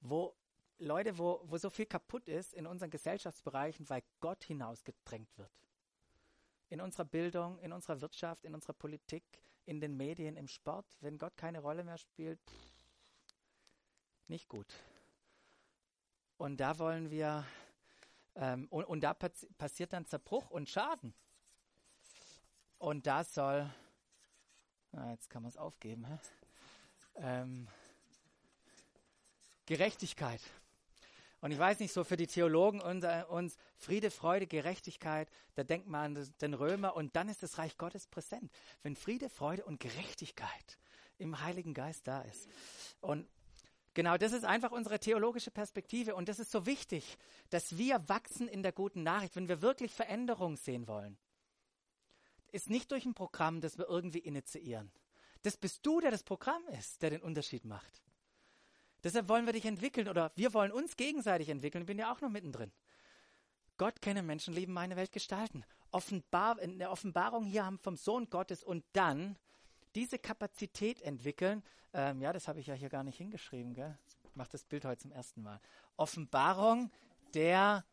wo 0.00 0.36
Leute, 0.78 1.18
wo, 1.18 1.40
wo 1.44 1.56
so 1.58 1.70
viel 1.70 1.86
kaputt 1.86 2.28
ist 2.28 2.54
in 2.54 2.66
unseren 2.66 2.90
Gesellschaftsbereichen, 2.90 3.88
weil 3.88 4.02
Gott 4.20 4.44
hinausgedrängt 4.44 5.36
wird. 5.36 5.50
In 6.68 6.80
unserer 6.80 7.04
Bildung, 7.04 7.58
in 7.58 7.72
unserer 7.72 8.00
Wirtschaft, 8.00 8.44
in 8.44 8.54
unserer 8.54 8.72
Politik, 8.72 9.24
in 9.66 9.80
den 9.80 9.96
Medien, 9.96 10.36
im 10.36 10.46
Sport, 10.46 10.86
wenn 11.00 11.18
Gott 11.18 11.36
keine 11.36 11.60
Rolle 11.60 11.84
mehr 11.84 11.98
spielt, 11.98 12.40
nicht 14.28 14.48
gut. 14.48 14.72
Und 16.36 16.58
da 16.58 16.78
wollen 16.78 17.10
wir, 17.10 17.46
ähm, 18.34 18.66
und, 18.70 18.84
und, 18.84 19.00
da 19.00 19.14
passiert 19.14 19.92
dann 19.92 20.06
Zerbruch 20.06 20.50
und 20.50 20.68
Schaden. 20.68 21.14
Und 22.78 23.06
das 23.06 23.34
soll, 23.34 23.70
na, 24.92 25.12
jetzt 25.12 25.30
kann 25.30 25.42
man 25.42 25.50
es 25.50 25.56
aufgeben, 25.56 26.06
hä? 26.06 26.18
Ähm, 27.16 27.68
Gerechtigkeit. 29.66 30.40
Und 31.40 31.50
ich 31.50 31.58
weiß 31.58 31.78
nicht, 31.80 31.92
so 31.92 32.04
für 32.04 32.16
die 32.16 32.26
Theologen 32.26 32.80
unser, 32.80 33.30
uns 33.30 33.56
Friede, 33.76 34.10
Freude, 34.10 34.46
Gerechtigkeit, 34.46 35.28
da 35.54 35.62
denkt 35.62 35.86
man 35.86 36.16
an 36.16 36.34
den 36.40 36.54
Römer 36.54 36.96
und 36.96 37.16
dann 37.16 37.28
ist 37.28 37.42
das 37.42 37.58
Reich 37.58 37.76
Gottes 37.76 38.06
präsent. 38.06 38.50
Wenn 38.82 38.96
Friede, 38.96 39.28
Freude 39.28 39.64
und 39.64 39.78
Gerechtigkeit 39.78 40.78
im 41.18 41.40
Heiligen 41.40 41.74
Geist 41.74 42.08
da 42.08 42.22
ist. 42.22 42.48
Und 43.00 43.28
genau 43.94 44.16
das 44.16 44.32
ist 44.32 44.44
einfach 44.44 44.72
unsere 44.72 44.98
theologische 44.98 45.50
Perspektive 45.50 46.14
und 46.14 46.28
das 46.28 46.38
ist 46.38 46.50
so 46.50 46.66
wichtig, 46.66 47.16
dass 47.50 47.78
wir 47.78 48.08
wachsen 48.08 48.48
in 48.48 48.62
der 48.62 48.72
guten 48.72 49.02
Nachricht, 49.02 49.36
wenn 49.36 49.48
wir 49.48 49.62
wirklich 49.62 49.92
Veränderung 49.92 50.56
sehen 50.56 50.86
wollen. 50.86 51.16
Ist 52.52 52.70
nicht 52.70 52.90
durch 52.92 53.04
ein 53.04 53.14
Programm, 53.14 53.60
das 53.60 53.78
wir 53.78 53.88
irgendwie 53.88 54.18
initiieren. 54.18 54.92
Das 55.42 55.56
bist 55.56 55.84
du, 55.84 56.00
der 56.00 56.10
das 56.10 56.22
Programm 56.22 56.62
ist, 56.78 57.02
der 57.02 57.10
den 57.10 57.22
Unterschied 57.22 57.64
macht. 57.64 58.02
Deshalb 59.02 59.28
wollen 59.28 59.44
wir 59.44 59.52
dich 59.52 59.66
entwickeln 59.66 60.08
oder 60.08 60.32
wir 60.36 60.54
wollen 60.54 60.72
uns 60.72 60.96
gegenseitig 60.96 61.50
entwickeln. 61.50 61.82
Ich 61.82 61.86
bin 61.86 61.98
ja 61.98 62.12
auch 62.12 62.20
noch 62.20 62.30
mittendrin. 62.30 62.72
Gott 63.76 64.00
kenne 64.00 64.22
Menschen, 64.22 64.54
lieben 64.54 64.72
meine 64.72 64.96
Welt 64.96 65.12
gestalten. 65.12 65.64
Offenbar, 65.90 66.58
in 66.60 66.78
der 66.78 66.90
Offenbarung 66.90 67.44
hier 67.44 67.66
haben 67.66 67.78
vom 67.78 67.96
Sohn 67.96 68.30
Gottes 68.30 68.62
und 68.64 68.84
dann 68.92 69.36
diese 69.94 70.18
Kapazität 70.18 71.00
entwickeln. 71.02 71.62
Ähm, 71.92 72.20
ja, 72.20 72.32
das 72.32 72.48
habe 72.48 72.60
ich 72.60 72.66
ja 72.66 72.74
hier 72.74 72.88
gar 72.88 73.04
nicht 73.04 73.16
hingeschrieben. 73.16 73.74
Gell? 73.74 73.96
Ich 74.24 74.36
mache 74.36 74.50
das 74.50 74.64
Bild 74.64 74.84
heute 74.84 75.02
zum 75.02 75.12
ersten 75.12 75.42
Mal. 75.42 75.60
Offenbarung 75.96 76.90
der 77.34 77.84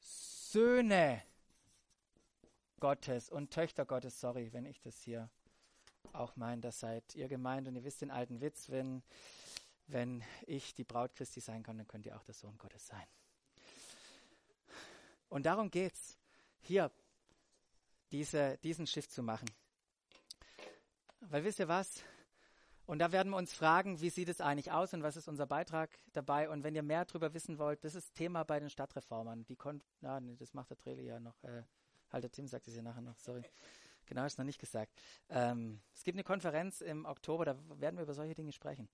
Söhne 0.00 1.22
Gottes 2.80 3.30
und 3.30 3.50
Töchter 3.50 3.84
Gottes. 3.84 4.20
Sorry, 4.20 4.52
wenn 4.52 4.66
ich 4.66 4.80
das 4.80 5.00
hier 5.02 5.30
auch 6.12 6.36
meinen, 6.36 6.62
das 6.62 6.80
seid 6.80 7.14
ihr 7.14 7.28
gemeint 7.28 7.66
und 7.66 7.76
ihr 7.76 7.84
wisst 7.84 8.02
den 8.02 8.10
alten 8.10 8.40
Witz, 8.40 8.70
wenn, 8.70 9.02
wenn 9.86 10.22
ich 10.46 10.74
die 10.74 10.84
Braut 10.84 11.14
Christi 11.14 11.40
sein 11.40 11.62
kann, 11.62 11.78
dann 11.78 11.88
könnt 11.88 12.06
ihr 12.06 12.16
auch 12.16 12.22
der 12.24 12.34
Sohn 12.34 12.56
Gottes 12.58 12.86
sein. 12.86 13.06
Und 15.28 15.46
darum 15.46 15.70
geht's, 15.70 16.18
hier 16.60 16.90
diese, 18.12 18.58
diesen 18.58 18.86
Schiff 18.86 19.08
zu 19.08 19.22
machen. 19.22 19.48
Weil 21.30 21.44
wisst 21.44 21.58
ihr 21.58 21.68
was? 21.68 22.02
Und 22.86 22.98
da 22.98 23.12
werden 23.12 23.30
wir 23.30 23.38
uns 23.38 23.52
fragen, 23.52 24.00
wie 24.00 24.10
sieht 24.10 24.28
es 24.28 24.40
eigentlich 24.40 24.72
aus 24.72 24.92
und 24.92 25.02
was 25.02 25.16
ist 25.16 25.26
unser 25.26 25.46
Beitrag 25.46 25.90
dabei? 26.12 26.50
Und 26.50 26.64
wenn 26.64 26.74
ihr 26.74 26.82
mehr 26.82 27.04
darüber 27.06 27.32
wissen 27.32 27.58
wollt, 27.58 27.82
das 27.82 27.94
ist 27.94 28.14
Thema 28.14 28.44
bei 28.44 28.60
den 28.60 28.68
Stadtreformern. 28.68 29.46
Die 29.46 29.56
kon 29.56 29.82
ja, 30.02 30.20
nee, 30.20 30.36
das 30.36 30.52
macht 30.52 30.70
der 30.70 30.76
Treli 30.76 31.06
ja 31.06 31.18
noch. 31.18 31.42
Äh, 31.44 31.62
halt, 32.10 32.24
der 32.24 32.30
Tim 32.30 32.46
sagt 32.46 32.68
es 32.68 32.76
ja 32.76 32.82
nachher 32.82 33.00
noch, 33.00 33.18
sorry. 33.18 33.42
Genau, 34.06 34.24
ist 34.26 34.38
noch 34.38 34.44
nicht 34.44 34.60
gesagt. 34.60 34.92
Ähm, 35.30 35.80
es 35.94 36.04
gibt 36.04 36.16
eine 36.16 36.24
Konferenz 36.24 36.82
im 36.82 37.06
Oktober, 37.06 37.46
da 37.46 37.56
werden 37.80 37.96
wir 37.96 38.02
über 38.02 38.12
solche 38.12 38.34
Dinge 38.34 38.52
sprechen. 38.52 38.90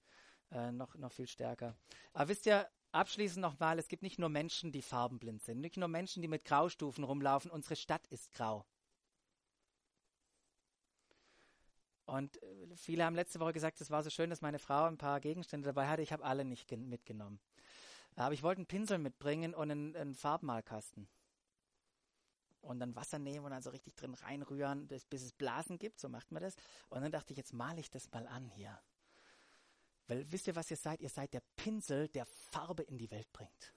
Äh, 0.53 0.70
noch, 0.70 0.95
noch 0.95 1.11
viel 1.11 1.26
stärker. 1.26 1.76
Aber 2.12 2.28
wisst 2.28 2.47
ihr, 2.47 2.68
abschließend 2.93 3.43
nochmal, 3.43 3.78
es 3.81 3.89
gibt 3.89 4.05
nicht 4.05 4.20
nur 4.20 4.28
Menschen, 4.28 4.70
die 4.70 4.83
farbenblind 4.83 5.43
sind, 5.43 5.61
nicht 5.61 5.76
nur 5.76 5.89
Menschen, 5.89 6.22
die 6.22 6.28
mit 6.28 6.45
Graustufen 6.45 7.03
rumlaufen. 7.03 7.51
Unsere 7.51 7.74
Stadt 7.74 8.07
ist 8.07 8.33
grau. 8.33 8.64
Und 12.11 12.43
äh, 12.43 12.77
viele 12.77 13.05
haben 13.05 13.15
letzte 13.15 13.39
Woche 13.39 13.53
gesagt, 13.53 13.81
es 13.81 13.91
war 13.91 14.03
so 14.03 14.11
schön, 14.11 14.31
dass 14.31 14.41
meine 14.41 14.59
Frau 14.59 14.85
ein 14.85 14.99
paar 14.99 15.21
Gegenstände 15.21 15.67
dabei 15.67 15.87
hatte. 15.87 16.03
Ich 16.03 16.13
habe 16.13 16.25
alle 16.25 16.45
nicht 16.45 16.69
mitgenommen. 16.73 17.39
Aber 18.17 18.35
ich 18.35 18.43
wollte 18.43 18.59
einen 18.59 18.67
Pinsel 18.67 18.99
mitbringen 18.99 19.55
und 19.55 19.71
einen, 19.71 19.95
einen 19.95 20.15
Farbmalkasten 20.17 21.09
und 22.63 22.81
dann 22.81 22.97
Wasser 22.97 23.21
nehmen 23.21 23.45
und 23.45 23.53
dann 23.53 23.63
so 23.63 23.71
richtig 23.71 23.95
drin 23.95 24.15
reinrühren, 24.15 24.89
bis, 24.89 25.05
bis 25.05 25.23
es 25.23 25.33
Blasen 25.33 25.79
gibt, 25.79 26.01
so 26.01 26.09
macht 26.09 26.33
man 26.33 26.43
das. 26.43 26.57
Und 26.89 27.01
dann 27.01 27.13
dachte 27.13 27.33
ich, 27.33 27.37
jetzt 27.37 27.53
male 27.53 27.79
ich 27.79 27.91
das 27.91 28.11
mal 28.11 28.27
an 28.27 28.49
hier. 28.49 28.77
Weil 30.09 30.31
wisst 30.33 30.49
ihr, 30.49 30.57
was 30.57 30.69
ihr 30.69 30.77
seid? 30.77 31.01
Ihr 31.01 31.11
seid 31.11 31.33
der 31.33 31.43
Pinsel, 31.55 32.09
der 32.09 32.27
Farbe 32.27 32.83
in 32.83 32.99
die 32.99 33.13
Welt 33.13 33.33
bringt. 33.33 33.73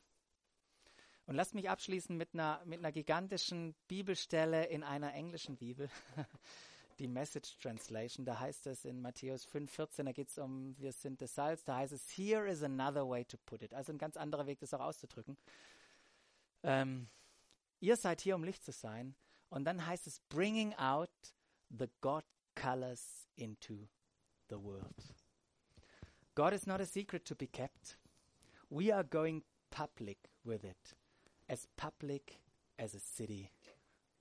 Und 1.28 1.36
lasst 1.36 1.54
mich 1.54 1.70
abschließen 1.70 2.18
mit 2.18 2.34
einer, 2.34 2.66
mit 2.66 2.80
einer 2.80 2.92
gigantischen 2.92 3.76
Bibelstelle 3.88 4.66
in 4.66 4.84
einer 4.84 5.14
englischen 5.14 5.56
Bibel. 5.56 5.88
Die 7.04 7.10
Message 7.10 7.58
Translation, 7.60 8.26
da 8.26 8.40
heißt 8.40 8.66
es 8.68 8.86
in 8.86 9.02
Matthäus 9.02 9.46
5,14, 9.46 10.04
da 10.06 10.12
geht 10.14 10.30
es 10.30 10.38
um, 10.38 10.74
wir 10.80 10.94
sind 10.94 11.22
das 11.22 11.36
Salz, 11.36 11.64
da 11.66 11.76
heißt 11.76 11.92
es, 11.92 12.10
here 12.18 12.50
is 12.50 12.64
another 12.64 13.08
way 13.08 13.26
to 13.26 13.38
put 13.46 13.62
it. 13.62 13.74
Also 13.74 13.92
ein 13.92 13.98
ganz 13.98 14.16
anderer 14.16 14.48
Weg, 14.48 14.60
das 14.62 14.74
auch 14.74 14.80
auszudrücken. 14.80 15.38
Ähm, 16.64 17.10
Ihr 17.84 17.98
seid 17.98 18.22
hier, 18.22 18.36
um 18.36 18.46
Licht 18.46 18.64
zu 18.64 18.72
sein. 18.72 19.14
Und 19.50 19.66
dann 19.66 19.86
heißt 19.86 20.08
es, 20.08 20.22
bringing 20.30 20.74
out 20.76 21.10
the 21.70 21.90
God 22.00 22.24
colors 22.56 23.28
into 23.36 23.90
the 24.48 24.56
world. 24.56 24.96
God 26.34 26.54
is 26.54 26.66
not 26.66 26.80
a 26.80 26.86
secret 26.86 27.26
to 27.26 27.36
be 27.36 27.46
kept. 27.46 28.00
We 28.70 28.96
are 28.96 29.04
going 29.04 29.44
public 29.70 30.30
with 30.46 30.64
it, 30.64 30.96
as 31.50 31.68
public 31.76 32.40
as 32.78 32.96
a 32.96 33.00
city 33.00 33.52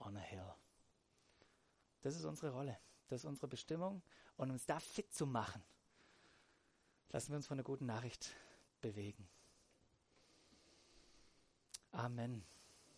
on 0.01 0.17
a 0.17 0.21
hill. 0.21 0.57
Das 2.03 2.17
ist 2.17 2.25
unsere 2.25 2.53
Rolle, 2.53 2.79
das 3.09 3.23
ist 3.23 3.25
unsere 3.25 3.49
Bestimmung. 3.49 4.03
Und 4.37 4.51
uns 4.51 4.67
da 4.67 4.81
fit 4.81 5.13
zu 5.15 5.27
machen, 5.27 5.63
lassen 7.11 7.31
wir 7.31 7.37
uns 7.37 7.47
von 7.47 7.57
einer 7.57 7.65
guten 7.65 7.87
Nachricht 7.87 8.35
bewegen. 8.81 9.29
Amen. 11.93 12.45